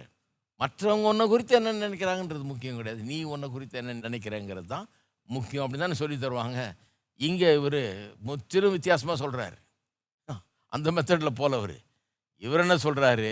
மற்றவங்க 0.61 1.07
உன்னை 1.13 1.25
குறித்து 1.33 1.53
என்ன 1.59 1.73
நினைக்கிறாங்கன்றது 1.85 2.45
முக்கியம் 2.51 2.77
கிடையாது. 2.79 3.01
நீ 3.11 3.17
உன்னை 3.33 3.47
குறித்து 3.55 3.75
என்ன 3.81 3.97
நினைக்கிறேங்கிறது 4.07 4.69
தான் 4.75 4.87
முக்கியம். 5.29 5.63
அப்படி 5.65 5.81
தானே 5.83 5.97
சொல்லி 6.01 6.17
தருவாங்க. 6.25 6.59
இங்கே 7.27 7.49
இவர் 7.59 7.81
முற்றிலும் 8.27 8.75
வித்தியாசமாக 8.77 9.17
சொல்கிறாரு 9.23 9.57
அந்த 10.73 10.87
மெத்தடில் 10.95 11.39
போலவர் 11.39 11.77
இவர் 12.43 12.61
என்ன 12.63 12.75
சொல்கிறாரு 12.83 13.31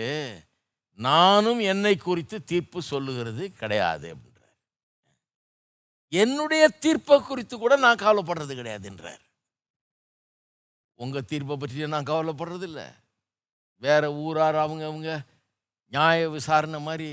நானும் 0.98 1.60
என்னை 1.72 1.92
குறித்து 2.06 2.36
தீர்ப்பு 2.50 2.78
சொல்லுகிறது 2.88 3.44
கிடையாது 3.60 4.06
அப்படின்றார். 4.14 4.56
என்னுடைய 6.12 6.64
தீர்ப்பை 6.84 7.16
குறித்து 7.28 7.54
கூட 7.56 7.76
நான் 7.84 8.02
கவலைப்படுறது 8.02 8.54
கிடையாதுன்றார். 8.60 9.22
உங்கள் 11.02 11.28
தீர்ப்பை 11.30 11.56
பற்றி 11.56 11.86
நான் 11.94 12.10
கவலைப்படுறது 12.12 12.66
இல்லை 12.70 12.86
ஊரார் 14.24 14.58
அவங்க 14.64 14.84
அவங்க 14.90 15.10
நியாய 15.92 16.28
விசாரணை 16.36 16.78
மாதிரி 16.88 17.10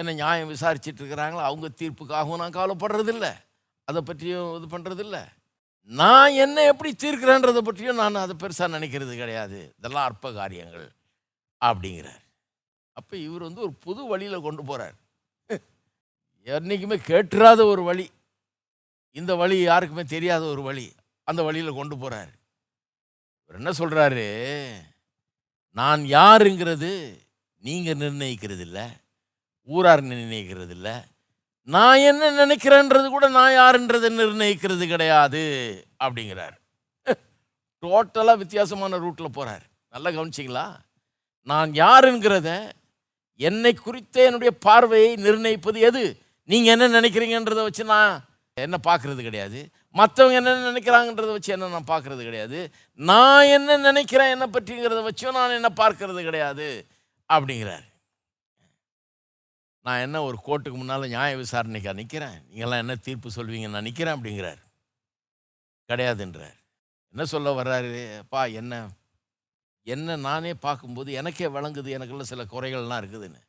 என்ன 0.00 0.12
நியாயம் 0.20 0.52
விசாரிச்சிட்டு 0.52 1.00
இருக்கிறாங்களோ 1.02 1.42
அவங்க 1.48 1.68
தீர்ப்புக்காகவும் 1.80 2.40
நான் 2.42 2.56
கவலைப்படுறது 2.58 3.12
இல்லை 3.14 3.32
அதை 3.88 4.00
பற்றியும் 4.08 4.50
இது 4.58 4.66
பண்ணுறது 4.74 5.02
இல்லை 5.06 5.22
நான் 5.90 6.32
என்ன 6.44 6.64
எப்படி 6.70 6.90
தீர்க்கிறேன்றதை 7.02 7.60
பற்றியும் 7.68 8.00
நான் 8.00 8.22
அதை 8.22 8.34
பெருசாக 8.40 8.74
நினைக்கிறது 8.76 9.12
கிடையாது. 9.20 9.58
இதெல்லாம் 9.78 10.08
அற்ப 10.08 10.32
காரியங்கள் 10.32 10.88
அப்படிங்கிறார். 11.60 12.22
அப்போ 12.92 13.14
இவர் 13.26 13.46
வந்து 13.46 13.64
ஒரு 13.66 13.74
புது 13.86 14.02
வழியில் 14.10 14.44
கொண்டு 14.46 14.62
போகிறார் 14.70 14.96
என்றைக்குமே 16.46 16.96
கேட்டுறாத 17.10 17.60
ஒரு 17.72 17.82
வழி. 17.88 18.06
இந்த 19.16 19.32
வழி 19.42 19.56
யாருக்குமே 19.62 20.04
தெரியாத 20.14 20.42
ஒரு 20.54 20.62
வழி. 20.68 20.86
அந்த 21.28 21.40
வழியில் 21.46 21.78
கொண்டு 21.78 21.94
போகிறார் 21.96 22.32
இவர் 23.44 23.58
என்ன 23.60 23.72
சொல்கிறாரு 23.80 24.26
நான் 25.78 26.02
யாருங்கிறது 26.16 26.90
நீங்கள் 27.62 28.00
நிர்ணயிக்கிறது 28.02 28.64
இல்லை 28.68 28.86
ஊரார் 29.68 30.02
நிர்ணயிக்கிறது 30.10 30.74
இல்லை 30.78 30.96
நான் 31.74 32.04
என்ன 32.10 32.30
நினைக்கிறேன்றது 32.42 33.06
கூட 33.14 33.26
நான் 33.38 33.56
யாருன்றதை 33.62 34.08
நிர்ணயிக்கிறது 34.20 34.84
கிடையாது 34.92 35.42
அப்படிங்கிறார். 36.04 36.54
டோட்டலாக 37.82 38.40
வித்தியாசமான 38.42 38.98
ரூட்டில் 39.04 39.36
போகிறார் 39.38 39.64
நல்லா 39.94 40.10
கவனிச்சிங்களா? 40.10 40.66
நான் 41.50 41.70
யாருங்கிறத 41.82 42.48
என்னை 43.40 43.72
குறித்த 43.74 44.16
என்னுடைய 44.28 44.52
பார்வையை 44.66 45.10
நிர்ணயிப்பது 45.26 45.78
எது? 45.88 46.04
நீங்கள் 46.48 46.74
என்ன 46.74 46.86
நினைக்கிறீங்கன்றதை 46.98 47.62
வச்சு 47.66 47.84
நான் 47.94 48.14
என்ன 48.56 48.76
பார்க்குறது 48.88 49.20
கிடையாது. 49.26 49.60
மற்றவங்க 49.94 50.32
என்ன 50.32 50.72
நினைக்கிறாங்கன்றதை 50.72 51.32
வச்சு 51.32 51.52
என்ன 51.52 51.68
நான் 51.68 51.90
பார்க்குறது 51.92 52.22
கிடையாது. 52.22 52.72
நான் 52.94 53.44
என்ன 53.44 53.76
நினைக்கிறேன் 53.76 54.28
என்ன 54.28 54.46
பற்றிங்கிறத 54.46 55.00
வச்சும் 55.08 55.32
நான் 55.32 55.50
என்ன 55.50 55.68
பார்க்கறது 55.76 56.22
கிடையாது 56.22 56.86
அப்படிங்கிறார். 57.30 57.86
நான் 59.80 60.00
என்ன 60.00 60.22
ஒரு 60.22 60.38
கோர்ட்டுக்கு 60.46 60.76
முன்னால் 60.76 61.08
நியாய 61.08 61.36
விசாரணைக்கா 61.36 61.92
நிற்கிறேன் 61.94 62.38
நீங்கள்லாம் 62.50 62.78
என்ன 62.78 62.96
தீர்ப்பு 62.96 63.28
சொல்வீங்க 63.36 63.68
நான் 63.68 63.82
நிற்கிறேன் 63.82 64.16
அப்படிங்கிறார். 64.16 64.60
கிடையாதுன்றார். 65.88 66.56
என்ன 67.10 67.24
சொல்ல 67.24 67.62
வர்றாருப்பா 67.62 68.52
என்ன? 68.52 68.88
என்ன 69.82 70.16
நானே 70.16 70.54
பார்க்கும்போது 70.54 71.12
எனக்கே 71.12 71.46
விளங்குது. 71.46 71.88
எனக்குள்ள 71.88 72.24
சில 72.24 72.44
குறைகள்லாம் 72.44 73.00
இருக்குதுன்னு. 73.02 73.40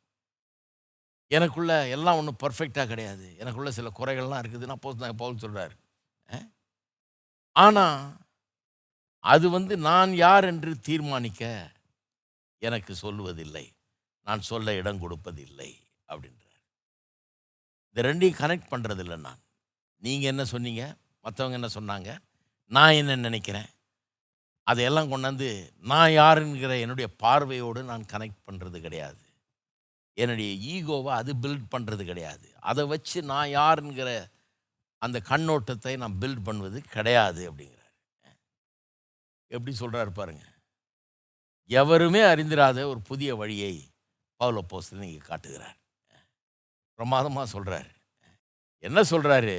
எனக்குள்ள 1.26 1.88
எல்லாம் 1.88 2.16
ஒன்றும் 2.16 2.40
பர்ஃபெக்டாக 2.42 2.86
கிடையாது. 2.86 3.36
எனக்குள்ள 3.38 3.70
சில 3.70 3.90
குறைகள்லாம் 3.98 4.42
இருக்குதுன்னு 4.42 4.76
அப்போது 4.78 4.98
தான் 4.98 5.16
பவுல் 5.16 5.38
சொல்கிறார் 5.38 5.74
ஆனால் 7.52 8.18
அது 9.18 9.50
வந்து 9.50 9.76
நான் 9.76 10.14
யார் 10.14 10.44
என்று 10.44 10.80
தீர்மானிக்க 10.80 11.72
எனக்கு 12.58 12.94
சொல்லுவதில்லை. 13.02 13.72
நான் 14.20 14.40
சொல்ல 14.40 14.74
இடம் 14.74 15.02
கொடுப்பதில்லை 15.02 15.70
அப்படின்றார். 16.08 16.62
இந்த 17.88 18.00
ரெண்டையும் 18.08 18.40
கனெக்ட் 18.42 18.70
பண்ணுறதில்ல 18.70 19.16
நான். 19.16 19.40
நீங்கள் 19.96 20.28
என்ன 20.28 20.44
சொன்னீங்க? 20.44 20.96
மற்றவங்க 21.24 21.52
என்ன 21.52 21.68
சொன்னாங்க? 21.74 22.18
நான் 22.66 22.92
என்ன 22.92 23.16
நினைக்கிறேன்? 23.16 23.70
அதையெல்லாம் 24.62 25.10
கொண்டாந்து 25.12 25.72
நான் 25.76 26.10
யாருங்கிற 26.10 26.80
என்னுடைய 26.80 27.14
பார்வையோடு 27.16 27.82
நான் 27.82 28.10
கனெக்ட் 28.12 28.46
பண்ணுறது 28.46 28.80
கிடையாது. 28.80 29.24
என்னுடைய 30.14 30.50
ஈகோவை 30.72 31.08
அது 31.08 31.34
பில்ட் 31.34 31.66
பண்ணுறது 31.70 32.04
கிடையாது. 32.04 32.56
அதை 32.60 32.86
வச்சு 32.86 33.22
நான் 33.22 33.48
யாருங்கிற 33.48 34.30
அந்த 35.04 35.18
கண்ணோட்டத்தை 35.30 35.92
நான் 36.02 36.18
பில்ட் 36.22 36.46
பண்ணுவது 36.48 36.78
கிடையாது 36.94 37.42
அப்படிங்கிறார். 37.50 37.94
எப்படி 39.50 39.72
சொல்கிறாரு 39.82 40.10
பாருங்க. 40.20 40.44
எவருமே 41.70 42.22
அறிந்திராத 42.32 42.84
ஒரு 42.92 43.00
புதிய 43.10 43.30
வழியை 43.40 43.74
பவுல 44.40 44.60
போஸ்து 44.72 45.06
இங்கே 45.08 45.22
காட்டுகிறார். 45.30 45.78
பிரமாதமாக 46.98 47.48
சொல்கிறார் 47.54 47.90
என்ன 48.88 49.00
சொல்கிறாரு 49.12 49.56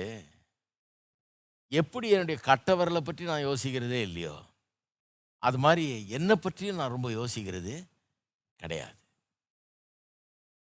எப்படி 1.71 2.07
என்னுடைய 2.15 2.37
கட்டவரலை 2.47 3.01
பற்றி 3.07 3.23
நான் 3.31 3.45
யோசிக்கிறதே 3.49 3.99
இல்லையோ 4.07 4.35
அது 5.47 5.57
மாதிரி 5.65 5.85
என்னை 6.17 6.35
பற்றியும் 6.35 6.79
நான் 6.79 6.95
ரொம்ப 6.95 7.09
யோசிக்கிறது 7.19 7.73
கிடையாது. 8.61 8.97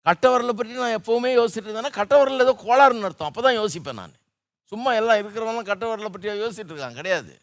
கட்டவரலை 0.06 0.54
பற்றி 0.56 0.74
நான் 0.84 0.98
எப்போவுமே 1.00 1.32
யோசிச்சுட்டு 1.40 1.70
இருந்தேன்னா 1.70 1.94
கட்டவரல் 2.00 2.44
ஏதோ 2.46 2.54
கோளாறுன்னு 2.66 3.08
அர்த்தம். 3.10 3.30
அப்போ 3.30 3.42
தான் 3.46 3.60
யோசிப்பேன் 3.62 4.00
நான். 4.02 4.16
சும்மா 4.72 4.92
எல்லாம் 5.00 5.20
இருக்கிறவங்களாம் 5.22 5.70
கட்டவரலை 5.72 6.10
பற்றியாக 6.14 6.42
யோசிச்சுட்டு 6.44 6.74
இருக்காங்க. 6.74 7.00
கிடையாது. 7.02 7.34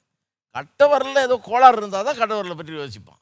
கட்டவரலில் 0.55 1.27
ஏதோ 1.29 1.37
கோளாறு 1.49 1.79
இருந்தால் 1.81 2.07
தான் 2.09 2.21
கட்டவரலை 2.21 2.57
பற்றி 2.59 2.75
யோசிப்பான். 2.83 3.21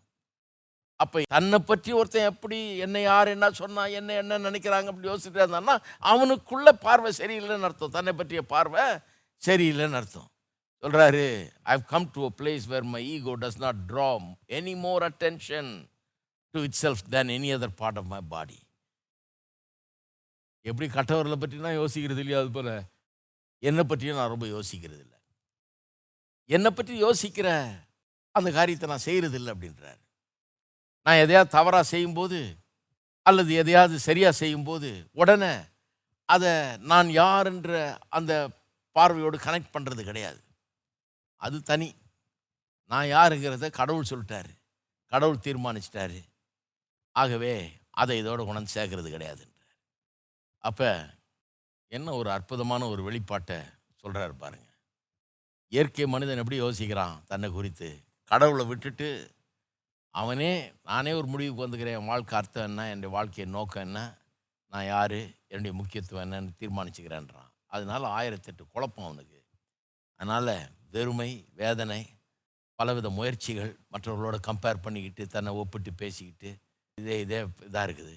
அப்போ 1.01 1.19
தன்னை 1.35 1.59
பற்றி 1.69 1.91
ஒருத்தன் 1.99 2.31
எப்படி 2.33 2.59
என்ன 2.87 3.01
யார் 3.03 3.29
என்ன 3.35 3.51
சொன்னால் 3.61 3.95
என்ன 3.99 4.17
என்ன 4.23 4.39
நினைக்கிறாங்க 4.47 4.91
அப்படி 4.93 5.11
யோசிச்சுட்டு 5.11 5.41
இருந்தான்னா 5.43 5.77
அவனுக்குள்ள 6.13 6.71
பார்வை 6.87 7.13
சரியில்லைன்னு 7.21 7.69
அர்த்தம். 7.69 7.95
தன்னை 7.97 8.13
பற்றிய 8.21 8.43
பார்வை 8.55 8.85
சரியில்லைன்னு 9.43 9.99
அர்த்தம். 10.01 10.29
சொல்கிறாரு 10.83 11.25
I've 11.75 11.83
come 11.93 12.07
to 12.17 12.21
a 12.29 12.33
place 12.41 12.67
where 12.73 12.87
my 12.95 13.03
ego 13.15 13.33
does 13.43 13.61
not 13.65 13.81
draw 13.91 14.11
any 14.59 14.75
more 14.85 15.05
attention 15.09 15.71
to 16.55 16.61
itself 16.83 17.03
than 17.15 17.33
any 17.37 17.51
other 17.57 17.75
part 17.83 17.99
of 18.03 18.11
my 18.15 18.21
body 18.35 18.59
எப்படி 20.67 20.87
கட்டவரில் 20.97 21.41
பற்றினா 21.43 21.71
யோசிக்கிறது 21.81 22.23
இல்லையா 22.25 22.41
அது 22.43 22.51
போல்? 22.57 22.73
என்னை 23.61 23.85
பற்றியும் 23.85 24.17
நான் 24.17 24.29
ரொம்ப 24.29 24.47
யோசிக்கிறது 24.47 25.01
இல்லை 25.05 25.19
என்னை 26.47 26.71
பற்றி 26.71 26.95
யோசிக்கிற 27.03 27.49
அந்த 28.35 28.49
காரியத்தை 28.51 28.89
நான் 28.89 29.07
செய்கிறது 29.07 29.37
இல்லை 29.37 29.53
அப்படின்றார். 29.55 30.01
நான் 31.03 31.17
எதையாவது 31.17 31.51
தவறாக 31.51 31.83
செய்யும்போது 31.83 32.39
அல்லது 33.27 33.53
எதையாவது 33.55 33.99
சரியாக 33.99 34.33
செய்யும்போது 34.33 35.09
உடனே 35.13 35.53
அதை 36.25 36.53
நான் 36.77 37.09
யாருன்ற 37.09 37.99
அந்த 38.09 38.33
பார்வையோடு 38.97 39.37
கனெக்ட் 39.37 39.75
பண்ணுறது 39.75 40.03
கிடையாது. 40.05 40.41
அது 41.37 41.63
தனி. 41.63 41.89
நான் 42.91 43.07
யாருங்கிறத 43.07 43.71
கடவுள் 43.71 44.11
சொல்லிட்டாரு. 44.11 44.53
கடவுள் 45.07 45.45
தீர்மானிச்சிட்டாரு. 45.45 46.21
ஆகவே 47.17 47.55
அதை 47.91 48.15
இதோட 48.23 48.41
உணர்ந்து 48.51 48.75
சேர்க்கறது 48.75 49.09
கிடையாதுன்றார். 49.15 49.79
அப்போ 50.65 50.91
என்ன 51.93 52.13
ஒரு 52.13 52.31
அற்புதமான 52.31 52.87
ஒரு 52.89 53.03
வெளிப்பாட்டை 53.11 53.57
சொல்கிறாரு 54.03 54.33
பாருங்க. 54.33 54.69
இயற்கை 55.73 56.07
மனிதன் 56.07 56.39
எப்படி 56.39 56.61
யோசிக்கிறான் 56.61 57.25
தன்னை 57.25 57.51
குறித்து? 57.51 57.89
கடவுளை 58.25 58.65
விட்டுட்டு 58.67 59.09
அவனே 60.15 60.73
நானே 60.83 61.13
ஒரு 61.13 61.27
முடிவுக்கு 61.27 61.65
வந்துக்கிறேன் 61.67 61.99
என் 61.99 62.07
வாழ்க்கை 62.07 62.39
அர்த்தம் 62.39 62.65
என்ன 62.65 62.89
என்னுடைய 62.89 63.15
வாழ்க்கையின் 63.17 63.55
நோக்கம் 63.55 63.83
என்ன 63.83 63.99
நான் 64.73 64.87
யார் 64.87 65.19
என்னுடைய 65.47 65.73
முக்கியத்துவம் 65.77 66.25
என்னன்னு 66.27 66.51
தீர்மானிச்சுக்கிறேன்றான். 66.61 67.51
அதனால 67.67 68.03
ஆயிரத்தெட்டு 68.19 68.65
குழப்பம் 68.69 69.05
அவனுக்கு. 69.05 69.39
அதனால் 70.21 70.55
வெறுமை 70.91 71.31
வேதனை 71.55 72.01
பலவித 72.75 73.11
முயற்சிகள் 73.11 73.73
மற்றவர்களோட 73.93 74.37
கம்பேர் 74.47 74.83
பண்ணிக்கிட்டு 74.83 75.27
தன்னை 75.27 75.53
ஒப்பிட்டு 75.53 75.93
பேசிக்கிட்டு 75.93 76.51
இதே 76.95 77.21
இதே 77.21 77.41
இதாக 77.43 77.87
இருக்குது. 77.89 78.17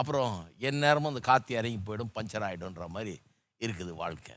அப்புறம் 0.00 0.34
என் 0.68 0.82
நேரமும் 0.84 1.10
அந்த 1.12 1.22
காற்று 1.30 1.58
இறங்கி 1.60 1.80
போயிடும் 1.86 2.14
பஞ்சர் 2.16 2.46
ஆகிடும்ன்ற 2.48 2.86
மாதிரி 2.94 3.14
இருக்குது 3.60 3.92
வாழ்க்கை. 4.02 4.36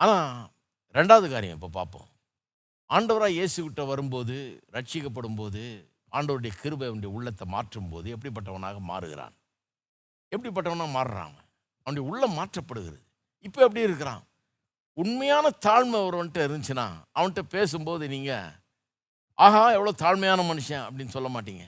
ஆனால் 0.00 0.30
ரெண்டாவது 0.98 1.26
காரியம் 1.34 1.58
இப்போ 1.58 1.70
பார்ப்போம் 1.78 2.08
ஆண்டவராக 2.90 3.36
இயேசுகிட்ட 3.36 3.82
வரும்போது 3.90 4.36
ரட்சிக்கப்படும் 4.76 5.38
போது 5.40 5.62
ஆண்டவருடைய 6.16 6.52
கிருபையுடைய 6.62 7.10
உள்ளத்தை 7.18 7.44
மாற்றும் 7.54 7.90
போது 7.92 8.08
எப்படிப்பட்டவனாக 8.14 8.80
மாறுகிறான்? 8.90 9.34
எப்படிப்பட்டவனாக 10.32 10.90
மாறுறான் 10.96 11.28
அவன். 11.30 11.46
அவனுடைய 11.84 12.04
உள்ளம் 12.10 12.36
மாற்றப்படுகிறது. 12.40 13.00
இப்போ 13.46 13.60
எப்படி 13.66 13.82
இருக்கிறான்? 13.88 14.22
உண்மையான 15.02 15.46
தாழ்மை 15.66 15.98
ஒருவன்ட்ட 16.08 16.40
இருந்துச்சுன்னா 16.46 16.86
அவன்கிட்ட 17.16 17.42
பேசும்போது 17.54 18.04
நீங்கள் 18.14 18.50
ஆஹா 19.44 19.62
எவ்வளோ 19.76 19.94
தாழ்மையான 20.04 20.40
மனுஷன் 20.50 20.84
அப்படின்னு 20.86 21.14
சொல்ல 21.16 21.28
மாட்டீங்க. 21.36 21.64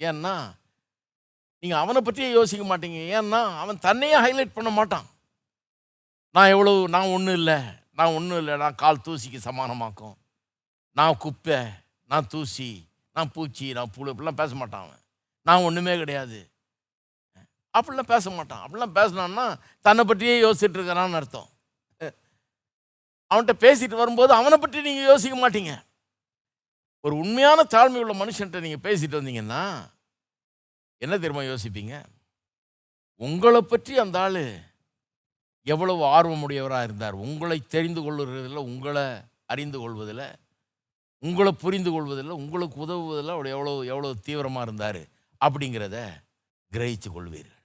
ஏன்னா 0.00 0.34
நீங்கள் 1.62 1.82
அவனை 1.82 2.00
பற்றியே 2.06 2.28
யோசிக்க 2.38 2.64
மாட்டீங்க. 2.68 3.00
ஏன்னா 3.16 3.40
அவன் 3.62 3.84
தன்னையே 3.86 4.16
ஹைலைட் 4.24 4.56
பண்ண 4.56 4.70
மாட்டான். 4.78 5.06
நான் 6.36 6.52
எவ்வளோ 6.54 6.72
நான் 6.94 7.12
ஒன்றும் 7.16 7.38
இல்லை. 7.40 7.58
நான் 7.98 8.14
ஒன்றும் 8.18 8.40
இல்லை. 8.42 8.54
நான் 8.62 8.80
கால் 8.82 9.04
தூசிக்கு 9.06 9.40
சமானமாக்கும். 9.48 10.16
நான் 10.96 11.20
குப்பை 11.24 11.60
நான் 12.10 12.30
தூசி 12.32 12.70
நான் 13.16 13.30
பூச்சி 13.34 13.66
நான் 13.76 13.92
புழு 13.94 14.10
இப்படிலாம் 14.12 14.40
பேச 14.40 14.52
மாட்டான் 14.60 14.84
அவன். 14.84 15.00
நான் 15.46 15.64
ஒன்றுமே 15.68 15.94
கிடையாது. 16.02 16.40
அப்படிலாம் 17.74 18.10
பேச 18.12 18.24
மாட்டான். 18.30 18.62
அப்படிலாம் 18.64 18.96
பேசினான்னா 18.98 19.46
தன்னை 19.86 20.02
பற்றியே 20.10 20.34
யோசிச்சுட்டு 20.44 20.78
இருக்கிறான்னு 20.78 21.18
அர்த்தம். 21.20 21.48
அவன்கிட்ட 23.30 23.54
பேசிட்டு 23.64 23.96
வரும்போது 24.02 24.32
அவனை 24.40 24.56
பற்றி 24.62 24.78
நீங்கள் 24.86 25.10
யோசிக்க 25.10 25.36
மாட்டீங்க. 25.42 25.74
ஒரு 27.04 27.14
உண்மையான 27.22 27.60
தாழ்மை 27.74 28.00
உள்ள 28.02 28.14
மனுஷன்ட்ட 28.22 28.60
நீங்கள் 28.66 28.84
பேசிட்டு 28.86 29.18
வந்தீங்கன்னா 29.18 29.62
என்ன 31.04 31.14
தெரியுமா 31.18 31.42
யோசிப்பீங்க? 31.50 31.94
உங்களை 33.26 33.60
பற்றி 33.62 33.92
அந்த 34.02 34.16
ஆள் 34.24 34.42
எவ்வளவு 35.72 36.02
ஆர்வமுடையவராக 36.16 36.86
இருந்தார். 36.88 37.16
உங்களை 37.26 37.58
தெரிந்து 37.74 38.00
கொள்ளுறதில் 38.04 38.66
உங்களை 38.68 39.04
அறிந்து 39.52 39.78
கொள்வதில் 39.82 40.26
உங்களை 41.22 41.52
புரிந்து 41.64 41.90
கொள்வதில் 41.94 42.38
உங்களுக்கு 42.40 42.76
உதவுவதில் 42.84 43.34
அவர் 43.34 43.48
எவ்வளோ 43.54 43.72
எவ்வளோ 43.92 44.08
தீவிரமாக 44.26 44.66
இருந்தார் 44.66 45.02
அப்படிங்கிறத 45.40 45.96
கிரகித்து 46.72 47.08
கொள்வீர்கள். 47.10 47.60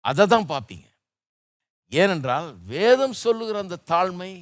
அதை 0.00 0.24
தான் 0.26 0.50
பார்ப்பீங்க. 0.52 0.86
ஏனென்றால் 1.92 2.48
வேதம் 2.72 3.16
சொல்லுகிற 3.24 3.58
அந்த 3.64 3.82
தாழ்மை 3.92 4.32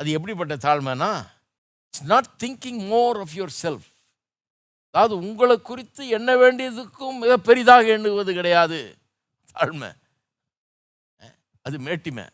அது 0.00 0.08
எப்படிப்பட்ட 0.16 0.54
தாழ்மைனா 0.66 1.10
it's 1.88 2.08
not 2.12 2.30
thinking 2.44 2.82
more 2.94 3.18
of 3.24 3.34
yourself 3.62 3.88
அதாவது 4.94 5.28
உங்களை 5.28 5.60
குறித்து 5.60 6.08
எண்ண 6.08 6.34
வேண்டியதுக்கும் 6.34 7.18
மிக 7.18 7.36
பெரிதாக 7.36 7.86
எண்ணுவது 7.86 8.34
கிடையாது. 8.34 8.96
தாழ்மை. 9.54 9.92
அது 11.62 11.78
மேட்டிமை. 11.78 12.28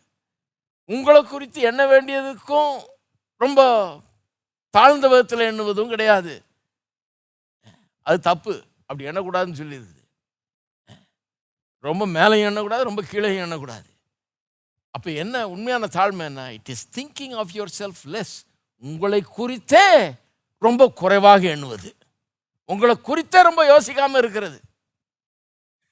உங்களை 0.85 1.25
குறித்து 1.25 1.61
எண்ண 1.61 1.87
வேண்டியதுக்கும் 1.87 2.85
ரொம்ப 3.37 4.01
தாழ்ந்த 4.71 5.09
விதத்தில் 5.09 5.39
எண்ணுவதும் 5.39 5.89
கிடையாது. 5.89 6.43
அது 8.03 8.21
தப்பு. 8.21 8.65
அப்படி 8.87 9.05
எண்ணக்கூடாதுன்னு 9.05 9.55
சொல்லிடுது. 9.55 9.99
ரொம்ப 11.79 12.07
மேலேயும் 12.07 12.49
எண்ணக்கூடாது 12.49 12.83
ரொம்ப 12.83 13.03
கீழே 13.03 13.39
எண்ணக்கூடாது. 13.39 13.91
அப்போ 14.91 15.11
என்ன? 15.11 15.49
உண்மையான 15.49 15.87
தாழ்மை 15.87 16.25
என்ன? 16.25 16.53
It 16.53 16.69
is 16.69 17.01
thinking 17.01 17.37
of 17.37 17.51
yourself 17.79 18.05
less 18.05 18.45
உங்களை 18.77 19.23
குறித்தே 19.23 20.13
ரொம்ப 20.59 20.89
குறைவாக 20.89 21.49
எண்ணுவது. 21.49 21.95
உங்களை 22.71 23.01
குறித்தே 23.01 23.43
ரொம்ப 23.43 23.63
யோசிக்காமல் 23.71 24.19
இருக்கிறது. 24.19 24.61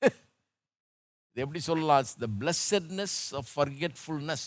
இது 1.31 1.41
எப்படி 1.41 1.61
சொல்லலாம்? 1.61 2.05
த 2.19 2.27
பிளஸட்னஸ் 2.41 3.17
ஆஃப் 3.33 3.49
ஃபர்கெட்ஃபுல்னஸ் 3.57 4.47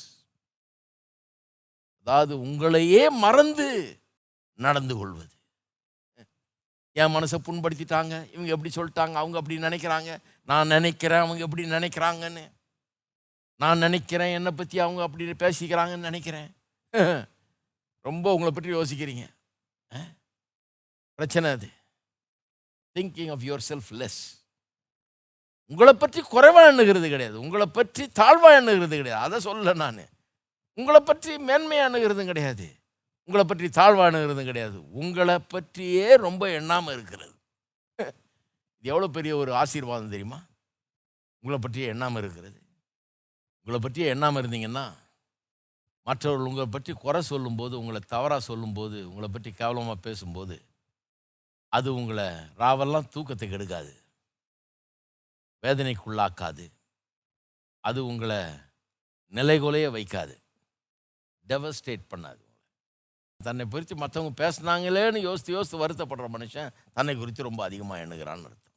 அதாவது 2.00 2.38
உங்களையே 2.38 3.10
மறந்து 3.10 3.68
நடந்து 4.54 4.96
கொள்வது. 4.98 5.36
என் 6.92 7.16
மனசை 7.16 7.38
புண்படுத்திட்டாங்க. 7.44 8.16
இவங்க 8.32 8.52
எப்படி 8.56 8.72
சொல்லிட்டாங்க? 8.76 9.14
அவங்க 9.14 9.38
அப்படி 9.38 9.58
நினைக்கிறாங்க. 9.58 10.18
நான் 10.46 10.68
நினைக்கிறேன். 10.68 11.20
அவங்க 11.20 11.44
எப்படி 11.44 11.70
நினைக்கிறாங்கன்னு. 11.70 12.52
நான் 13.56 13.78
நினைக்கிறேன். 13.78 14.34
என்னை 14.34 14.52
பற்றி 14.52 14.80
அவங்க 14.80 15.02
அப்படி 15.02 15.26
பேசிக்கிறாங்கன்னு 15.26 16.08
நினைக்கிறேன். 16.10 16.50
ரொம்ப 18.08 18.34
உங்களை 18.34 18.52
பற்றி 18.54 18.74
யோசிக்கிறீங்க. 18.74 19.26
பிரச்சனை 21.14 21.50
அது. 21.50 21.68
Thinking 22.96 23.32
of 23.32 23.42
your 23.42 23.66
self 23.70 23.92
less 23.92 24.22
உங்களை 25.66 25.94
பற்றி 25.94 26.22
குறைவாக 26.22 26.72
எண்ணுகிறது 26.72 27.08
கிடையாது. 27.10 27.40
உங்களை 27.40 27.66
பற்றி 27.66 28.08
தாழ்வாக 28.08 28.62
எண்ணுகிறது 28.62 28.96
கிடையாது. 28.96 29.24
அதை 29.24 29.40
சொல்ல 29.40 29.74
நான். 29.74 30.02
உங்களை 30.74 31.00
பற்றி 31.00 31.36
மேன்மையாக 31.36 31.88
எண்ணுகிறதும் 31.90 32.26
கிடையாது. 32.26 32.66
உங்களை 33.24 33.44
பற்றி 33.48 33.70
தாழ்வாக 33.70 34.10
எண்ணுகிறதும் 34.12 34.44
கிடையாது. 34.44 34.90
உங்களை 34.90 35.40
பற்றியே 35.40 36.16
ரொம்ப 36.16 36.50
எண்ணாமல் 36.50 36.94
இருக்கிறது. 36.94 37.34
இது 38.80 38.90
எவ்வளோ 38.90 39.08
பெரிய 39.08 39.36
ஒரு 39.36 39.54
ஆசீர்வாதம் 39.54 40.10
தெரியுமா? 40.10 40.40
உங்களை 41.44 41.60
பற்றியே 41.62 41.88
எண்ணாமல் 41.88 42.22
இருக்கிறது. 42.24 42.60
உங்களை 43.60 43.80
பற்றியே 43.82 44.08
எண்ணாமல் 44.08 44.44
இருந்தீங்கன்னா 44.44 44.86
மற்றவர்கள் 46.08 46.48
உங்களை 46.48 46.66
பற்றி 46.66 46.94
குறை 46.94 47.22
சொல்லும்போது 47.22 47.80
உங்களை 47.80 48.02
தவறாக 48.08 48.40
சொல்லும்போது 48.40 49.10
உங்களை 49.10 49.28
பற்றி 49.30 49.52
கேவலமாக 49.52 50.00
பேசும்போது 50.02 50.56
அது 51.78 51.90
உங்களை 52.00 52.28
ராவெல்லாம் 52.62 53.12
தூக்கத்தை 53.14 53.48
கெடுக்காது 53.50 53.92
வேதனைக்குள்ளாக்காது. 55.64 56.66
அது 57.84 58.00
உங்களை 58.12 58.40
நிலைகொலைய 59.34 59.88
வைக்காது. 59.98 60.36
டெவஸ்டேட் 61.48 62.04
பண்ணாது 62.14 62.44
தன்னை 63.40 63.64
குறித்து 63.74 63.96
மற்றவங்க 64.02 64.32
பேசுனாங்களேன்னு 64.42 65.20
யோசித்து 65.28 65.54
யோசித்து 65.56 65.82
வருத்தப்படுற 65.84 66.28
மனுஷன் 66.36 66.74
தன்னை 66.98 67.14
குறித்து 67.22 67.48
ரொம்ப 67.48 67.62
அதிகமாக 67.68 68.04
எண்ணுகிறான்னு 68.04 68.48
அர்த்தம். 68.50 68.76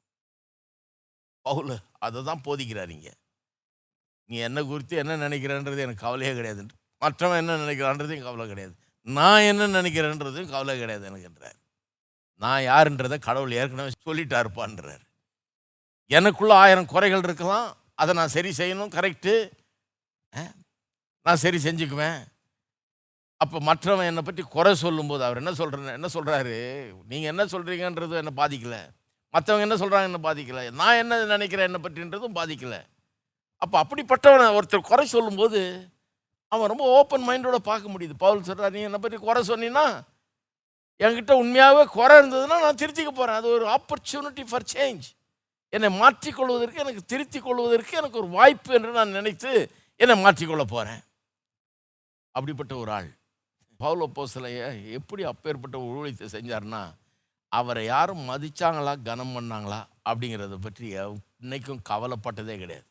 பவுல் 1.46 1.74
அதை 2.06 2.18
தான் 2.28 2.44
போதிக்கிறாருங்க 2.46 3.10
நீ 4.30 4.36
என்ன 4.48 4.58
குறித்து 4.70 4.94
என்ன 5.02 5.18
நினைக்கிறேன்றது 5.26 5.84
எனக்கு 5.86 6.04
கவலையே 6.06 6.32
கிடையாது. 6.38 6.62
மற்றவன் 7.02 7.40
என்ன 7.42 7.58
நினைக்கிறான்றதையும் 7.64 8.26
கவலை 8.28 8.46
கிடையாது. 8.52 8.74
நான் 9.06 9.46
என்ன 9.50 9.66
நினைக்கிறேன்றதும் 9.78 10.52
கவலை 10.54 10.74
கிடையாது 10.78 11.04
எனக்குன்றார். 11.10 11.58
நான் 12.42 12.66
யாருன்றதை 12.70 13.16
கடவுள் 13.26 13.56
ஏற்கனவே 13.60 13.90
சொல்லிட்டாருப்பான்றார். 14.08 15.02
எனக்குள்ள 16.10 16.52
ஆயிரம் 16.62 16.92
குறைகள் 16.92 17.26
இருக்கலாம் 17.26 17.68
அதை 18.00 18.12
நான் 18.20 18.34
சரி 18.36 18.50
செய்யணும் 18.60 18.94
கரெக்டு 18.96 19.34
நான் 21.26 21.42
சரி 21.44 21.58
செஞ்சுக்குவேன். 21.66 22.18
அப்போ 23.40 23.56
மற்றவன் 23.68 24.08
என்னை 24.10 24.22
பற்றி 24.26 24.42
குறை 24.54 24.72
சொல்லும்போது 24.82 25.22
அவர் 25.26 25.40
என்ன 25.42 25.52
சொல்கிற 25.60 25.94
என்ன 25.98 26.08
சொல்கிறாரு 26.16 26.56
நீங்கள் 27.10 27.30
என்ன 27.32 27.44
சொல்கிறீங்கன்றது 27.52 28.20
என்னை 28.20 28.32
பாதிக்கலை. 28.40 28.82
மற்றவங்க 29.34 29.66
என்ன 29.66 29.76
சொல்கிறாங்க 29.82 30.10
என்ன 30.10 30.20
பாதிக்கலை. 30.26 30.64
நான் 30.80 31.00
என்ன 31.02 31.18
நினைக்கிறேன் 31.34 31.68
என்னை 31.68 31.80
பற்றின்றதும் 31.84 32.36
பாதிக்கலை. 32.40 32.80
அப்போ 33.62 33.76
அப்படிப்பட்டவனை 33.82 34.46
ஒருத்தர் 34.58 34.88
குறை 34.90 35.06
சொல்லும்போது 35.16 35.60
அவன் 36.52 36.70
ரொம்ப 36.72 36.84
ஓப்பன் 36.98 37.26
மைண்டோட 37.28 37.58
பார்க்க 37.70 37.92
முடியுது. 37.94 38.14
பவுல் 38.24 38.46
சொல்கிறார் 38.48 38.74
நீ 38.76 38.82
என்னை 38.88 39.00
பற்றி 39.04 39.18
குறை 39.26 39.42
சொன்னீன்னா 39.52 39.86
என்கிட்ட 41.00 41.32
உண்மையாகவே 41.32 41.84
குறை 41.90 42.16
இருந்ததுன்னா 42.18 42.56
நான் 42.62 42.74
திருத்திக்க 42.74 43.10
போகிறேன் 43.10 43.36
அது 43.36 43.48
ஒரு 43.48 43.66
ஆப்பர்ச்சுனிட்டி 43.68 44.44
ஃபார் 44.46 44.70
சேஞ்ச் 44.74 45.06
என்னை 45.72 46.00
மாற்றிக்கொள்வதற்கு 46.00 46.74
எனக்கு 46.74 47.04
திருத்திக் 47.04 47.42
கொள்வதற்கு 47.42 47.96
எனக்கு 47.96 48.18
ஒரு 48.18 48.28
வாய்ப்பு 48.28 48.74
என்று 48.74 48.90
நான் 48.90 49.08
நினைத்து 49.08 49.52
என்னை 50.00 50.24
மாற்றிக்கொள்ள 50.24 50.62
போகிறேன் 50.64 51.02
அப்படிப்பட்ட 52.34 52.76
ஒரு 52.76 52.90
ஆள். 52.92 53.10
பவுல 53.80 54.04
போசலைய 54.14 54.60
எப்படி 54.90 55.22
அப்பேற்பட்ட 55.24 55.78
ஊழியத்தை 55.78 56.26
செஞ்சார்னா 56.32 56.80
அவரை 57.52 57.84
யாரும் 57.84 58.28
மதித்தாங்களா 58.28 59.02
கனம் 59.02 59.34
பண்ணாங்களா 59.36 59.80
அப்படிங்கிறத 60.08 60.56
பற்றி 60.60 60.86
இன்னைக்கும் 60.98 61.82
கவலைப்பட்டதே 61.88 62.56
கிடையாது. 62.58 62.86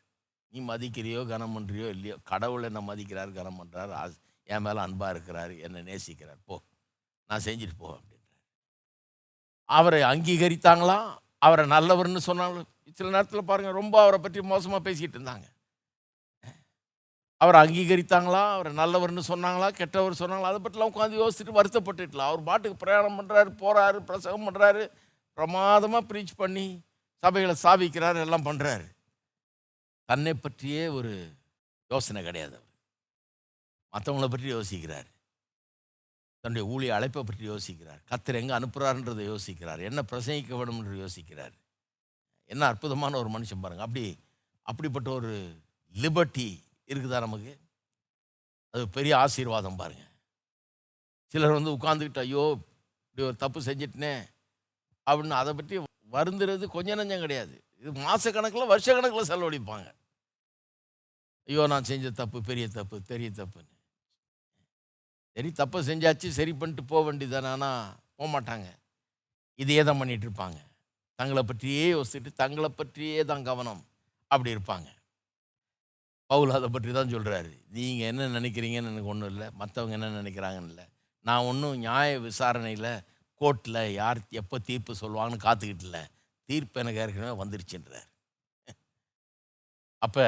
நீ 0.54 0.60
மதிக்கிறியோ 0.62 1.28
கனம் 1.28 1.56
பண்ணுறியோ 1.56 1.88
இல்லையோ 1.90 2.16
கடவுள் 2.24 2.64
என்ன 2.64 2.82
மதிக்கிறார் 2.82 3.34
கனம் 3.34 3.60
பண்ணுறார் 3.60 3.94
ஆஸ்- 4.04 4.20
என் 4.44 4.62
மேலே 4.62 4.80
அன்பாக 4.80 5.12
இருக்கிறார் 5.12 5.54
என்னை 5.58 5.82
நேசிக்கிறார். 5.82 6.42
போ. 6.46 6.56
நான் 7.34 7.48
செஞ்சுட்டு 7.48 7.78
போ 7.84 7.90
அப்படின்றார். 7.96 8.40
அவரை 9.80 10.02
அங்கீகரித்தாங்களா? 10.12 11.00
அவரை 11.46 11.64
நல்லவர்னு 11.78 12.22
சொன்னாலும் 12.30 12.70
சில 12.98 13.10
நேரத்தில் 13.16 13.50
பாருங்கள் 13.50 13.80
ரொம்ப 13.82 13.96
அவரை 14.04 14.18
பற்றி 14.24 14.40
மோசமாக 14.54 14.82
பேசிக்கிட்டு 14.88 15.18
இருந்தாங்க. 15.20 15.46
அவரை 17.42 17.60
அங்கீகரித்தாங்களா? 17.64 18.42
அவரை 18.56 18.72
நல்லவர்னு 18.80 19.24
சொன்னாங்களா? 19.30 19.68
கெட்டவர் 19.80 20.20
சொன்னாங்களா? 20.20 20.52
அதை 20.52 20.60
பற்றிலாம் 20.66 20.92
உட்காந்து 20.92 21.22
யோசிச்சுட்டு 21.22 21.58
வருத்தப்பட்டுட்டலாம் 21.58 22.32
அவர் 22.32 22.48
பாட்டுக்கு 22.50 22.82
பிரயாணம் 22.84 23.18
பண்ணுறாரு 23.20 23.50
போகிறாரு 23.64 24.00
பிரசங்கம் 24.10 24.46
பண்ணுறாரு 24.48 24.84
பிரமாதமாக 25.38 26.08
ப்ரீச் 26.10 26.34
பண்ணி 26.42 26.66
சபைகளை 27.24 27.56
சாபிக்கிறார் 27.64 28.20
எல்லாம் 28.26 28.48
பண்ணுறாரு 28.50 28.88
தன்னை 30.10 30.34
பற்றியே 30.46 30.84
ஒரு 30.98 31.12
யோசனை 31.92 32.22
கிடையாது 32.24 32.56
அவர். 32.60 32.72
மற்றவங்கள 33.94 34.28
பற்றி 34.34 34.50
யோசிக்கிறார். 34.58 35.10
தன்னுடைய 36.44 36.64
ஊழிய 36.74 36.92
அழைப்பை 36.96 37.22
பற்றி 37.24 37.46
யோசிக்கிறார். 37.52 38.00
கத்தர் 38.10 38.40
எங்கே 38.40 38.54
அனுப்புகிறாருன்றதை 38.58 39.26
யோசிக்கிறார். 39.32 39.82
என்ன 39.90 40.00
பிரசங்கிக்க 40.12 40.54
வேண்டும் 40.60 40.80
என்று 40.82 40.96
யோசிக்கிறார். 41.04 41.54
என்ன 42.50 42.64
அற்புதமான 42.72 43.18
ஒரு 43.22 43.30
மனுஷன் 43.36 43.64
பாருங்கள் 43.64 43.88
அப்படி 43.88 44.04
அப்படிப்பட்ட 44.66 45.10
ஒரு 45.20 45.32
லிபர்ட்டி 45.96 46.48
இருக்குதா 46.92 47.20
நமக்கு? 47.26 47.54
அது 48.74 48.84
பெரிய 48.98 49.14
ஆசீர்வாதம் 49.24 49.80
பாருங்கள் 49.82 50.12
சிலர் 51.34 51.58
வந்து 51.58 51.76
உட்காந்துக்கிட்டு 51.78 52.24
ஐயோ 52.26 52.44
இப்படி 53.06 53.24
ஒரு 53.30 53.38
தப்பு 53.44 53.60
செஞ்சிட்டனே 53.68 54.14
அப்படின்னு 55.08 55.42
அதை 55.42 55.52
பற்றி 55.60 55.76
வருந்துறது 56.16 56.66
கொஞ்ச 56.76 56.96
நஞ்சம் 57.00 57.24
கிடையாது. 57.26 57.56
இது 57.82 57.92
மாதக்கணக்கில் 58.06 58.72
வருஷக்கணக்கில் 58.74 59.30
செலவழிப்பாங்க. 59.32 59.88
ஐயோ 61.50 61.64
நான் 61.74 61.90
செஞ்ச 61.92 62.12
தப்பு 62.22 62.40
பெரிய 62.50 62.66
தப்பு 62.78 62.98
பெரிய 63.12 63.30
தப்புன்னு. 63.40 63.73
சரி 65.38 65.50
தப்பை 65.62 65.80
செஞ்சாச்சு 65.90 66.28
சரி 66.40 66.52
பண்ணிட்டு 66.62 66.84
போக 66.92 67.02
வேண்டியதானே 67.08 67.50
ஆனால் 67.56 67.82
போக 68.18 68.30
மாட்டாங்க 68.36 68.68
இதையே 69.60 69.82
தான் 69.88 70.00
பண்ணிட்டு 70.02 70.28
இருப்பாங்க 70.28 70.60
தங்களை 71.20 71.42
பற்றியே 71.50 71.86
யோசிச்சுட்டு 71.96 72.32
தங்களை 72.42 72.70
பற்றியே 72.80 73.22
தான் 73.32 73.48
கவனம். 73.50 73.82
அப்படி 74.32 74.50
இருப்பாங்க. 74.56 74.88
பவுல் 76.30 76.56
அதை 76.58 76.68
பற்றி 76.76 76.92
தான் 76.98 77.12
சொல்கிறாரு 77.14 77.52
நீங்கள் 77.76 78.10
என்ன 78.12 78.28
நினைக்கிறீங்கன்னு 78.38 78.92
எனக்கு 78.92 79.12
ஒன்றும் 79.14 79.32
இல்லை. 79.34 79.48
மற்றவங்க 79.62 79.96
என்ன 79.98 80.10
நினைக்கிறாங்கன்னு 80.22 80.72
இல்லை. 80.74 80.86
நான் 81.28 81.48
ஒன்றும் 81.50 81.76
நியாய 81.84 82.08
விசாரணையில் 82.28 82.92
கோர்ட்டில் 83.42 83.82
யார் 84.02 84.20
எப்போ 84.42 84.58
தீர்ப்பு 84.70 84.94
சொல்லுவாங்கன்னு 85.02 85.46
காத்துக்கிட்டு 85.46 85.86
இல்லை. 85.90 86.04
தீர்ப்பு 86.50 86.82
எனக்கு 86.84 87.02
ஏற்கனவே 87.04 87.34
வந்துருச்சுன்றார். 87.42 88.10
அப்போ 90.06 90.26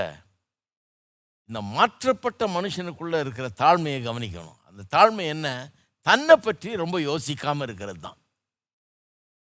இந்த 1.49 1.59
மாற்றப்பட்ட 1.77 2.43
மனுஷனுக்குள்ளே 2.57 3.17
இருக்கிற 3.23 3.47
தாழ்மையை 3.61 3.99
கவனிக்கணும். 4.09 4.59
அந்த 4.75 4.83
தாழ்மை 4.95 5.25
என்ன? 5.27 5.71
தன்னை 6.01 6.35
பற்றி 6.37 6.75
ரொம்ப 6.75 6.99
யோசிக்காமல் 6.99 7.61
இருக்கிறது 7.61 7.99
தான். 7.99 8.17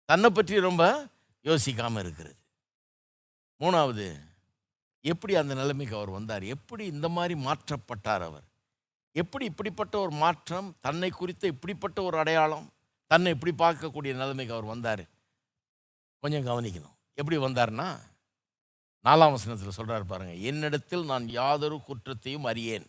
தன்னை 0.06 0.30
பற்றி 0.30 0.60
ரொம்ப 0.60 0.84
யோசிக்காமல் 1.46 2.04
இருக்கிறது. 2.04 2.38
மூணாவது 3.62 4.06
எப்படி 5.02 5.36
அந்த 5.36 5.54
நிலைமைக்கு 5.54 5.96
அவர் 5.96 6.10
வந்தார்? 6.10 6.44
எப்படி 6.44 6.86
இந்த 6.86 7.10
மாதிரி 7.10 7.36
மாற்றப்பட்டார் 7.40 8.22
அவர்? 8.22 8.46
எப்படி 9.12 9.46
இப்படிப்பட்ட 9.46 10.00
ஒரு 10.00 10.12
மாற்றம் 10.12 10.76
தன்னை 10.80 11.10
குறித்த 11.10 11.48
இப்படிப்பட்ட 11.48 12.02
ஒரு 12.02 12.18
அடையாளம் 12.18 12.72
தன்னை 13.08 13.32
இப்படி 13.36 13.54
பார்க்கக்கூடிய 13.64 14.12
நிலைமைக்கு 14.14 14.54
அவர் 14.54 14.72
வந்தார்? 14.74 15.04
கொஞ்சம் 16.20 16.48
கவனிக்கணும். 16.48 16.96
எப்படி 17.14 17.38
வந்தார்னா 17.38 17.90
நாலாம் 19.06 19.34
வசனத்தில் 19.36 19.78
சொல்கிறார் 19.78 20.06
பாருங்கள் 20.06 20.40
என்னிடத்தில் 20.40 21.06
நான் 21.06 21.28
யாதொரு 21.30 21.82
குற்றத்தையும் 21.82 22.44
அறியேன். 22.44 22.88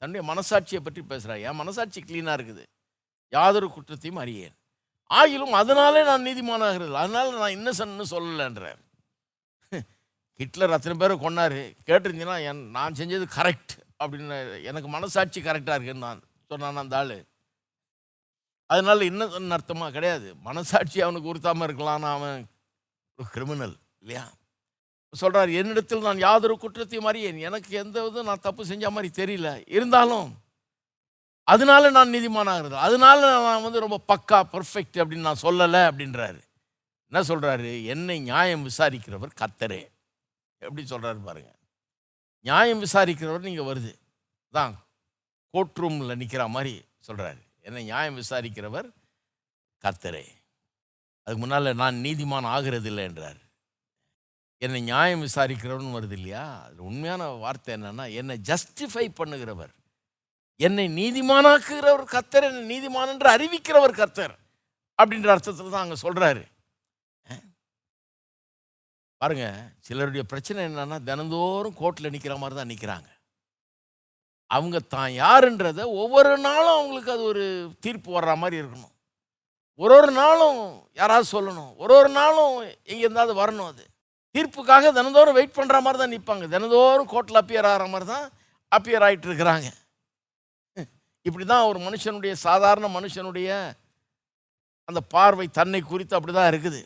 தன்னுடைய 0.00 0.22
மனசாட்சியை 0.30 0.80
பற்றி 0.84 1.00
பேசுகிறார் 1.10 1.42
என் 1.48 1.58
மனசாட்சி 1.60 2.00
க்ளீனாக 2.08 2.36
இருக்குது. 2.38 2.62
யாதொரு 3.36 3.66
குற்றத்தையும் 3.74 4.20
அறியேன். 4.22 4.54
ஆகிலும் 5.10 5.54
அதனாலே 5.60 6.02
நான் 6.10 6.26
நீதிமானாகிறது 6.28 6.94
அதனால் 7.02 7.40
நான் 7.42 7.56
இன்னசன்னு 7.58 8.06
சொல்லலைன்றார் 8.14 8.80
ஹிட்லர் 10.40 10.74
அத்தனை 10.74 10.94
பேரை 11.00 11.14
கொன்னாரு. 11.22 11.62
கேட்டிருந்தீங்கன்னா 11.88 12.36
என் 12.50 12.62
நான் 12.76 12.96
செஞ்சது 13.00 13.26
கரெக்ட் 13.38 13.74
அப்படின்னு 14.02 14.36
எனக்கு 14.70 14.88
மனசாட்சி 14.94 15.40
கரெக்டாக 15.48 15.76
இருக்குன்னு 15.76 16.06
நான் 16.06 16.22
சொன்னான் 16.50 16.82
அந்த 16.82 16.96
ஆள். 17.00 17.18
அதனால் 18.70 19.08
இன்னும் 19.10 19.54
அர்த்தமாக 19.56 19.94
கிடையாது. 19.96 20.28
மனசாட்சி 20.48 20.98
அவனுக்கு 21.06 21.30
உறுத்தாமல் 21.32 21.66
இருக்கலாம்னு 21.68 22.08
அவன் 22.16 22.40
ஒரு 23.18 23.28
கிரிமினல் 23.34 23.76
இல்லையா? 24.02 24.24
சொல்கிறார் 25.12 25.50
என்னிடத்தில் 25.60 26.06
நான் 26.08 26.18
யாதொரு 26.18 26.58
குற்றத்தையும் 26.58 27.08
அறியேன். 27.10 27.38
எனக்கு 27.38 27.70
எந்த 27.82 28.06
இதுவும் 28.06 28.28
நான் 28.30 28.46
தப்பு 28.46 28.66
செஞ்ச 28.66 28.90
மாதிரி 28.90 29.10
தெரியல. 29.22 29.64
இருந்தாலும் 29.66 30.28
அதனால 31.42 31.90
நான் 31.90 32.12
நீதிமானாகிறது. 32.14 32.76
அதனால 32.86 33.20
நான் 33.46 33.62
வந்து 33.62 33.84
ரொம்ப 33.84 33.98
பக்கா 34.12 34.38
பர்ஃபெக்ட் 34.54 35.00
அப்படின்னு 35.00 35.28
நான் 35.28 35.44
சொல்லலை 35.46 35.82
அப்படின்றாரு. 35.90 36.40
என்ன 37.12 37.22
சொல்கிறாரு 37.30 37.84
என்னை 37.84 38.18
நியாயம் 38.20 38.68
விசாரிக்கிறவர் 38.68 39.32
கத்தரே 39.40 39.80
எப்படி 40.62 40.82
சொல்கிறாரு 40.82 41.20
பாருங்கள் 41.24 41.58
நியாயம் 42.44 42.82
விசாரிக்கிறவர் 42.82 43.48
நீங்கள் 43.48 43.68
வருது. 43.70 43.92
தான். 44.54 44.74
கோர்ட் 45.54 45.78
ரூமில் 45.82 46.16
நிற்கிற 46.16 46.48
மாதிரி 46.48 46.74
சொல்கிறாரு 47.08 47.42
என்னை 47.60 47.82
நியாயம் 47.82 48.18
விசாரிக்கிறவர் 48.22 48.88
கத்தரே 49.84 50.26
அதுக்கு 51.26 51.40
முன்னால் 51.42 51.78
நான் 51.82 51.96
நீதிமான் 52.06 52.52
ஆகிறது 52.54 52.88
இல்லை 52.88 53.04
என்றார். 53.04 53.40
என்னை 54.64 54.80
நியாயம் 54.88 55.22
விசாரிக்கிறவர்னு 55.26 55.96
வருது 55.96 56.16
இல்லையா? 56.18 56.44
உண்மையான 56.88 57.28
வார்த்தை 57.44 57.70
என்னன்னா 57.76 58.04
என்னை 58.20 58.36
ஜஸ்டிஃபை 58.48 59.06
பண்ணுகிறவர். 59.20 59.72
என்னை 60.60 60.84
நீதிமானாக்குகிறவர் 60.98 62.04
கர்த்தர் 62.14 62.46
என்னை 62.48 62.64
நீதிமான் 62.72 63.12
என்று 63.12 63.28
அறிவிக்கிறவர் 63.34 63.98
கர்த்தர் 64.00 64.34
அப்படின்ற 64.98 65.28
அர்த்தத்தில் 65.34 65.74
தான் 65.74 65.84
அங்கே 65.84 65.98
சொல்கிறாரு 66.06 66.42
பாருங்க 69.20 69.46
சிலருடைய 69.86 70.22
பிரச்சனை 70.32 70.60
என்னன்னா 70.68 70.98
தினந்தோறும் 71.08 71.78
கோர்ட்டில் 71.80 72.12
நிற்கிற 72.14 72.34
மாதிரி 72.42 72.56
தான் 72.58 72.70
நிற்கிறாங்க 72.72 73.08
அவங்க 74.50 74.78
தான் 74.94 75.10
யாருன்றதை 75.22 75.84
ஒவ்வொரு 76.02 76.32
நாளும் 76.46 76.76
அவங்களுக்கு 76.76 77.10
அது 77.14 77.24
ஒரு 77.32 77.44
தீர்ப்பு 77.84 78.10
வர்ற 78.16 78.32
மாதிரி 78.42 78.56
இருக்கணும். 78.62 78.94
ஒரு 79.80 79.92
ஒரு 79.98 80.10
நாளும் 80.20 80.60
யாராவது 81.00 81.26
சொல்லணும். 81.34 81.72
ஒரு 81.82 81.92
ஒரு 81.98 82.10
நாளும் 82.20 82.54
எங்கே 82.92 83.04
இருந்தாவது 83.06 83.34
வரணும் 83.42 83.70
அது. 83.72 83.84
தீர்ப்புக்காக 84.34 84.92
தினந்தோறும் 84.98 85.36
வெயிட் 85.38 85.58
பண்ணுற 85.58 85.76
மாதிரி 85.84 85.98
தான் 86.00 86.14
நிற்பாங்க 86.14 86.46
தினந்தோறும் 86.54 87.10
கோர்ட்டில் 87.12 87.40
அப்பியர் 87.42 87.68
ஆகிற 87.70 87.86
மாதிரி 87.92 88.06
தான் 88.14 88.26
அப்பியர் 88.76 89.04
ஆகிட்டு 89.06 89.28
இருக்கிறாங்க. 89.30 89.68
இப்படி 91.28 91.44
தான் 91.52 91.68
ஒரு 91.70 91.78
மனுஷனுடைய 91.86 92.34
சாதாரண 92.46 92.86
மனுஷனுடைய 92.98 93.48
அந்த 94.88 95.00
பார்வை 95.14 95.46
தன்னை 95.58 95.80
குறித்து 95.90 96.16
அப்படி 96.18 96.32
தான் 96.36 96.50
இருக்குது. 96.52 96.80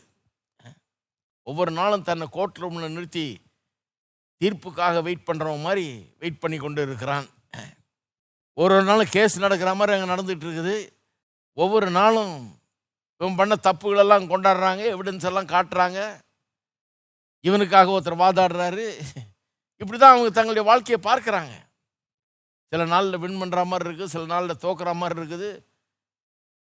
ஒவ்வொரு 1.47 1.71
நாளும் 1.79 2.07
தன்னை 2.09 2.25
கோர்ட்டில் 2.35 2.67
உள்ள 2.67 2.87
நிறுத்தி 2.95 3.25
தீர்ப்புக்காக 4.41 5.01
வெயிட் 5.07 5.27
பண்ணுறவன் 5.29 5.65
மாதிரி 5.67 5.85
வெயிட் 6.21 6.41
பண்ணி 6.43 6.57
கொண்டு 6.63 6.81
இருக்கிறான். 6.87 7.27
ஒரு 8.57 8.73
ஒரு 8.77 8.85
நாளும் 8.89 9.13
கேஸ் 9.15 9.43
நடக்கிற 9.45 9.71
மாதிரி 9.79 9.95
அங்கே 9.95 10.11
நடந்துகிட்டு 10.13 10.45
இருக்குது. 10.47 10.75
ஒவ்வொரு 11.63 11.87
நாளும் 11.99 12.35
இவன் 13.21 13.39
பண்ண 13.39 13.55
தப்புகளெல்லாம் 13.67 14.29
கொண்டாடுறாங்க 14.31 14.83
எவிடன்ஸ் 14.93 15.27
எல்லாம் 15.29 15.51
காட்டுறாங்க. 15.55 15.99
இவனுக்காக 17.47 17.93
ஒருத்தர் 17.95 18.23
வாதாடுறாரு. 18.23 18.87
இப்படி 19.81 19.97
தான் 19.97 20.13
அவங்க 20.13 20.29
தங்களுடைய 20.37 20.65
வாழ்க்கையை 20.69 20.99
பார்க்குறாங்க. 21.09 21.53
சில 22.71 22.85
நாளில் 22.93 23.21
வின் 23.23 23.39
பண்ணுற 23.41 23.63
மாதிரி 23.71 23.87
இருக்குது 23.89 24.13
சில 24.13 24.25
நாளில் 24.33 24.61
தோக்குற 24.65 24.91
மாதிரி 25.01 25.19
இருக்குது. 25.21 25.49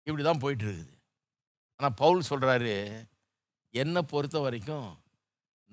இப்படி 0.07 0.23
தான் 0.27 0.41
போயிட்டு 0.43 0.65
இருக்குது. 0.67 0.93
ஆனால் 1.79 1.97
பவுல் 2.01 2.29
சொல்கிறாரு 2.29 2.75
என்னை 3.81 4.01
பொறுத்த 4.11 4.37
வரைக்கும் 4.45 4.89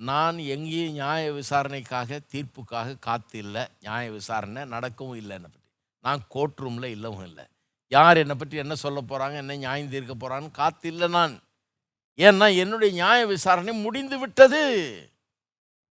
நான் 0.08 0.38
எங்கேயும் 0.54 0.94
நியாய 0.98 1.32
விசாரணைக்காக 1.38 2.20
தீர்ப்புக்காக 2.32 2.94
காத்து 3.06 3.36
இல்லை. 3.44 3.62
நியாய 3.84 4.04
விசாரணை 4.18 4.62
நடக்கவும் 4.74 5.18
இல்லை 5.22 5.34
என்னை 5.38 5.50
பற்றி 5.50 5.68
நான் 6.06 6.22
கோர்ட் 6.34 6.62
ரூமில் 6.64 6.94
இல்லவும் 6.96 7.26
இல்லை. 7.28 7.44
யார் 7.96 8.20
என்னை 8.22 8.36
பற்றி 8.40 8.56
என்ன 8.64 8.74
சொல்ல 8.84 9.00
போகிறாங்க 9.10 9.36
என்ன 9.42 9.56
நியாயம் 9.64 9.92
தீர்க்க 9.94 10.14
போகிறான்னு 10.22 10.50
காத்து 10.60 10.86
இல்லை 10.92 11.08
நான். 11.18 11.34
ஏன்னா 12.18 12.46
என்னுடைய 12.56 12.90
நியாய 12.94 13.26
விசாரணை 13.26 13.72
முடிந்து 13.72 14.18
விட்டது. 14.18 14.62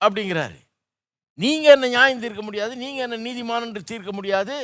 அப்படிங்கிறாரு. 0.01 0.59
நீங்கள் 1.35 1.75
என்ன 1.75 1.87
நியாயம் 1.87 2.21
தீர்க்க 2.21 2.43
முடியாது 2.43 2.77
நீங்கள் 2.77 3.05
என்ன 3.07 3.17
நீதிமான் 3.29 3.67
என்று 3.67 3.83
தீர்க்க 3.85 4.13
முடியாது 4.13 4.57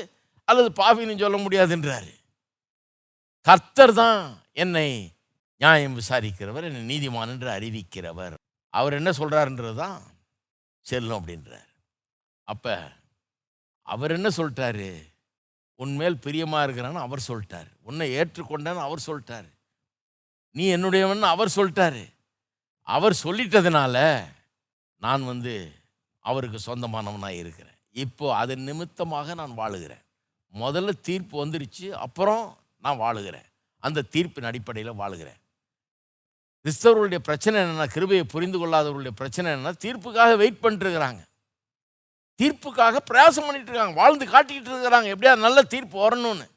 அல்லது 0.44 0.70
பாவின்னு 0.82 1.18
சொல்ல 1.18 1.38
முடியாதுன்றாரு. 1.46 2.12
கர்த்தர் 3.40 3.94
தான் 3.94 4.42
என்னை 4.53 4.88
நியாயம் 5.57 5.98
விசாரிக்கிறவர் 6.00 6.66
என்னை 6.68 6.82
நீதிமான் 6.92 7.32
என்று 7.34 7.48
அறிவிக்கிறவர். 7.50 8.34
அவர் 8.70 8.92
என்ன 8.92 9.11
சொல்கிறாருன்றது 9.11 9.74
தான் 9.74 10.00
செல்லும் 10.86 11.18
அப்படின்றார். 11.18 11.70
அப்போ 12.44 12.74
அவர் 13.82 14.11
என்ன 14.11 14.28
சொல்லிட்டாரு? 14.36 15.11
உன்மேல் 15.76 16.22
பிரியமாக 16.24 16.64
இருக்கிறான்னு 16.66 17.07
அவர் 17.07 17.26
சொல்லிட்டார். 17.28 17.70
உன்னை 17.82 18.07
ஏற்றுக்கொண்டேன்னு 18.16 18.86
அவர் 18.86 19.07
சொல்லிட்டார். 19.07 19.48
நீ 20.53 20.76
என்னுடையவன் 20.76 21.20
அவர் 21.20 21.53
சொல்லிட்டாரு. 21.57 22.12
அவர் 22.82 23.18
சொல்லிட்டதுனால 23.22 24.24
நான் 24.96 25.24
வந்து 25.24 25.72
அவருக்கு 26.18 26.59
சொந்தமானவனாக 26.66 27.28
இருக்கிறேன். 27.28 27.78
இப்போ 27.90 28.36
அதன் 28.36 28.61
நிமித்தமாக 28.61 29.34
நான் 29.34 29.59
வாழுகிறேன். 29.59 30.03
முதல்ல 30.55 30.92
தீர்ப்பு 31.00 31.46
வந்துருச்சு 31.46 31.90
அப்புறம் 31.90 32.59
நான் 32.78 32.98
வாழுகிறேன். 32.98 33.44
அந்த 33.78 34.03
தீர்ப்பின் 34.11 34.44
அடிப்படையில் 34.44 34.92
வாழுகிறேன். 34.92 35.40
கிறிஸ்தவர்களுடைய 36.62 37.18
பிரச்சனை 37.18 37.61
என்னென்னா 37.61 37.86
கிருபையை 37.86 38.24
புரிந்து 38.24 38.59
கொள்ளாதவர்களுடைய 38.59 39.11
பிரச்சனை 39.11 39.53
என்னென்னா 39.53 39.72
தீர்ப்புக்காக 39.84 40.36
வெயிட் 40.36 40.59
பண்ணிட்டுருக்கிறாங்க. 40.62 41.22
தீர்ப்புக்காக 42.42 42.96
பிரயாசம் 43.11 43.46
பண்ணிட்டு 43.46 43.70
இருக்காங்க 43.70 43.92
வாழ்ந்து 43.92 44.26
காட்டிக்கிட்டு 44.26 44.72
இருக்கிறாங்க. 44.74 45.09
எப்படியா 45.14 45.38
நல்ல 45.38 45.62
தீர்ப்பு 45.62 46.11
வரணும்னு. 46.11 46.48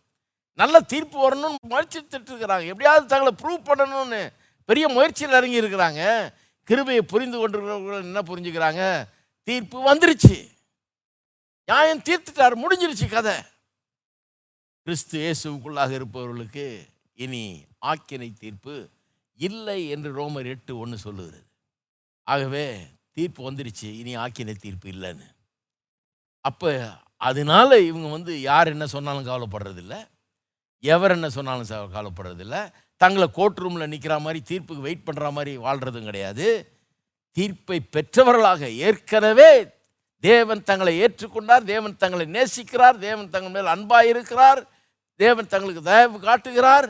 நல்ல 0.55 0.81
தீர்ப்பு 0.81 1.17
வரணும்னு 1.25 1.55
முயற்சித்துட்டு 1.69 2.29
இருக்கிறாங்க. 2.31 2.65
எப்படியாவது 2.65 3.05
தங்களை 3.05 3.31
ப்ரூவ் 3.41 3.67
பண்ணணும்னு 3.67 4.33
பெரிய 4.65 4.87
முயற்சியில் 4.87 5.35
இறங்கி 5.35 5.61
இருக்கிறாங்க. 5.61 6.33
கிருபையை 6.63 7.03
புரிந்து 7.03 7.37
கொண்டிருக்கிறவர்கள் 7.37 8.01
என்ன 8.01 8.21
புரிஞ்சுக்கிறாங்க? 8.21 9.07
தீர்ப்பு 9.43 9.93
வந்துருச்சு. 9.93 10.37
நியாயம் 11.65 11.99
தீர்த்துட்டார். 11.99 12.61
முடிஞ்சிருச்சு 12.63 13.09
கதை. 13.09 13.33
கிறிஸ்து 14.83 15.19
இயேசுவுக்குள்ளாக 15.19 15.91
இருப்பவர்களுக்கு 15.91 16.87
இனி 17.15 17.63
ஆக்கினை 17.85 18.33
தீர்ப்பு 18.33 18.89
இல்லை 19.35 19.89
என்று 19.89 20.15
ரோமர் 20.15 20.45
எட்டு 20.45 20.77
ஒன்று 20.77 20.97
சொல்லுகிறது. 20.97 21.43
ஆகவே 22.23 22.87
தீர்ப்பு 23.11 23.51
வந்துருச்சு. 23.51 23.97
இனி 23.99 24.17
ஆக்கினை 24.17 24.55
தீர்ப்பு 24.55 24.89
இல்லைன்னு. 24.89 25.27
அப்போ 26.41 26.89
அதனால 27.17 27.79
இவங்க 27.79 28.07
வந்து 28.07 28.41
யார் 28.41 28.67
என்ன 28.67 28.85
சொன்னாலும் 28.87 29.27
கவலைப்படுறதில்ல. 29.27 29.95
எவர் 30.83 31.11
என்ன 31.11 31.29
சொன்னாலும் 31.29 31.69
சார் 31.71 31.93
கவலைப்படுறதில்ல. 31.95 32.57
தங்களை 32.97 33.27
கோர்ட் 33.31 33.61
ரூமில் 33.63 33.91
நிற்கிற 33.93 34.19
மாதிரி 34.19 34.41
தீர்ப்புக்கு 34.49 34.87
வெயிட் 34.87 35.07
பண்ணுற 35.07 35.31
மாதிரி 35.31 35.57
வாழ்கிறதும் 35.57 36.09
கிடையாது. 36.09 36.47
தீர்ப்பை 37.31 37.79
பெற்றவர்களாக 37.95 38.69
ஏற்கனவே 38.87 39.49
தேவன் 40.19 40.63
தங்களை 40.63 40.93
ஏற்றுக்கொண்டார் 41.03 41.63
தேவன் 41.63 41.97
தங்களை 41.97 42.25
நேசிக்கிறார் 42.35 42.97
தேவன் 42.97 43.29
தங்கள் 43.29 43.51
மேல் 43.51 43.65
அன்பாக 43.65 44.07
இருக்கிறார் 44.07 44.61
தேவன் 45.15 45.47
தங்களுக்கு 45.47 45.81
தயவு 45.81 46.19
காட்டுகிறார் 46.19 46.87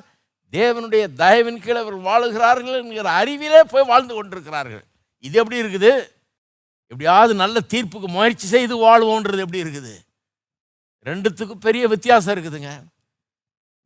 தேவனுடைய 0.53 1.03
தயவின் 1.21 1.61
கீழே 1.63 1.79
அவர்கள் 1.79 2.07
வாழுகிறார்கள் 2.09 2.77
என்கிற 2.81 3.09
அறிவிலே 3.11 3.61
போய் 3.63 3.89
வாழ்ந்து 3.91 4.13
கொண்டிருக்கிறார்கள். 4.15 4.83
இது 5.19 5.39
எப்படி 5.39 5.61
இருக்குது? 5.63 5.91
எப்படியாவது 6.87 7.33
நல்ல 7.33 7.59
தீர்ப்புக்கு 7.73 8.07
முயற்சி 8.07 8.47
செய்து 8.47 8.75
வாழ்வோன்றது 8.85 9.43
எப்படி 9.45 9.63
இருக்குது? 9.63 9.93
ரெண்டுத்துக்கும் 11.05 11.65
பெரிய 11.67 11.87
வித்தியாசம் 11.87 12.33
இருக்குதுங்க. 12.35 12.71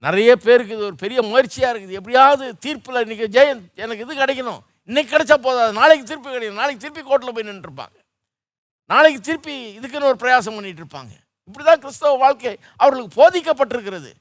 நிறைய 0.03 0.29
பேருக்கு 0.45 0.75
இது 0.75 0.85
ஒரு 0.89 0.97
பெரிய 1.03 1.19
முயற்சியாக 1.29 1.71
இருக்குது. 1.71 1.97
எப்படியாவது 1.99 2.45
தீர்ப்பில் 2.63 3.01
இன்றைக்கி 3.05 3.25
ஜெயன் 3.37 3.63
எனக்கு 3.83 4.03
இது 4.05 4.21
கிடைக்கணும். 4.21 4.61
இன்னைக்கு 4.89 5.11
கிடைச்சா 5.15 5.37
போதாது. 5.47 5.71
நாளைக்கு 5.79 6.05
திருப்பி 6.11 6.29
கிடைக்கும் 6.35 6.61
நாளைக்கு 6.61 6.83
திருப்பி 6.83 7.01
கோர்ட்டில் 7.09 7.35
போய் 7.37 7.49
நின்றுருப்பாங்க 7.49 7.97
நாளைக்கு 8.89 9.19
திருப்பி 9.27 9.55
இதுக்குன்னு 9.77 10.09
ஒரு 10.11 10.19
பிரயாசம் 10.21 10.55
பண்ணிட்டு 10.57 10.81
இருப்பாங்க 10.83 11.13
இப்படி 11.49 11.63
தான் 11.65 11.81
கிறிஸ்தவ 11.83 12.13
வாழ்க்கை 12.23 12.53
அவர்களுக்கு 12.81 13.17
போதிக்கப்பட்டிருக்கிறது. 13.19 14.11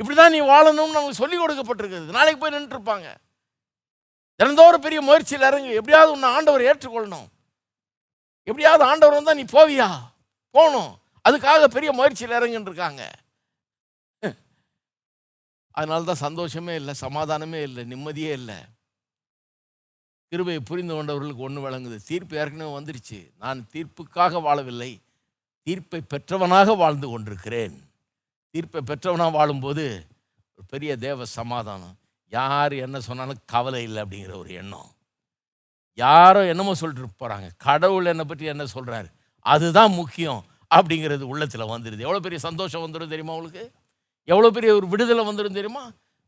இப்படி 0.00 0.14
தான் 0.20 0.32
நீ 0.34 0.40
வாழணும்னு 0.52 0.96
நமக்கு 0.96 1.20
சொல்லிக் 1.20 1.42
கொடுக்கப்பட்டிருக்கிறது. 1.42 2.16
நாளைக்கு 2.18 2.40
போய் 2.42 2.54
நின்றுருப்பாங்க 2.56 3.08
தினந்தோறும் 4.40 4.84
பெரிய 4.86 5.00
முயற்சியில் 5.08 5.48
இறங்கு. 5.50 5.72
எப்படியாவது 5.78 6.14
உன்னை 6.14 6.28
ஆண்டவர் 6.36 6.66
ஏற்றுக்கொள்ளணும். 6.70 7.28
எப்படியாவது 8.48 8.84
ஆண்டவர் 8.90 9.18
வந்தால் 9.18 9.38
நீ 9.40 9.44
போவியா? 9.56 9.88
போகணும். 10.54 10.92
அதுக்காக 11.28 11.68
பெரிய 11.76 11.90
முயற்சியில் 11.98 12.38
இறங்குன்னு 12.38 12.70
இருக்காங்க 12.70 13.02
அதனால 15.76 16.06
தான் 16.08 16.24
சந்தோஷமே 16.26 16.74
இல்லை 16.80 16.94
சமாதானமே 17.04 17.60
இல்லை 17.68 17.82
நிம்மதியே 17.92 18.32
இல்லை. 18.40 18.58
கிருபையை 20.32 20.60
புரிந்து 20.68 20.92
கொண்டவர்களுக்கு 20.94 21.46
ஒன்று 21.46 21.64
விளங்குது 21.64 21.96
தீர்ப்பு 22.10 22.34
ஏற்கனவே 22.40 22.70
வந்துருச்சு. 22.76 23.18
நான் 23.42 23.58
தீர்ப்புக்காக 23.74 24.40
வாழவில்லை. 24.46 24.92
தீர்ப்பை 25.66 26.00
பெற்றவனாக 26.12 26.76
வாழ்ந்து 26.82 27.08
கொண்டிருக்கிறேன். 27.08 27.76
தீர்ப்பை 28.54 28.80
பெற்றவனாக 28.90 29.32
வாழும்போது 29.38 29.84
ஒரு 30.58 30.66
பெரிய 30.72 30.92
தேவ 31.06 31.24
சமாதானம். 31.38 31.96
யார் 32.32 32.74
என்ன 32.86 32.96
சொன்னாலும் 33.08 33.42
கவலை 33.52 33.82
இல்லை 33.88 34.00
அப்படிங்கிற 34.04 34.34
ஒரு 34.42 34.50
எண்ணம். 34.60 34.90
யாரோ 35.98 36.40
என்னமோ 36.52 36.72
சொல்லிட்டு 36.80 37.20
போகிறாங்க 37.22 37.48
கடவுள் 37.66 38.10
என்னை 38.12 38.24
பற்றி 38.28 38.44
என்ன 38.52 38.64
சொல்கிறாரு 38.74 39.08
அதுதான் 39.46 39.92
முக்கியம் 40.00 40.42
அப்படிங்கிறது 40.70 41.24
உள்ளத்தில் 41.32 41.70
வந்துடுது 41.72 42.06
எவ்வளோ 42.06 42.20
பெரிய 42.26 42.40
சந்தோஷம் 42.48 42.84
வந்துடும் 42.84 43.12
தெரியுமா 43.12 43.34
உங்களுக்கு? 43.38 43.64
எவ்வளோ 44.30 44.50
பெரிய 44.56 44.70
ஒரு 44.78 44.86
விடுதலை 44.92 45.22
வந்துடும் 45.28 45.58
தெரியுமா? 45.58 45.84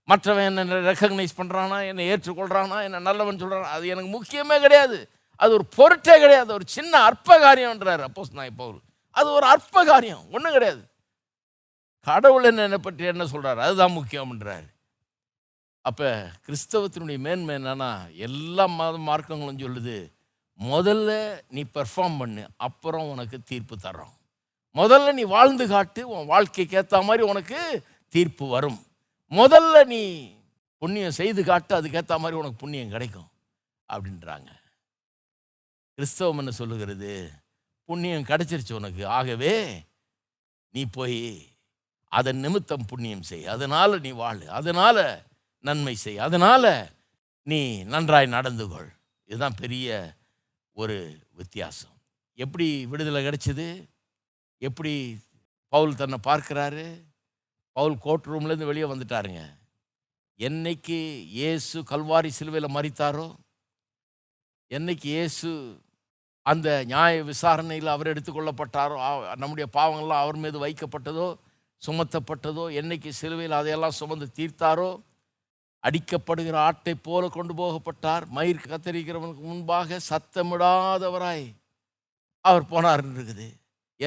மற்றவன் 0.08 0.46
என்னை 0.50 0.78
ரெக்கக்னைஸ் 0.88 1.38
பண்ணுறானா 1.40 1.76
என்னை 1.90 2.04
ஏற்றுக்கொள்கிறானா 2.12 2.78
என்ன 2.86 3.02
நல்லவன் 3.08 3.40
சொல்கிறானா 3.42 3.68
அது 3.76 3.84
எனக்கு 3.92 4.10
முக்கியமே 4.16 4.56
கிடையாது. 4.64 4.98
அது 5.42 5.52
ஒரு 5.58 5.66
பொருட்டே 5.76 6.16
கிடையாது. 6.24 6.50
ஒரு 6.58 6.66
சின்ன 6.76 6.92
அற்ப 7.08 7.38
காரியம்ன்றார் 7.44 8.02
அப்போஸ் 8.08 8.34
நான் 8.38 8.50
இப்போ 8.52 8.66
அது 9.18 9.28
ஒரு 9.38 9.46
அற்ப 9.54 9.84
காரியம் 9.92 10.24
ஒன்றும் 10.34 10.56
கிடையாது. 10.56 10.82
கடவுள் 12.06 12.48
என்ன 12.50 12.78
பற்றி 12.86 13.04
என்ன 13.12 13.26
சொல்கிறார் 13.32 13.60
அதுதான் 13.66 13.96
முக்கியம்ன்றார். 13.98 14.66
அப்போ 15.84 16.08
கிறிஸ்தவத்தினுடைய 16.46 17.18
மேன்மை 17.26 17.54
என்னென்னா 17.60 17.88
எல்லா 18.26 18.64
மத 18.78 18.98
மார்க்கங்களும் 19.08 19.62
சொல்லுது 19.62 19.96
முதல்ல 20.60 21.10
நீ 21.54 21.62
பெர்ஃபார்ம் 21.76 22.18
பண்ணு 22.20 22.44
அப்புறம் 22.66 23.08
உனக்கு 23.12 23.36
தீர்ப்பு 23.50 23.76
தர்றோம். 23.86 24.14
முதல்ல 24.74 25.12
நீ 25.12 25.22
வாழ்ந்து 25.22 25.68
காட்டு 25.68 26.08
உன் 26.08 26.26
வாழ்க்கைக்கு 26.26 26.76
ஏற்ற 26.76 27.02
மாதிரி 27.02 27.24
உனக்கு 27.24 27.84
தீர்ப்பு 28.08 28.48
வரும். 28.48 28.86
முதல்ல 29.30 29.84
நீ 29.84 30.32
புண்ணியம் 30.78 31.10
செய்து 31.10 31.44
காட்டு 31.44 31.82
அதுக்கேற்ற 31.82 32.18
மாதிரி 32.18 32.38
உனக்கு 32.38 32.56
புண்ணியம் 32.56 32.88
கிடைக்கும் 32.88 33.28
அப்படின்றாங்க. 33.92 34.48
கிறிஸ்தவம் 35.94 36.38
என்ன 36.38 36.50
சொல்லுகிறது? 36.50 37.30
புண்ணியம் 37.84 38.22
கிடைச்சிருச்சு 38.22 38.72
உனக்கு 38.72 39.06
ஆகவே 39.06 39.84
நீ 40.68 40.84
போய் 40.84 41.48
அதன் 42.08 42.38
நிமித்தம் 42.38 42.86
புண்ணியம் 42.86 43.22
செய். 43.22 43.46
அதனால் 43.46 44.00
நீ 44.00 44.10
வாழ் 44.10 44.48
அதனால் 44.48 45.22
நன்மை 45.60 45.94
செய் 45.94 46.18
அதனால் 46.18 46.88
நீ 47.42 47.82
நன்றாய் 47.82 48.26
நடந்து 48.26 48.68
கொள். 48.68 48.92
இதுதான் 49.24 49.54
பெரிய 49.54 50.14
ஒரு 50.72 51.18
வித்தியாசம். 51.30 51.96
எப்படி 52.34 52.86
விடுதலை 52.86 53.26
கிடைச்சிது? 53.26 53.93
எப்படி 54.58 55.18
பவுல் 55.68 55.94
தன்னை 55.94 56.18
பார்க்குறாரு? 56.24 57.02
பவுல் 57.72 57.98
கோர்ட் 57.98 58.26
ரூம்லேருந்து 58.26 58.64
வெளியே 58.64 58.84
வந்துட்டாருங்க. 58.84 59.42
என்னைக்கு 60.38 60.98
இயேசு 61.38 61.80
கல்வாரி 61.80 62.26
சிலுவையில் 62.26 62.76
மறித்தாரோ 62.76 63.34
என்னைக்கு 64.70 65.06
இயேசு 65.16 65.78
அந்த 66.42 66.84
நியாய 66.84 67.22
விசாரணையில் 67.22 67.86
அவர் 67.86 68.10
எடுத்துக்கொள்ளப்பட்டாரோ 68.12 68.96
நம்முடைய 69.36 69.68
பாவங்கள்லாம் 69.72 70.24
அவர் 70.24 70.36
மீது 70.36 70.66
வைக்கப்பட்டதோ? 70.66 71.38
சுமத்தப்பட்டதோ? 71.86 72.64
என்னைக்கு 72.80 73.08
சிலுவையில் 73.08 73.58
அதையெல்லாம் 73.58 73.98
சுமந்து 74.00 74.26
தீர்த்தாரோ? 74.34 75.00
அடிக்கப்படுகிற 75.82 76.56
ஆட்டை 76.56 76.94
போல 76.94 77.28
கொண்டு 77.28 77.54
போகப்பட்டார். 77.54 78.26
மயிர் 78.26 78.66
கத்தரிக்கிறவனுக்கு 78.68 79.44
முன்பாக 79.50 79.98
சத்தமிடாதவராய் 80.10 81.46
அவர் 82.40 82.62
போனார் 82.62 83.02
இருக்குது. 83.04 83.48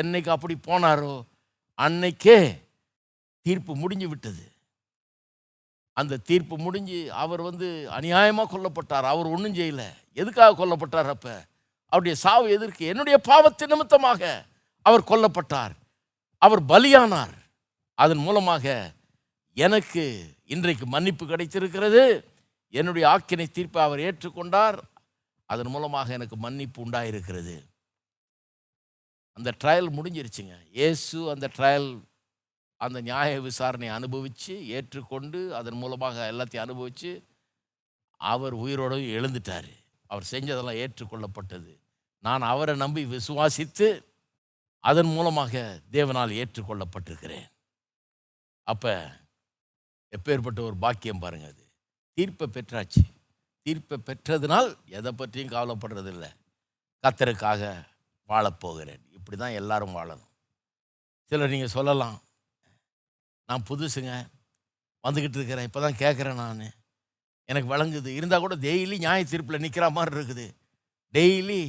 என்னைக்கு 0.01 0.29
அப்படி 0.29 0.55
போனாரோ 0.67 1.23
அன்னைக்கே 1.77 2.59
தீர்ப்பு 3.41 3.75
முடிஞ்சு 3.75 4.07
விட்டது. 4.07 4.51
அந்த 5.93 6.17
தீர்ப்பு 6.17 6.57
முடிஞ்சு 6.57 7.13
அவர் 7.13 7.41
வந்து 7.41 7.89
அநியாயமாக 7.91 8.49
கொல்லப்பட்டார். 8.51 9.07
அவர் 9.13 9.25
ஒன்றும் 9.25 9.55
செய்யல. 9.55 9.83
எதுக்காக 10.13 10.65
கொல்லப்பட்டார் 10.65 11.09
அப்போ? 11.09 11.45
அவருடைய 11.85 12.17
சாவு 12.17 12.47
எதிர்க்கு 12.57 12.77
என்னுடைய 12.77 13.17
பாவத்தின் 13.17 13.67
நிமித்தமாக 13.67 14.45
அவர் 14.81 15.03
கொல்லப்பட்டார். 15.03 15.73
அவர் 16.37 16.63
பலியானார். 16.63 17.35
அதன் 17.93 18.17
மூலமாக 18.17 18.93
எனக்கு 19.53 20.35
இன்றைக்கு 20.45 20.85
மன்னிப்பு 20.85 21.25
கிடைத்திருக்கிறது. 21.25 22.03
என்னுடைய 22.69 23.07
ஆக்கினை 23.07 23.51
தீர்ப்பை 23.51 23.83
அவர் 23.83 23.99
ஏற்றுக்கொண்டார். 23.99 24.77
அதன் 25.45 25.67
மூலமாக 25.67 26.13
எனக்கு 26.13 26.35
மன்னிப்பு 26.35 26.85
உண்டாயிருக்கிறது. 26.85 27.55
அந்த 29.37 29.51
ட்ரையல் 29.63 29.89
முடிஞ்சிருச்சுங்க. 29.97 30.55
இயேசு 30.71 31.29
அந்த 31.29 31.49
ட்ரையல் 31.57 31.89
அந்த 32.75 33.01
நியாய 33.01 33.39
விசாரணையை 33.39 33.89
அனுபவித்து 33.89 34.67
ஏற்றுக்கொண்டு 34.67 35.55
அதன் 35.55 35.73
மூலமாக 35.73 36.31
எல்லாத்தையும் 36.31 36.65
அனுபவித்து 36.67 37.11
அவர் 38.17 38.53
உயிரோடு 38.53 38.97
எழுந்துட்டார். 38.97 39.69
அவர் 40.07 40.27
செஞ்சதெல்லாம் 40.31 40.79
ஏற்றுக்கொள்ளப்பட்டது. 40.83 41.77
நான் 42.21 42.41
அவரை 42.41 42.75
நம்பி 42.75 43.05
விசுவாசித்து 43.05 43.87
அதன் 44.79 45.11
மூலமாக 45.13 45.81
தேவனால் 45.91 46.33
ஏற்றுக்கொள்ளப்பட்டிருக்கிறேன். 46.41 47.47
அப்போ 48.63 48.93
எப்பேற்பட்ட 50.11 50.59
ஒரு 50.59 50.77
பாக்கியம் 50.77 51.19
பாருங்கள் 51.19 51.51
அது. 51.51 51.63
தீர்ப்பை 52.13 52.47
பெற்றாச்சு. 52.53 53.03
தீர்ப்பை 53.61 53.97
பெற்றதுனால் 54.05 54.69
எதை 54.85 55.11
பற்றியும் 55.11 55.53
கவலைப்படுறதில்லை. 55.53 56.29
கத்தருக்காக 57.01 57.85
வாழப்போகிறேன். 58.29 59.03
இப்படி 59.27 59.39
தான் 59.39 59.55
எல்லாரும் 59.59 59.95
வாழணும். 59.97 60.27
சிலர் 61.31 61.53
நீங்கள் 61.53 61.71
சொல்லலாம் 61.77 62.17
நான் 63.49 63.65
புதுசுங்க 63.69 64.11
வந்துக்கிட்டு 65.03 65.37
இருக்கிறேன் 65.39 65.67
இப்போ 65.67 65.79
தான் 65.85 65.97
கேட்குறேன் 66.01 66.39
நான். 66.41 66.61
எனக்கு 67.49 67.67
வழங்குது 67.71 68.09
இருந்தால் 68.19 68.43
கூட 68.45 68.55
டெய்லி 68.65 68.97
நியாய 69.03 69.25
தீர்ப்பில் 69.31 69.63
நிற்கிற 69.63 69.85
மாதிரி 69.97 70.15
இருக்குது. 70.17 70.45
டெய்லி 71.13 71.59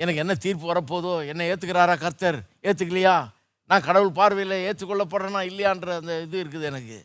எனக்கு 0.00 0.22
என்ன 0.22 0.34
தீர்ப்பு 0.44 0.66
வரப்போதோ 0.72 1.12
என்ன 1.32 1.46
ஏற்றுக்கிறாரா 1.50 1.94
கர்த்தர்? 2.04 2.38
ஏற்றுக்கலையா 2.68 3.14
நான் 3.70 3.86
கடவுள் 3.88 4.12
பார்வையில் 4.18 4.56
ஏற்றுக்கொள்ளப்படுறேனா 4.68 5.42
இல்லையான்ற 5.50 5.94
அந்த 6.00 6.16
இது 6.26 6.36
இருக்குது 6.44 6.68
எனக்கு. 6.72 6.98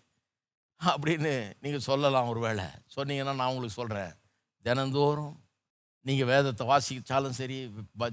அப்படின்னு 0.82 1.36
நீங்கள் 1.64 1.88
சொல்லலாம் 1.90 2.32
ஒரு 2.34 2.42
வேளை 2.48 2.68
சொன்னீங்கன்னா 2.98 3.38
நான் 3.42 3.52
உங்களுக்கு 3.54 3.80
சொல்கிறேன் 3.82 4.12
தினந்தோறும் 4.66 5.36
நீங்கள் 6.06 6.30
வேதத்தை 6.32 6.66
வாசித்தாலும் 6.72 7.38
சரி 7.40 7.58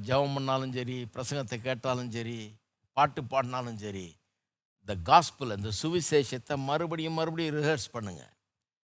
ஜெபம் 0.08 0.34
பண்ணாலும் 0.36 0.72
சரி 0.78 0.96
பிரசங்கத்தை 1.14 1.58
கேட்டாலும் 1.66 2.12
சரி 2.16 2.38
பாட்டு 2.96 3.20
பாடினாலும் 3.32 3.78
சரி 3.84 4.06
இந்த 4.80 4.94
காஸ்பிள் 5.08 5.56
இந்த 5.58 5.70
சுவிசேஷத்தை 5.82 6.56
மறுபடியும் 6.68 7.16
மறுபடியும் 7.18 7.56
ரிஹர்ஸ் 7.58 7.92
பண்ணுங்கள் 7.94 8.32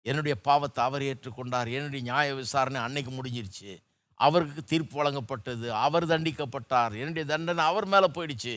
என்னுடைய 0.05 0.35
பாவத்தை 0.47 0.81
அவர் 0.87 1.03
ஏற்றுக்கொண்டார் 1.09 1.69
என்னுடைய 1.77 2.01
நியாய 2.09 2.27
விசாரணை 2.41 2.79
அன்னைக்கு 2.85 3.11
முடிஞ்சிருச்சு. 3.17 3.71
அவருக்கு 4.19 4.61
தீர்ப்பு 4.71 4.95
வழங்கப்பட்டது 4.99 5.67
அவர் 5.85 6.05
தண்டிக்கப்பட்டார் 6.11 6.93
என்னுடைய 7.01 7.25
தண்டனை 7.31 7.63
அவர் 7.71 7.87
மேலே 7.93 8.07
போயிடுச்சு. 8.15 8.55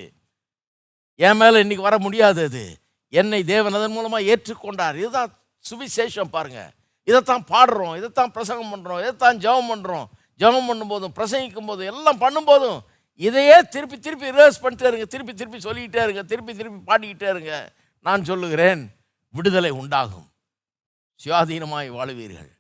என் 1.21 1.39
மேலே 1.43 1.57
இன்றைக்கி 1.65 1.85
வர 1.89 1.97
முடியாது 2.07 2.43
அது. 2.49 2.65
என்னை 3.13 3.41
தேவன் 3.53 3.77
அதன் 3.79 3.95
மூலமாக 3.97 4.29
ஏற்றுக்கொண்டார். 4.33 4.97
இதுதான் 5.03 5.33
சுவிசேஷம் 5.65 6.35
பாருங்கள் 6.37 6.73
இதைத்தான் 7.09 7.45
பாடுறோம் 7.53 7.95
இதைத்தான் 8.01 8.35
பிரசங்கம் 8.37 8.73
பண்ணுறோம் 8.73 9.01
இதைத்தான் 9.03 9.41
ஜெபம் 9.45 9.71
பண்ணுறோம் 9.71 10.07
ஜெபம் 10.41 10.69
பண்ணும்போதும் 10.71 11.15
பிரசங்கிக்கும் 11.19 11.69
போதும் 11.71 11.91
எல்லாம் 11.93 12.23
பண்ணும்போதும் 12.25 12.81
இதையே 13.27 13.57
திருப்பி 13.75 13.97
திருப்பி 13.99 14.31
ரிவர்ஸ் 14.35 14.63
பண்ணிட்டே 14.63 14.89
இருங்க. 14.91 15.07
திருப்பி 15.15 15.33
திருப்பி 15.41 15.59
சொல்லிக்கிட்டே 15.67 16.03
இருங்க. 16.07 16.23
திருப்பி 16.31 16.53
திருப்பி 16.61 16.81
பாடிக்கிட்டே 16.91 17.29
இருங்க. 17.35 17.53
நான் 18.07 18.29
சொல்லுகிறேன் 18.31 18.83
விடுதலை 19.35 19.71
உண்டாகும். 19.81 20.29
சுயாதீனமாய் 21.21 21.89
வாழுவீர்கள். 21.97 22.53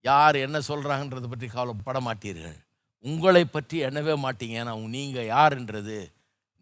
யார் 0.00 0.36
என்ன 0.46 0.58
சொல்கிறாங்கன்றதை 0.68 1.28
பற்றி 1.32 1.48
கவலைப்பட 1.48 1.98
மாட்டீர்கள் 2.06 2.58
உங்களை 3.04 3.44
பற்றி 3.44 3.76
எண்ணவே 3.86 4.14
மாட்டீங்க. 4.24 4.56
ஏன்னா 4.62 4.74
நீங்கள் 4.96 5.30
யாருன்றது 5.34 5.98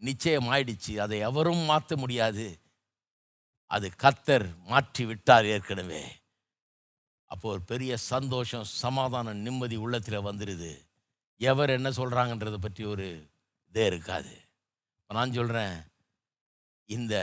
நிச்சயம் 0.01 0.49
ஆயிடுச்சு 0.53 0.93
அதை 1.05 1.17
எவரும் 1.29 1.63
மாற்ற 1.71 1.95
முடியாது. 2.03 2.45
அது 3.71 3.87
கத்தர் 4.03 4.47
மாற்றி 4.71 5.03
விட்டார் 5.05 5.45
ஏற்கனவே. 5.45 6.01
அப்போ 7.33 7.45
ஒரு 7.53 7.61
பெரிய 7.71 7.91
சந்தோஷம் 8.11 8.65
சமாதானம் 8.83 9.43
நிம்மதி 9.45 9.77
உள்ளத்தில் 9.83 10.25
வந்துடுது 10.27 10.71
எவர் 11.41 11.75
என்ன 11.75 11.89
சொல்கிறாங்கன்றதை 11.99 12.59
பற்றி 12.65 12.83
ஒரு 12.93 13.07
இதே 13.71 13.85
இருக்காது. 13.91 14.33
இப்போ 15.01 15.13
நான் 15.19 15.37
சொல்கிறேன் 15.37 15.75
இந்த 16.89 17.15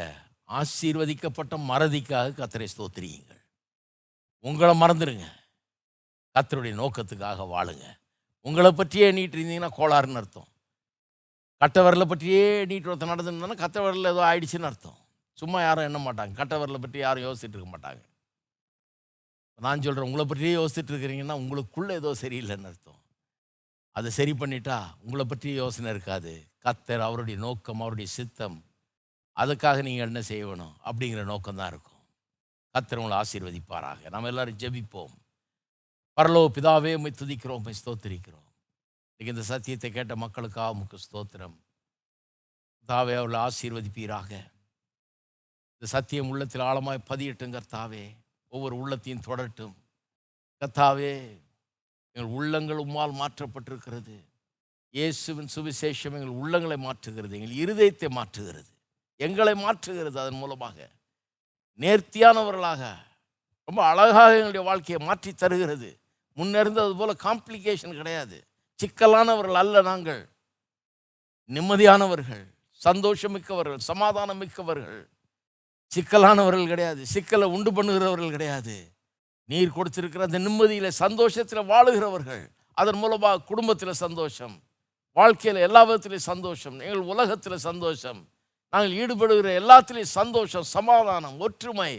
ஆசீர்வதிக்கப்பட்ட 0.61 1.55
மறதிக்காக 1.71 2.35
கத்தரை 2.41 2.69
ஸ்தோத்திரியுங்கள். 2.75 3.43
உங்களை 4.45 4.75
மறந்துடுங்க 4.83 5.27
கத்தருடைய 6.37 6.75
நோக்கத்துக்காக 6.83 7.47
வாழுங்க. 7.55 7.87
உங்களை 8.47 8.71
பற்றியே 8.73 9.07
எண்ணிட்டு 9.11 9.37
இருந்தீங்கன்னா 9.39 9.73
கோளாறுன்னு 9.79 10.21
அர்த்தம். 10.23 10.51
கட்டவரில் 11.63 12.11
பற்றியே 12.11 12.43
நீட்டு 12.71 12.91
ஒருத்தர் 12.91 13.13
நடந்துருந்தோன்னா 13.15 13.63
கத்தவரில் 13.65 14.13
ஏதோ 14.15 14.23
ஆயிடுச்சுன்னு 14.31 14.71
அர்த்தம். 14.71 14.99
சும்மா 15.39 15.59
யாரும் 15.63 15.87
எண்ண 15.89 15.99
மாட்டாங்க. 16.05 16.33
கட்டவரில் 16.41 16.85
பற்றி 16.85 16.99
யாரும் 17.07 17.27
யோசிச்சுட்டு 17.27 17.57
இருக்க 17.57 17.71
மாட்டாங்க. 17.75 18.03
நான் 19.65 19.83
சொல்கிறேன் 19.85 20.09
உங்களை 20.09 20.25
பற்றியே 20.25 20.53
யோசிச்சுட்டு 20.57 20.93
இருக்கிறீங்கன்னா 20.93 21.37
உங்களுக்குள்ளே 21.43 21.95
ஏதோ 22.01 22.11
சரியில்லைன்னு 22.23 22.69
அர்த்தம். 22.71 23.01
அதை 23.97 24.11
சரி 24.17 24.33
பண்ணிட்டா 24.41 24.79
உங்களை 25.05 25.25
பற்றி 25.25 25.49
யோசனை 25.55 25.89
இருக்காது. 25.95 26.33
கத்தர் 26.65 27.07
அவருடைய 27.07 27.37
நோக்கம் 27.47 27.81
அவருடைய 27.85 28.09
சித்தம் 28.17 28.59
அதுக்காக 29.37 29.83
நீங்கள் 29.87 30.09
என்ன 30.11 30.21
செய்யணும் 30.29 30.75
அப்படிங்கிற 30.89 31.23
நோக்கம் 31.25 31.59
தான் 31.61 31.71
இருக்கும். 31.73 32.03
கத்தர் 32.75 33.01
உங்களை 33.01 33.17
ஆசீர்வதிப்பாராக. 33.23 34.01
நம்ம 34.15 34.29
எல்லோரும் 34.33 34.61
ஜெபிப்போம். 34.63 35.15
பரலோ 36.19 36.43
பிதாவே 36.57 36.93
உண்மை 36.99 37.13
துதிக்கிறோம் 37.21 37.59
உண்மை 37.61 37.75
ஸ்தோத்திரிக்கிறோம். 37.81 38.47
இன்னைக்கு 39.21 39.35
இந்த 39.35 39.45
சத்தியத்தை 39.53 39.91
கேட்ட 39.91 40.17
மக்களுக்காக 40.17 40.75
உமக்கு 40.77 40.99
ஸ்தோத்திரம். 41.07 41.57
தாவே 42.89 43.15
அவளை 43.21 43.39
ஆசீர்வதிப்பீராக. 43.47 44.31
இந்த 45.75 45.87
சத்தியம் 45.97 46.31
உள்ளத்தில் 46.33 46.67
ஆழமாய் 46.71 47.07
பதியட்டும் 47.11 47.59
தாவே 47.77 48.05
ஒவ்வொரு 48.53 48.75
உள்ளத்தையும் 48.77 49.27
தொடரட்டும் 49.27 49.75
கத்தாவே 50.63 51.13
எங்கள் 52.17 52.35
உள்ளங்கள் 52.37 52.83
உம்மால் 52.85 53.19
மாற்றப்பட்டிருக்கிறது. 53.21 54.17
இயேசுவின் 54.95 55.51
சுவிசேஷம் 55.55 56.17
எங்கள் 56.19 56.39
உள்ளங்களை 56.41 56.79
மாற்றுகிறது 56.87 57.37
எங்கள் 57.39 57.59
இருதயத்தை 57.63 58.09
மாற்றுகிறது. 58.19 58.71
எங்களை 59.21 59.55
மாற்றுகிறது 59.65 60.17
அதன் 60.23 60.41
மூலமாக. 60.43 60.77
நேர்த்தியானவர்களாக 61.81 62.83
ரொம்ப 63.69 63.81
அழகாக 63.91 64.37
எங்களுடைய 64.37 64.65
வாழ்க்கையை 64.69 65.01
மாற்றி 65.07 65.31
தருகிறது. 65.33 65.91
முன்னிருந்தது 66.37 66.95
போல் 66.97 67.23
காம்ப்ளிகேஷன் 67.27 67.99
கிடையாது. 68.01 68.37
சிக்கலானவர்கள் 68.79 69.61
அல்ல 69.63 69.83
நாங்கள். 69.83 70.23
நிம்மதியானவர்கள் 71.51 72.45
சந்தோஷமிக்கவர்கள் 72.83 73.87
சமாதானம் 73.91 74.41
மிக்கவர்கள் 74.43 75.01
சிக்கலானவர்கள் 75.93 76.71
கிடையாது. 76.73 77.03
சிக்கலை 77.15 77.47
உண்டு 77.57 77.71
பண்ணுகிறவர்கள் 77.77 78.35
கிடையாது. 78.37 78.77
நீர் 79.49 79.77
கொடுத்திருக்கிற 79.77 80.25
அந்த 80.29 80.39
நிம்மதியில் 80.47 80.91
சந்தோஷத்தில் 81.05 81.69
வாழுகிறவர்கள் 81.73 82.43
அதன் 82.81 82.99
மூலமாக 83.03 83.45
குடும்பத்தில் 83.51 84.01
சந்தோஷம் 84.05 84.57
வாழ்க்கையில் 85.17 85.65
எல்லா 85.67 85.81
விதத்திலையும் 85.85 86.29
சந்தோஷம் 86.33 86.77
எங்கள் 86.81 87.09
உலகத்தில் 87.13 87.65
சந்தோஷம் 87.69 88.21
நாங்கள் 88.73 88.95
ஈடுபடுகிற 89.03 89.49
எல்லாத்திலையும் 89.61 90.15
சந்தோஷம் 90.21 90.67
சமாதானம் 90.77 91.41
ஒற்றுமை 91.47 91.93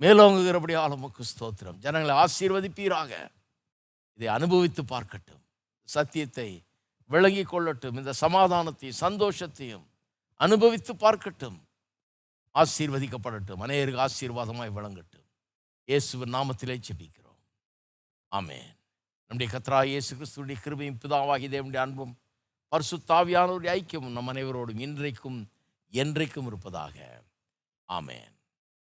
மேலோங்குகிறபடி 0.00 0.74
ஆளுமுக்கு 0.84 1.22
ஸ்தோத்திரம். 1.32 1.78
ஜனங்களை 1.84 2.14
ஆசீர்வதிப்பீராக. 2.24 3.12
இதை 4.18 4.28
அனுபவித்து 4.36 4.82
பார்க்கட்டும். 4.94 5.42
சத்தியத்தை 5.88 6.48
விளங்கி 7.10 7.44
கொள்ளட்டும். 7.44 7.96
இந்த 8.00 8.12
சமாதானத்தையும் 8.24 9.00
சந்தோஷத்தையும் 9.06 9.86
அனுபவித்து 10.40 10.92
பார்க்கட்டும். 11.04 11.58
ஆசீர்வதிக்கப்படட்டும். 12.60 13.62
அநேருக்கு 13.64 14.04
ஆசீர்வாதமாய் 14.06 14.76
விளங்கட்டும் 14.78 15.26
இயேசுவின் 15.84 16.34
நாமத்திலே 16.34 16.76
செபிக்கிறோம் 16.88 17.40
ஆமேன். 18.32 18.70
நம்முடைய 19.28 19.48
கத்ரா 19.54 19.80
இயேசு 19.84 20.10
கிறிஸ்துடைய 20.16 20.56
கிருபையும் 20.64 21.00
பிதாவாகி 21.02 21.46
தேவனுடைய 21.54 21.76
அன்பும் 21.76 22.14
பரிசுத்தாவியானவருடைய 22.72 23.70
ஐக்கியமும் 23.80 24.16
நம் 24.16 24.28
அனைவரோடும் 24.28 24.80
இன்றைக்கும் 24.86 25.38
என்றைக்கும் 25.92 26.46
இருப்பதாக. 26.46 26.96
ஆமேன். 27.88 28.32